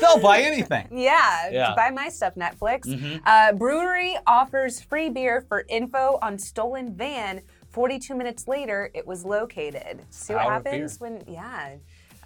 They'll 0.02 0.20
buy 0.20 0.42
anything. 0.42 0.88
Yeah, 0.92 1.50
Yeah. 1.52 1.74
buy 1.76 1.92
my 1.92 2.10
stuff, 2.10 2.34
Netflix. 2.36 2.82
Mhm. 2.86 3.22
Uh, 3.26 3.54
brewery 3.54 4.18
offers 4.28 4.82
free 4.82 5.10
beer 5.10 5.46
for 5.48 5.64
info 5.70 6.18
on 6.24 6.38
stolen 6.40 6.96
van. 6.96 7.42
42 7.72 8.16
minutes 8.16 8.48
later, 8.48 8.90
it 8.94 9.06
was 9.08 9.24
located. 9.26 10.02
See 10.10 10.34
what 10.34 10.46
of 10.46 10.52
happens 10.52 11.00
when, 11.00 11.24
yeah. 11.28 11.76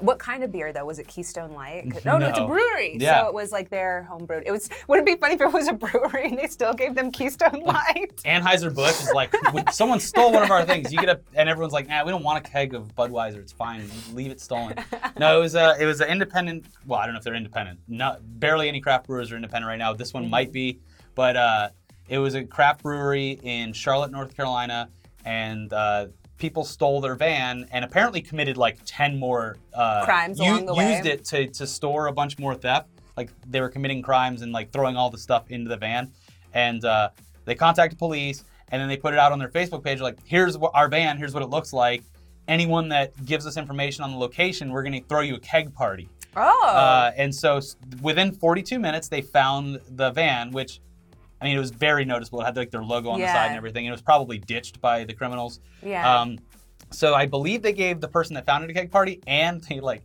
What 0.01 0.19
kind 0.19 0.43
of 0.43 0.51
beer 0.51 0.73
though? 0.73 0.84
Was 0.84 0.99
it 0.99 1.08
Keystone 1.08 1.53
Light? 1.53 1.89
'Cause- 1.89 2.05
Oh 2.05 2.17
no, 2.17 2.27
it's 2.27 2.38
a 2.38 2.41
No. 2.41 2.47
brewery. 2.47 2.97
Yeah. 2.99 3.21
So 3.21 3.27
it 3.29 3.34
was 3.34 3.53
like 3.53 3.69
their 3.69 4.03
home 4.03 4.25
brewed. 4.25 4.43
It 4.45 4.51
was. 4.51 4.69
Wouldn't 4.89 5.08
it 5.08 5.15
be 5.15 5.17
funny 5.21 5.36
if 5.36 5.41
it 5.41 5.53
was 5.53 5.69
a 5.69 5.73
brewery 5.73 6.25
and 6.27 6.38
they 6.38 6.47
still 6.47 6.73
gave 6.73 6.95
them 6.95 7.12
Keystone 7.12 7.62
Light? 7.65 8.12
Anheuser 8.25 8.75
Busch 8.75 9.01
is 9.01 9.13
like, 9.13 9.31
when 9.53 9.71
someone 9.71 10.01
stole 10.01 10.34
one 10.34 10.43
of 10.43 10.51
our 10.51 10.65
things. 10.65 10.91
You 10.91 10.99
get 10.99 11.08
a, 11.08 11.21
and 11.34 11.47
everyone's 11.47 11.71
like, 11.71 11.88
nah, 11.88 12.03
we 12.03 12.12
don't 12.12 12.23
want 12.23 12.45
a 12.45 12.49
keg 12.49 12.73
of 12.73 12.93
Budweiser. 12.93 13.38
It's 13.38 13.53
fine. 13.53 13.89
Leave 14.13 14.31
it 14.31 14.41
stolen. 14.41 14.75
No, 15.17 15.38
it 15.38 15.41
was 15.41 15.55
a, 15.55 15.77
it 15.79 15.86
was 15.86 16.01
an 16.01 16.10
independent. 16.10 16.65
Well, 16.86 16.99
I 16.99 17.05
don't 17.05 17.13
know 17.13 17.19
if 17.19 17.23
they're 17.23 17.34
independent. 17.34 17.79
Not 17.88 18.19
barely 18.41 18.67
any 18.67 18.81
craft 18.81 19.08
brewers 19.08 19.31
are 19.31 19.38
independent 19.38 19.69
right 19.69 19.79
now. 19.79 19.93
This 19.93 20.13
one 20.13 20.29
might 20.29 20.51
be, 20.51 20.81
but 21.15 21.38
uh, 21.38 21.69
it 22.10 22.17
was 22.17 22.36
a 22.36 22.43
craft 22.43 22.84
brewery 22.84 23.39
in 23.43 23.71
Charlotte, 23.71 24.12
North 24.12 24.36
Carolina, 24.36 24.89
and 25.26 25.74
uh, 25.74 26.08
people 26.38 26.64
stole 26.64 27.02
their 27.02 27.16
van 27.16 27.68
and 27.72 27.84
apparently 27.84 28.22
committed 28.22 28.56
like 28.58 28.78
ten 28.86 29.18
more 29.20 29.58
uh, 29.74 30.06
Crimes 30.06 30.40
u- 30.40 30.46
along 30.46 30.66
the 30.66 30.74
way. 30.74 30.96
Used 30.96 31.08
it 31.08 31.26
to 31.26 31.48
to 31.48 31.68
store 31.68 32.08
a 32.08 32.14
bunch 32.14 32.40
more 32.40 32.56
theft. 32.56 32.88
Like 33.18 33.30
they 33.50 33.62
were 33.62 33.70
committing 33.70 34.02
crimes 34.02 34.42
and 34.42 34.52
like 34.52 34.72
throwing 34.72 34.96
all 34.96 35.10
the 35.10 35.18
stuff 35.18 35.50
into 35.50 35.70
the 35.70 35.78
van, 35.78 36.12
and 36.54 36.84
uh, 36.86 37.10
they 37.46 37.56
contacted 37.56 38.00
police 38.00 38.44
and 38.70 38.82
then 38.82 38.90
they 38.90 38.98
put 38.98 39.14
it 39.14 39.20
out 39.20 39.32
on 39.32 39.40
their 39.40 39.50
Facebook 39.50 39.84
page 39.84 40.02
like, 40.02 40.18
here's 40.26 40.58
what 40.58 40.72
our 40.74 40.88
van, 40.88 41.18
here's 41.18 41.34
what 41.34 41.44
it 41.44 41.50
looks 41.50 41.74
like. 41.74 42.04
Anyone 42.48 42.90
that 42.90 43.26
gives 43.26 43.48
us 43.48 43.58
information 43.58 44.04
on 44.04 44.12
the 44.12 44.18
location, 44.18 44.72
we're 44.72 44.84
gonna 44.84 45.02
throw 45.08 45.22
you 45.22 45.36
a 45.36 45.40
keg 45.40 45.74
party. 45.74 46.10
Oh. 46.36 46.68
Uh, 46.68 47.12
and 47.16 47.34
so 47.34 47.60
within 48.02 48.32
42 48.32 48.78
minutes, 48.78 49.08
they 49.08 49.22
found 49.22 49.80
the 49.90 50.12
van, 50.12 50.52
which 50.52 50.82
I 51.41 51.45
mean, 51.45 51.56
it 51.56 51.60
was 51.60 51.71
very 51.71 52.06
noticeable. 52.06 52.41
It 52.41 52.45
had 52.45 52.56
like 52.58 52.71
their 52.71 52.84
logo 52.84 53.10
on 53.10 53.19
the 53.19 53.26
side 53.28 53.48
and 53.48 53.58
everything. 53.58 53.86
And 53.86 53.89
it 53.89 53.95
was 53.95 54.02
probably 54.02 54.38
ditched 54.38 54.80
by 54.82 55.04
the 55.04 55.13
criminals. 55.13 55.60
yeah. 55.84 56.21
Um, 56.21 56.39
so 56.91 57.13
I 57.13 57.26
believe 57.26 57.62
they 57.62 57.74
gave 57.74 58.00
the 58.00 58.08
person 58.08 58.36
that 58.36 58.45
founded 58.45 58.69
a 58.69 58.74
keg 58.74 58.91
party 58.91 59.21
and 59.28 59.62
they 59.63 59.80
like 59.80 60.04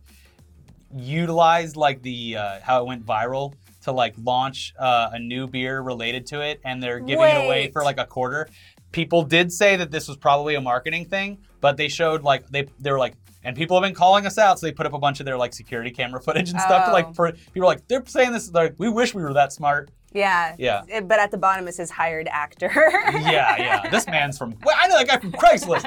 utilized 0.93 1.75
like 1.75 2.01
the 2.01 2.37
uh, 2.37 2.59
how 2.61 2.81
it 2.81 2.87
went 2.87 3.05
viral 3.05 3.53
to 3.83 3.91
like 3.91 4.13
launch 4.23 4.73
uh, 4.77 5.09
a 5.13 5.19
new 5.19 5.47
beer 5.47 5.81
related 5.81 6.25
to 6.27 6.41
it, 6.41 6.59
and 6.65 6.81
they're 6.81 6.99
giving 6.99 7.23
it 7.25 7.45
away 7.45 7.71
for 7.71 7.83
like 7.83 7.99
a 7.99 8.05
quarter. 8.05 8.47
People 8.91 9.23
did 9.23 9.51
say 9.51 9.77
that 9.77 9.89
this 9.89 10.07
was 10.07 10.17
probably 10.17 10.55
a 10.55 10.61
marketing 10.61 11.05
thing, 11.05 11.39
but 11.61 11.77
they 11.77 11.87
showed 11.87 12.23
like 12.23 12.47
they 12.49 12.67
they 12.79 12.91
were 12.91 12.99
like. 12.99 13.13
And 13.43 13.55
people 13.55 13.75
have 13.75 13.81
been 13.81 13.95
calling 13.95 14.27
us 14.27 14.37
out, 14.37 14.59
so 14.59 14.67
they 14.67 14.71
put 14.71 14.85
up 14.85 14.93
a 14.93 14.99
bunch 14.99 15.19
of 15.19 15.25
their 15.25 15.35
like 15.35 15.51
security 15.51 15.89
camera 15.89 16.21
footage 16.21 16.51
and 16.51 16.59
stuff. 16.61 16.85
To, 16.85 16.91
Oh. 16.91 16.93
like, 16.93 17.15
for, 17.15 17.31
people 17.31 17.63
are 17.63 17.73
like, 17.73 17.87
they're 17.87 18.03
saying 18.05 18.33
this. 18.33 18.43
Is 18.43 18.53
like, 18.53 18.75
we 18.77 18.87
wish 18.87 19.15
we 19.15 19.23
were 19.23 19.33
that 19.33 19.51
smart. 19.51 19.89
Yeah. 20.13 20.55
Yeah. 20.57 20.83
It- 20.87 21.07
But 21.07 21.19
at 21.19 21.31
the 21.31 21.37
bottom 21.37 21.67
it 21.67 21.75
says 21.75 21.89
hired 21.89 22.27
actor. 22.29 22.71
yeah, 23.13 23.55
yeah. 23.57 23.89
This 23.91 24.07
man's 24.07 24.37
from. 24.37 24.55
Well, 24.63 24.75
I 24.79 24.87
know 24.87 24.97
that 24.97 25.07
guy 25.07 25.17
from 25.19 25.31
Craigslist. 25.31 25.85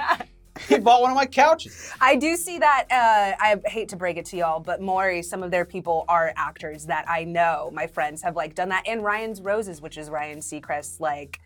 He 0.69 0.79
bought 0.79 1.03
one 1.03 1.11
of 1.11 1.17
my 1.17 1.27
couches. 1.27 1.91
I 2.01 2.15
do 2.15 2.37
see 2.37 2.59
that. 2.61 2.87
Uh, 2.89 3.35
I 3.45 3.61
hate 3.69 3.89
to 3.89 3.97
break 3.97 4.17
it 4.19 4.25
to 4.27 4.37
y'all, 4.37 4.61
but 4.61 4.81
Maury, 4.81 5.21
some 5.21 5.43
of 5.43 5.51
their 5.51 5.65
people 5.65 6.05
are 6.09 6.33
actors 6.37 6.87
that 6.87 7.05
I 7.09 7.25
know. 7.25 7.71
My 7.75 7.89
friends 7.89 8.23
have 8.23 8.37
like 8.37 8.55
done 8.55 8.69
that, 8.69 8.85
and 8.87 9.03
Ryan's 9.03 9.41
Roses, 9.41 9.81
which 9.83 9.99
is 9.99 10.11
Ryan 10.11 10.39
Seacrest's 10.39 11.01
like 11.01 11.41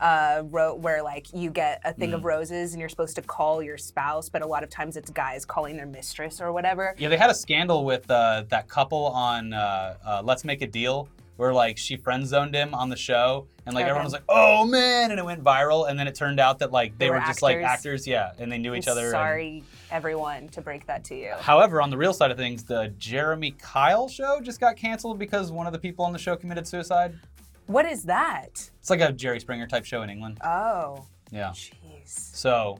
uh, 0.00 0.42
wrote 0.46 0.78
where 0.80 1.02
like 1.02 1.26
you 1.34 1.50
get 1.50 1.80
a 1.84 1.92
thing 1.92 2.10
Mm. 2.10 2.14
of 2.14 2.24
roses 2.24 2.72
and 2.72 2.80
you're 2.80 2.88
supposed 2.88 3.16
to 3.16 3.22
call 3.22 3.62
your 3.62 3.76
spouse, 3.78 4.28
but 4.30 4.40
a 4.42 4.46
lot 4.46 4.62
of 4.64 4.70
times 4.70 4.96
it's 4.96 5.10
guys 5.10 5.44
calling 5.44 5.76
their 5.76 5.86
mistress 5.86 6.40
or 6.40 6.50
whatever. 6.52 6.94
Yeah, 6.98 7.10
they 7.10 7.16
had 7.18 7.30
a 7.30 7.34
scandal 7.34 7.84
with 7.84 8.10
uh, 8.10 8.44
that 8.48 8.66
couple 8.68 9.06
on 9.08 9.52
uh, 9.52 9.94
uh, 10.04 10.22
Let's 10.24 10.42
Make 10.42 10.62
a 10.62 10.66
Deal, 10.66 11.08
where 11.36 11.52
like 11.52 11.76
she 11.78 11.96
friend 11.96 12.26
zoned 12.26 12.54
him 12.54 12.74
on 12.74 12.88
the 12.90 12.96
show, 12.96 13.46
and 13.66 13.74
like 13.74 13.82
Okay. 13.82 13.90
everyone 13.90 14.04
was 14.04 14.12
like, 14.12 14.22
"Oh 14.28 14.64
man!" 14.66 15.10
and 15.10 15.18
it 15.18 15.24
went 15.24 15.42
viral, 15.42 15.88
and 15.88 15.98
then 15.98 16.06
it 16.06 16.14
turned 16.14 16.38
out 16.40 16.58
that 16.60 16.70
like 16.72 16.96
they, 16.98 17.06
They 17.06 17.10
were, 17.10 17.16
were 17.18 17.24
just 17.26 17.42
like 17.42 17.58
actors. 17.58 18.06
yeah, 18.06 18.32
and 18.38 18.50
they 18.52 18.58
knew 18.58 18.74
each 18.74 18.88
other. 18.88 19.02
and- 19.06 19.10
Sorry, 19.12 19.64
everyone, 19.90 20.48
to 20.50 20.60
break 20.60 20.86
that 20.86 21.04
to 21.04 21.14
you. 21.14 21.32
However, 21.40 21.80
on 21.82 21.90
the 21.90 21.96
real 21.96 22.12
side 22.12 22.30
of 22.30 22.36
things, 22.36 22.64
the 22.64 22.92
Jeremy 22.98 23.52
Kyle 23.52 24.08
show 24.08 24.40
just 24.40 24.60
got 24.60 24.76
canceled 24.76 25.18
because 25.18 25.50
one 25.52 25.66
of 25.66 25.72
the 25.72 25.78
people 25.78 26.04
on 26.04 26.12
the 26.12 26.18
show 26.18 26.36
committed 26.36 26.66
suicide. 26.68 27.18
What 27.66 27.86
is 27.86 28.02
that? 28.04 28.70
It's 28.80 28.90
like 28.90 29.00
a 29.00 29.10
Jerry 29.10 29.40
Springer 29.40 29.66
type 29.66 29.84
show 29.86 30.02
in 30.02 30.10
England. 30.10 30.38
Oh, 30.44 31.06
Yeah. 31.30 31.50
jeez. 31.50 31.72
So, 32.06 32.78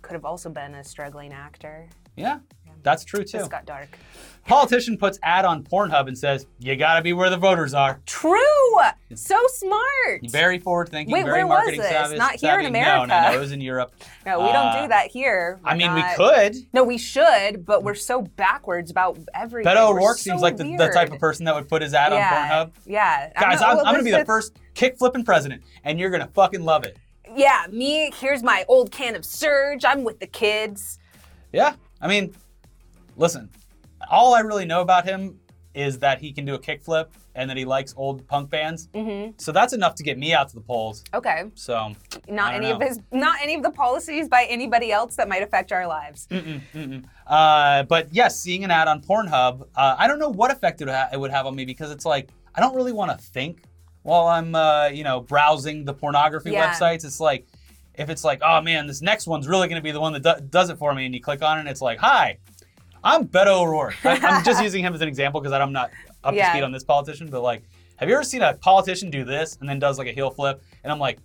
Could 0.00 0.14
have 0.14 0.24
also 0.24 0.48
been 0.48 0.74
a 0.76 0.82
struggling 0.82 1.32
actor. 1.32 1.86
yeah, 2.16 2.38
that's 2.82 3.04
true 3.04 3.24
too. 3.24 3.38
This 3.38 3.48
got 3.48 3.66
dark. 3.66 3.88
Politician 4.46 4.96
puts 4.96 5.18
ad 5.22 5.44
on 5.44 5.62
Pornhub 5.62 6.08
and 6.08 6.16
says, 6.16 6.46
"You 6.58 6.74
gotta 6.74 7.02
be 7.02 7.12
where 7.12 7.28
the 7.28 7.36
voters 7.36 7.74
are." 7.74 8.00
True. 8.06 8.38
So 9.14 9.36
smart. 9.48 10.22
Very 10.22 10.58
forward 10.58 10.88
thinking, 10.88 11.12
Wait, 11.12 11.24
very 11.26 11.44
where 11.44 11.46
was 11.48 11.56
marketing 11.58 11.80
this? 11.82 11.90
savvy. 11.90 12.16
Not 12.16 12.36
here 12.36 12.58
in 12.58 12.64
savvy. 12.66 12.70
No, 12.80 12.80
no, 12.80 13.02
America. 13.04 13.30
no, 13.30 13.36
it 13.36 13.40
was 13.40 13.52
in 13.52 13.60
Europe. 13.60 13.92
No, 14.24 14.38
we 14.40 14.46
don't 14.52 14.66
Uh, 14.68 14.82
do 14.82 14.88
that 14.88 15.08
here. 15.10 15.58
I 15.64 15.74
We're 15.74 15.78
mean, 15.78 15.94
we 15.94 16.02
could. 16.16 16.56
No, 16.72 16.82
we 16.82 16.96
should, 16.96 17.66
but 17.66 17.82
we're 17.84 17.94
so 17.94 18.22
backwards 18.22 18.90
about 18.90 19.18
everything. 19.34 19.70
Beto 19.70 19.90
O'Rourke 19.90 20.16
so 20.16 20.30
seems 20.30 20.40
like 20.40 20.56
the, 20.56 20.76
the 20.76 20.88
type 20.88 21.12
of 21.12 21.18
person 21.18 21.44
that 21.44 21.54
would 21.54 21.68
put 21.68 21.82
his 21.82 21.92
ad 21.92 22.12
yeah, 22.12 22.48
on 22.62 22.68
Pornhub. 22.68 22.72
Yeah. 22.86 23.30
Guys, 23.38 23.60
not- 23.60 23.70
I'm, 23.70 23.78
I'm 23.86 23.94
gonna 23.96 24.02
be 24.02 24.12
the 24.12 24.24
first 24.24 24.56
kick 24.72 24.96
flipping 24.98 25.24
president, 25.24 25.62
and 25.84 26.00
you're 26.00 26.10
gonna 26.10 26.30
fucking 26.32 26.64
love 26.64 26.84
it. 26.84 26.96
Yeah, 27.36 27.66
me. 27.70 28.10
Here's 28.18 28.42
my 28.42 28.64
old 28.68 28.90
can 28.90 29.14
of 29.14 29.26
Surge. 29.26 29.84
I'm 29.84 30.04
with 30.04 30.20
the 30.20 30.26
kids. 30.26 30.98
Yeah, 31.52 31.74
I 32.00 32.08
mean, 32.08 32.34
listen, 33.18 33.50
all 34.10 34.32
I 34.34 34.40
really 34.40 34.64
know 34.64 34.80
about 34.80 35.04
him 35.04 35.38
is 35.74 35.98
that 35.98 36.18
he 36.20 36.32
can 36.32 36.44
do 36.44 36.54
a 36.54 36.58
kickflip 36.58 37.08
and 37.34 37.48
that 37.48 37.56
he 37.56 37.64
likes 37.64 37.94
old 37.96 38.26
punk 38.26 38.50
bands. 38.50 38.88
Mm-hmm. 38.94 39.32
So 39.36 39.52
that's 39.52 39.72
enough 39.72 39.94
to 39.96 40.02
get 40.02 40.18
me 40.18 40.32
out 40.32 40.48
to 40.48 40.54
the 40.54 40.60
polls. 40.60 41.04
Okay. 41.14 41.44
So 41.54 41.92
Not 42.28 42.54
any 42.54 42.70
of 42.70 42.80
his. 42.80 42.98
Not 43.12 43.36
any 43.42 43.54
of 43.54 43.62
the 43.62 43.70
policies 43.70 44.28
by 44.28 44.46
anybody 44.48 44.90
else 44.90 45.14
that 45.16 45.28
might 45.28 45.42
affect 45.42 45.70
our 45.70 45.86
lives. 45.86 46.26
Mm-mm, 46.30 46.60
mm-mm. 46.74 47.04
Uh, 47.26 47.84
but 47.84 48.12
yes, 48.12 48.40
seeing 48.40 48.64
an 48.64 48.70
ad 48.70 48.88
on 48.88 49.02
Pornhub, 49.02 49.68
uh, 49.76 49.94
I 49.98 50.08
don't 50.08 50.18
know 50.18 50.30
what 50.30 50.50
effect 50.50 50.80
it 50.80 50.86
would, 50.86 50.94
ha- 50.94 51.10
it 51.12 51.20
would 51.20 51.30
have 51.30 51.46
on 51.46 51.54
me 51.54 51.64
because 51.64 51.90
it's 51.92 52.06
like 52.06 52.30
I 52.54 52.60
don't 52.60 52.74
really 52.74 52.92
want 52.92 53.12
to 53.12 53.18
think 53.18 53.62
while 54.02 54.26
I'm, 54.26 54.54
uh, 54.54 54.88
you 54.88 55.04
know, 55.04 55.20
browsing 55.20 55.84
the 55.84 55.94
pornography 55.94 56.52
Yeah. 56.52 56.72
websites. 56.72 57.04
It's 57.04 57.20
like 57.20 57.46
if 57.94 58.08
it's 58.10 58.24
like, 58.24 58.40
oh 58.42 58.60
man, 58.62 58.86
this 58.86 59.02
next 59.02 59.26
one's 59.28 59.46
really 59.46 59.68
going 59.68 59.80
to 59.80 59.84
be 59.84 59.92
the 59.92 60.00
one 60.00 60.12
that 60.14 60.22
do- 60.22 60.44
does 60.48 60.70
it 60.70 60.78
for 60.78 60.92
me, 60.94 61.04
and 61.04 61.14
you 61.14 61.20
click 61.20 61.42
on 61.42 61.58
it, 61.58 61.60
and 61.60 61.68
it's 61.68 61.82
like, 61.82 61.98
hi, 61.98 62.38
I'm 63.08 63.26
Beto 63.26 63.62
O'Rourke. 63.62 64.04
I- 64.04 64.18
I'm 64.18 64.44
just 64.50 64.62
using 64.62 64.84
him 64.84 64.92
as 64.94 65.00
an 65.00 65.08
example 65.08 65.40
because 65.40 65.52
I'm 65.52 65.72
not 65.72 65.90
up 66.24 66.34
Yeah. 66.34 66.46
to 66.46 66.50
speed 66.52 66.62
on 66.64 66.72
this 66.72 66.84
politician, 66.84 67.30
but 67.30 67.42
like, 67.42 67.62
have 67.96 68.06
you 68.08 68.14
ever 68.14 68.22
seen 68.22 68.42
a 68.42 68.52
politician 68.54 69.08
do 69.10 69.24
this 69.24 69.56
and 69.60 69.68
then 69.68 69.78
does 69.78 69.98
like 69.98 70.08
a 70.08 70.12
heel 70.12 70.30
flip? 70.30 70.62
And 70.84 70.92
I'm 70.92 70.98
like, 70.98 71.18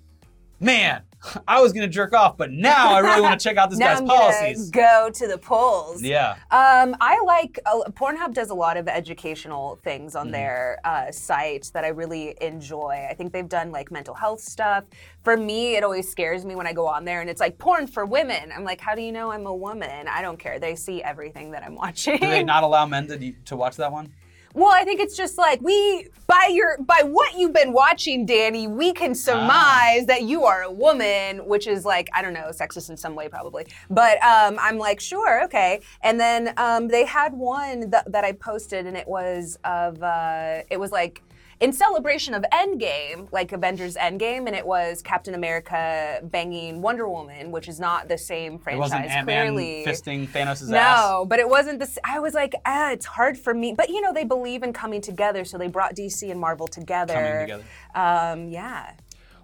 man, 0.61 1.01
I 1.47 1.61
was 1.61 1.73
gonna 1.73 1.87
jerk 1.87 2.13
off, 2.13 2.37
but 2.37 2.51
now 2.51 2.93
I 2.93 2.99
really 2.99 3.21
want 3.21 3.39
to 3.39 3.43
check 3.43 3.57
out 3.57 3.69
this 3.69 3.79
now 3.79 3.87
guy's 3.87 4.01
I'm 4.01 4.07
policies. 4.07 4.69
go 4.69 5.09
to 5.13 5.27
the 5.27 5.37
polls. 5.37 6.01
Yeah. 6.01 6.31
Um, 6.51 6.95
I 6.99 7.21
like 7.25 7.59
uh, 7.65 7.83
Pornhub 7.91 8.33
does 8.33 8.49
a 8.49 8.53
lot 8.53 8.77
of 8.77 8.87
educational 8.87 9.79
things 9.83 10.15
on 10.15 10.31
their 10.31 10.79
uh, 10.83 11.11
site 11.11 11.71
that 11.73 11.83
I 11.83 11.89
really 11.89 12.35
enjoy. 12.41 13.07
I 13.09 13.13
think 13.13 13.33
they've 13.33 13.47
done 13.47 13.71
like 13.71 13.91
mental 13.91 14.13
health 14.13 14.41
stuff. 14.41 14.83
For 15.23 15.37
me, 15.37 15.75
it 15.75 15.83
always 15.83 16.09
scares 16.09 16.45
me 16.45 16.55
when 16.55 16.67
I 16.67 16.73
go 16.73 16.87
on 16.87 17.05
there 17.05 17.21
and 17.21 17.29
it's 17.29 17.39
like 17.39 17.57
porn 17.57 17.87
for 17.87 18.05
women. 18.05 18.51
I'm 18.53 18.63
like, 18.63 18.81
how 18.81 18.95
do 18.95 19.01
you 19.01 19.11
know 19.11 19.31
I'm 19.31 19.45
a 19.47 19.55
woman? 19.55 20.07
I 20.07 20.21
don't 20.21 20.37
care. 20.37 20.59
They 20.59 20.75
see 20.75 21.01
everything 21.01 21.51
that 21.51 21.63
I'm 21.63 21.75
watching. 21.75 22.17
Do 22.19 22.27
they 22.27 22.43
not 22.43 22.63
allow 22.63 22.85
men 22.85 23.07
to, 23.07 23.31
to 23.31 23.55
watch 23.55 23.77
that 23.77 23.91
one? 23.91 24.11
Well, 24.53 24.71
I 24.71 24.83
think 24.83 24.99
it's 24.99 25.17
just 25.17 25.37
like 25.37 25.61
we 25.61 26.07
by 26.27 26.49
your 26.51 26.77
by 26.79 27.01
what 27.03 27.37
you've 27.37 27.53
been 27.53 27.73
watching, 27.73 28.27
Dani, 28.27 28.69
we 28.69 28.93
can 28.93 29.15
surmise 29.15 30.05
that 30.05 30.23
you 30.23 30.43
are 30.45 30.61
a 30.61 30.71
woman, 30.71 31.45
which 31.47 31.65
is 31.65 31.85
like 31.85 32.07
I 32.13 32.21
don't 32.21 32.33
know, 32.33 32.49
sexist 32.51 32.89
in 32.89 32.97
some 32.97 33.15
way 33.15 33.27
probably. 33.27 33.65
But 33.89 34.23
um, 34.23 34.57
I'm 34.59 34.77
like, 34.77 34.99
sure, 34.99 35.43
okay. 35.45 35.81
And 36.01 36.19
then 36.19 36.53
um, 36.57 36.87
they 36.87 37.05
had 37.05 37.33
one 37.33 37.89
that, 37.89 38.11
that 38.11 38.23
I 38.23 38.33
posted, 38.33 38.85
and 38.85 38.95
it 38.95 39.07
was 39.07 39.57
of 39.63 40.01
uh, 40.03 40.61
it 40.69 40.79
was 40.79 40.91
like 40.91 41.23
in 41.59 41.71
celebration 41.71 42.33
of 42.33 42.43
Endgame, 42.51 43.31
like 43.31 43.51
Avengers 43.51 43.95
Endgame, 43.95 44.47
and 44.47 44.55
it 44.55 44.65
was 44.65 45.01
Captain 45.01 45.33
America 45.35 46.19
banging 46.23 46.81
Wonder 46.81 47.07
Woman, 47.07 47.51
which 47.51 47.67
is 47.67 47.79
not 47.79 48.07
the 48.07 48.17
same 48.17 48.55
It 48.55 48.61
franchise. 48.61 48.79
wasn't 48.79 49.05
Ant 49.05 49.27
Man 49.27 49.53
clearly. 49.53 49.83
fisting 49.85 50.27
Thanos' 50.27 50.63
ass. 50.63 50.69
No, 50.69 51.25
but 51.27 51.39
it 51.39 51.47
wasn't 51.47 51.79
this. 51.79 51.97
I 52.03 52.19
was 52.19 52.33
like, 52.33 52.53
ah, 52.65 52.91
it's 52.91 53.05
hard 53.05 53.37
for 53.37 53.53
me. 53.53 53.73
But 53.73 53.89
you 53.89 54.01
know, 54.01 54.13
they 54.13 54.23
believe 54.25 54.63
in 54.63 54.73
coming 54.73 55.01
together, 55.01 55.45
so 55.45 55.57
they 55.57 55.67
brought 55.67 55.95
DC 55.95 56.29
and 56.29 56.39
Marvel 56.39 56.67
together. 56.67 57.13
Coming 57.13 57.39
together. 57.41 57.63
Um, 57.95 58.47
yeah. 58.49 58.93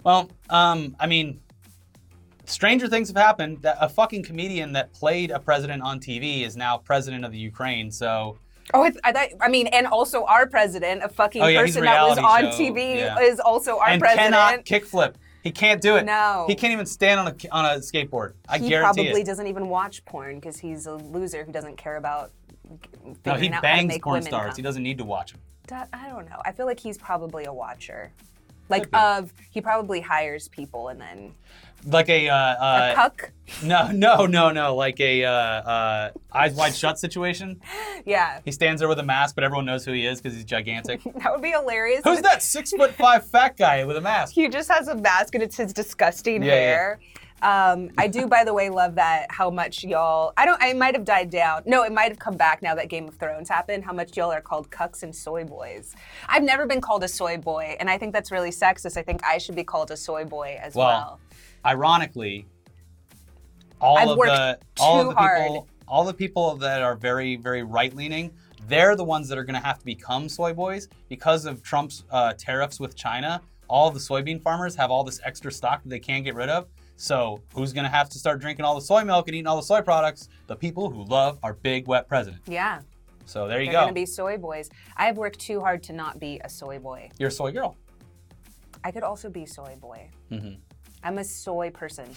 Well, 0.03 0.29
um, 0.49 0.95
I 0.99 1.07
mean, 1.07 1.39
stranger 2.45 2.87
things 2.87 3.09
have 3.09 3.17
happened. 3.17 3.61
That 3.61 3.77
a 3.79 3.89
fucking 3.89 4.23
comedian 4.23 4.73
that 4.73 4.91
played 4.93 5.31
a 5.31 5.39
president 5.39 5.83
on 5.83 5.99
TV 5.99 6.45
is 6.45 6.57
now 6.57 6.77
president 6.77 7.25
of 7.25 7.31
the 7.31 7.37
Ukraine. 7.37 7.91
So 7.91 8.37
Oh, 8.73 8.83
I, 9.03 9.11
thought, 9.11 9.29
I 9.41 9.47
mean, 9.49 9.67
and 9.67 9.87
also 9.87 10.25
our 10.25 10.47
president, 10.47 11.03
a 11.03 11.09
fucking 11.09 11.41
Oh, 11.41 11.47
yeah, 11.47 11.61
person 11.61 11.83
that 11.83 12.07
was 12.07 12.17
on 12.17 12.51
show, 12.51 12.57
TV, 12.57 12.97
yeah. 12.97 13.19
is 13.19 13.39
also 13.39 13.79
our 13.79 13.89
and 13.89 13.99
president. 14.01 14.33
cannot 14.33 14.65
kickflip. 14.65 15.15
He 15.43 15.51
can't 15.51 15.81
do 15.81 15.95
it. 15.95 16.05
No. 16.05 16.45
He 16.47 16.55
can't 16.55 16.73
even 16.73 16.85
stand 16.85 17.19
on 17.19 17.27
a 17.27 17.35
on 17.51 17.65
a 17.65 17.79
skateboard. 17.79 18.33
I 18.47 18.57
guarantee. 18.57 18.63
he 18.65 18.69
guarantee 18.69 19.03
probably 19.03 19.21
it. 19.21 19.25
doesn't 19.25 19.47
even 19.47 19.69
watch 19.69 20.03
porn 20.05 20.35
because 20.35 20.57
he's 20.59 20.85
a 20.85 20.95
loser 20.95 21.43
who 21.45 21.51
doesn't 21.51 21.77
care 21.77 21.95
about. 21.95 22.31
No, 23.25 23.33
he 23.35 23.47
out 23.47 23.53
how 23.53 23.59
to 23.59 23.61
bangs 23.61 23.97
porn 23.99 24.21
stars. 24.21 24.47
come. 24.49 24.55
He 24.57 24.61
doesn't 24.61 24.83
need 24.83 24.97
to 24.97 25.05
watch 25.05 25.31
them. 25.31 25.41
I 25.93 26.09
don't 26.09 26.29
know. 26.29 26.41
I 26.45 26.51
feel 26.51 26.65
like 26.65 26.79
he's 26.79 26.97
probably 26.97 27.45
a 27.45 27.53
watcher. 27.53 28.11
Like 28.69 28.87
of 28.93 29.33
he 29.49 29.61
probably 29.61 30.01
hires 30.01 30.47
people 30.49 30.89
and 30.89 30.99
then 31.01 31.33
Like 31.85 32.09
a, 32.09 32.29
uh, 32.29 32.35
a 32.35 32.37
uh, 32.59 32.95
cuck. 32.95 33.31
no, 33.63 33.89
no, 33.91 34.25
no, 34.25 34.51
no, 34.51 34.75
like 34.75 34.99
a 34.99 35.23
uh, 35.25 35.31
uh, 35.31 36.11
eyes 36.33 36.53
wide 36.53 36.75
shut 36.75 36.99
situation. 36.99 37.61
Yeah, 38.05 38.39
He 38.45 38.51
stands 38.51 38.79
there 38.79 38.87
with 38.87 38.99
a 38.99 39.03
mask, 39.03 39.35
but 39.35 39.43
everyone 39.43 39.65
knows 39.65 39.83
who 39.85 39.91
he 39.91 40.05
is 40.05 40.21
because 40.21 40.35
he's 40.35 40.45
gigantic. 40.45 41.01
that 41.17 41.31
would 41.31 41.41
be 41.41 41.51
hilarious. 41.51 42.01
Who's 42.03 42.21
that 42.21 42.41
six 42.41 42.71
foot 42.71 42.93
five 42.97 43.25
fat 43.27 43.57
guy 43.57 43.83
with 43.83 43.97
a 43.97 44.01
mask? 44.01 44.33
He 44.33 44.47
just 44.47 44.71
has 44.71 44.87
a 44.87 44.95
mask 44.95 45.35
and 45.35 45.43
it's 45.43 45.57
his 45.57 45.73
disgusting 45.73 46.41
Yeah, 46.41 46.53
yeah. 46.53 46.59
hair. 46.59 46.99
Um, 47.41 47.89
I 47.97 48.07
do, 48.07 48.27
by 48.27 48.43
the 48.43 48.53
way, 48.53 48.69
love 48.69 48.95
that 48.95 49.27
how 49.31 49.49
much 49.49 49.83
y'all. 49.83 50.33
I 50.35 50.45
don't. 50.45 50.61
I 50.61 50.73
might 50.73 50.93
have 50.95 51.05
died 51.05 51.29
down. 51.29 51.63
No, 51.65 51.83
it 51.83 51.91
might 51.93 52.09
have 52.09 52.19
come 52.19 52.35
back 52.35 52.61
now 52.61 52.75
that 52.75 52.89
Game 52.89 53.07
of 53.07 53.15
Thrones 53.15 53.47
happened. 53.47 53.85
How 53.85 53.93
much 53.93 54.17
y'all 54.17 54.31
are 54.31 54.41
called 54.41 54.69
cucks 54.71 55.03
and 55.03 55.15
soy 55.15 55.45
boys. 55.45 55.95
I've 56.27 56.43
never 56.43 56.65
been 56.65 56.81
called 56.81 57.03
a 57.03 57.07
soy 57.07 57.37
boy, 57.37 57.77
and 57.79 57.89
I 57.89 57.97
think 57.97 58.11
that's 58.11 58.29
really 58.31 58.49
sexist. 58.49 58.97
I 58.97 59.03
think 59.03 59.21
I 59.23 59.37
should 59.37 59.55
be 59.55 59.63
called 59.63 59.89
a 59.91 59.95
soy 59.97 60.25
boy 60.25 60.59
as 60.61 60.75
well. 60.75 60.87
Well, 60.87 61.19
ironically, 61.65 62.45
all 63.81 63.97
I've 63.97 64.09
of 64.09 64.17
the 64.17 64.59
all 64.79 65.01
of 65.01 65.07
the 65.07 65.15
people 65.15 65.67
all 65.87 66.03
the 66.03 66.13
people 66.13 66.55
that 66.57 66.81
are 66.81 66.95
very 66.95 67.35
very 67.35 67.63
right 67.63 67.93
leaning, 67.95 68.31
they're 68.67 68.95
the 68.95 69.03
ones 69.03 69.27
that 69.29 69.37
are 69.37 69.43
going 69.43 69.59
to 69.59 69.65
have 69.65 69.79
to 69.79 69.85
become 69.85 70.29
soy 70.29 70.53
boys 70.53 70.87
because 71.07 71.45
of 71.45 71.63
Trump's 71.63 72.03
uh, 72.11 72.33
tariffs 72.37 72.79
with 72.79 72.95
China. 72.95 73.41
All 73.67 73.91
the 73.91 73.99
soybean 73.99 74.41
farmers 74.41 74.75
have 74.75 74.91
all 74.91 75.03
this 75.03 75.19
extra 75.23 75.51
stock 75.51 75.83
that 75.83 75.89
they 75.89 75.99
can't 75.99 76.23
get 76.23 76.35
rid 76.35 76.49
of. 76.49 76.67
So 76.95 77.41
who's 77.53 77.71
going 77.71 77.85
to 77.85 77.89
have 77.89 78.09
to 78.09 78.19
start 78.19 78.41
drinking 78.41 78.65
all 78.65 78.75
the 78.75 78.81
soy 78.81 79.03
milk 79.03 79.27
and 79.27 79.35
eating 79.35 79.47
all 79.47 79.55
the 79.55 79.61
soy 79.63 79.81
products? 79.81 80.27
The 80.47 80.55
people 80.55 80.89
who 80.89 81.05
love 81.05 81.39
our 81.43 81.53
big 81.53 81.87
wet 81.87 82.07
president. 82.07 82.41
Yeah, 82.47 82.81
So 83.25 83.47
there 83.47 83.59
you 83.61 83.67
go. 83.67 83.71
they're 83.71 83.81
go. 83.81 83.85
gonna 83.85 83.93
be 83.93 84.05
soy 84.05 84.37
boys. 84.37 84.69
I 84.97 85.05
have 85.05 85.17
worked 85.17 85.39
too 85.39 85.59
hard 85.61 85.81
to 85.83 85.93
not 85.93 86.19
be 86.19 86.41
a 86.43 86.49
soy 86.49 86.77
boy. 86.79 87.09
You're 87.17 87.29
a 87.29 87.31
soy 87.31 87.51
girl. 87.51 87.77
I 88.83 88.91
could 88.91 89.03
also 89.03 89.29
be 89.29 89.45
soy 89.45 89.77
boy. 89.79 90.09
Mm-hmm. 90.31 90.59
I'm 91.03 91.17
a 91.17 91.23
soy 91.23 91.69
person. 91.69 92.09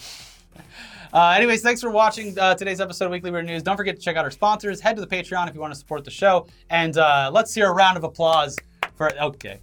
Uh, 1.13 1.29
anyways, 1.29 1.61
thanks 1.61 1.81
for 1.81 1.89
watching 1.89 2.37
uh, 2.37 2.53
today's 2.55 2.81
episode 2.81 3.05
of 3.05 3.11
Weekly 3.11 3.31
Weird 3.31 3.45
News. 3.45 3.63
Don't 3.63 3.77
forget 3.77 3.95
to 3.95 4.01
check 4.01 4.17
out 4.17 4.25
our 4.25 4.31
sponsors. 4.31 4.79
Head 4.81 4.95
to 4.95 5.01
the 5.01 5.07
Patreon 5.07 5.47
if 5.47 5.55
you 5.55 5.61
want 5.61 5.73
to 5.73 5.79
support 5.79 6.03
the 6.03 6.11
show. 6.11 6.47
And 6.69 6.97
uh, 6.97 7.31
let's 7.33 7.53
hear 7.53 7.69
a 7.69 7.73
round 7.73 7.97
of 7.97 8.03
applause 8.03 8.57
for, 8.95 9.17
okay, 9.19 9.59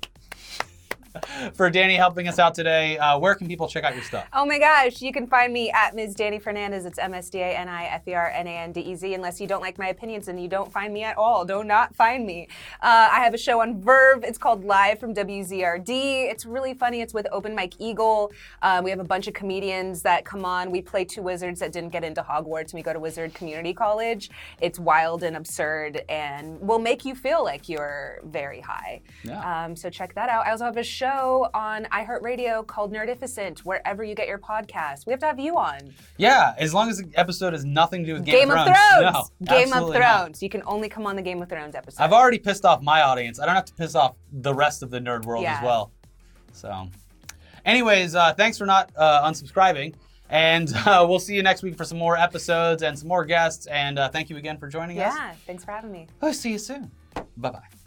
for 1.54 1.70
Dani 1.70 1.96
helping 1.96 2.28
us 2.28 2.38
out 2.38 2.54
today. 2.54 2.98
Uh, 2.98 3.18
where 3.18 3.34
can 3.34 3.46
people 3.48 3.68
check 3.68 3.84
out 3.84 3.94
your 3.94 4.04
stuff? 4.04 4.26
Oh 4.32 4.44
my 4.46 4.58
gosh, 4.58 5.00
you 5.02 5.12
can 5.12 5.26
find 5.26 5.52
me 5.52 5.70
at 5.70 5.94
Ms. 5.94 6.14
Dani 6.14 6.40
Fernandez. 6.40 6.84
It's 6.84 6.98
M 6.98 7.14
S 7.14 7.30
D 7.30 7.38
A 7.40 7.48
N 7.56 7.68
I 7.68 7.84
F 7.86 8.06
E 8.08 8.14
R 8.14 8.30
N 8.30 8.46
A 8.46 8.50
N 8.58 8.72
D 8.72 8.80
E 8.80 8.94
Z. 8.94 9.14
Unless 9.14 9.40
you 9.40 9.46
don't 9.46 9.60
like 9.60 9.78
my 9.78 9.88
opinions 9.88 10.28
and 10.28 10.40
you 10.40 10.48
don't 10.48 10.72
find 10.72 10.92
me 10.92 11.02
at 11.04 11.16
all, 11.16 11.44
do 11.44 11.64
not 11.64 11.94
find 11.94 12.26
me. 12.26 12.48
Uh, 12.82 13.08
I 13.12 13.20
have 13.20 13.34
a 13.34 13.38
show 13.38 13.60
on 13.60 13.80
Verve. 13.80 14.24
It's 14.24 14.38
called 14.38 14.64
Live 14.64 14.98
from 14.98 15.14
WZRD. 15.14 16.30
It's 16.30 16.44
really 16.46 16.74
funny. 16.74 17.00
It's 17.00 17.14
with 17.14 17.26
Open 17.32 17.54
Mike 17.54 17.74
Eagle. 17.78 18.32
Uh, 18.62 18.80
we 18.82 18.90
have 18.90 19.00
a 19.00 19.04
bunch 19.04 19.26
of 19.26 19.34
comedians 19.34 20.02
that 20.02 20.24
come 20.24 20.44
on. 20.44 20.70
We 20.70 20.82
play 20.82 21.04
two 21.04 21.22
wizards 21.22 21.60
that 21.60 21.72
didn't 21.72 21.90
get 21.90 22.04
into 22.04 22.22
Hogwarts. 22.22 22.72
and 22.72 22.74
We 22.74 22.82
go 22.82 22.92
to 22.92 23.00
Wizard 23.00 23.34
Community 23.34 23.72
College. 23.72 24.30
It's 24.60 24.78
wild 24.78 25.22
and 25.22 25.36
absurd 25.36 26.02
and 26.08 26.60
will 26.60 26.78
make 26.78 27.04
you 27.04 27.14
feel 27.14 27.42
like 27.44 27.68
you're 27.68 28.20
very 28.24 28.60
high. 28.60 29.02
Yeah. 29.24 29.64
Um, 29.64 29.76
so 29.76 29.90
check 29.90 30.14
that 30.14 30.28
out. 30.28 30.46
I 30.46 30.50
also 30.50 30.64
have 30.64 30.76
a 30.76 30.82
show 30.82 31.29
on 31.54 31.84
iHeartRadio 31.86 32.66
called 32.66 32.92
Nerdificent, 32.92 33.60
wherever 33.60 34.04
you 34.04 34.14
get 34.14 34.28
your 34.28 34.38
podcasts. 34.38 35.06
We 35.06 35.12
have 35.12 35.20
to 35.20 35.26
have 35.26 35.38
you 35.38 35.56
on. 35.56 35.94
Yeah, 36.16 36.54
as 36.58 36.74
long 36.74 36.88
as 36.88 36.98
the 36.98 37.08
episode 37.14 37.52
has 37.52 37.64
nothing 37.64 38.02
to 38.02 38.06
do 38.06 38.14
with 38.14 38.24
Game, 38.24 38.48
Game, 38.48 38.50
of 38.50 38.64
Thrones. 38.64 38.76
No, 39.00 39.46
Game 39.46 39.68
of 39.68 39.72
absolutely 39.74 39.98
not. 39.98 40.20
Thrones. 40.20 40.42
You 40.42 40.48
can 40.48 40.62
only 40.66 40.88
come 40.88 41.06
on 41.06 41.16
the 41.16 41.22
Game 41.22 41.40
of 41.42 41.48
Thrones 41.48 41.74
episode. 41.74 42.02
I've 42.02 42.12
already 42.12 42.38
pissed 42.38 42.64
off 42.64 42.82
my 42.82 43.02
audience. 43.02 43.40
I 43.40 43.46
don't 43.46 43.54
have 43.54 43.64
to 43.66 43.74
piss 43.74 43.94
off 43.94 44.16
the 44.32 44.54
rest 44.54 44.82
of 44.82 44.90
the 44.90 44.98
nerd 44.98 45.24
world 45.24 45.44
as 45.46 45.62
well. 45.62 45.92
So, 46.52 46.88
anyways, 47.64 48.14
uh, 48.14 48.34
thanks 48.34 48.58
for 48.58 48.66
not 48.66 48.90
uh, 48.96 49.28
unsubscribing. 49.28 49.94
And 50.28 50.72
uh, 50.86 51.04
we'll 51.08 51.18
see 51.18 51.34
you 51.34 51.42
next 51.42 51.62
week 51.62 51.76
for 51.76 51.84
some 51.84 51.98
more 51.98 52.16
episodes 52.16 52.82
and 52.82 52.98
some 52.98 53.08
more 53.08 53.24
guests. 53.24 53.66
And 53.66 53.98
uh, 53.98 54.08
thank 54.08 54.30
you 54.30 54.36
again 54.36 54.58
for 54.58 54.68
joining 54.68 54.98
us. 55.00 55.14
yeah, 55.16 55.32
thanks 55.46 55.64
for 55.64 55.72
having 55.72 55.92
me. 55.92 56.06
I'll 56.22 56.32
see 56.32 56.52
you 56.52 56.58
soon. 56.58 56.90
Bye 57.36 57.50
bye. 57.50 57.70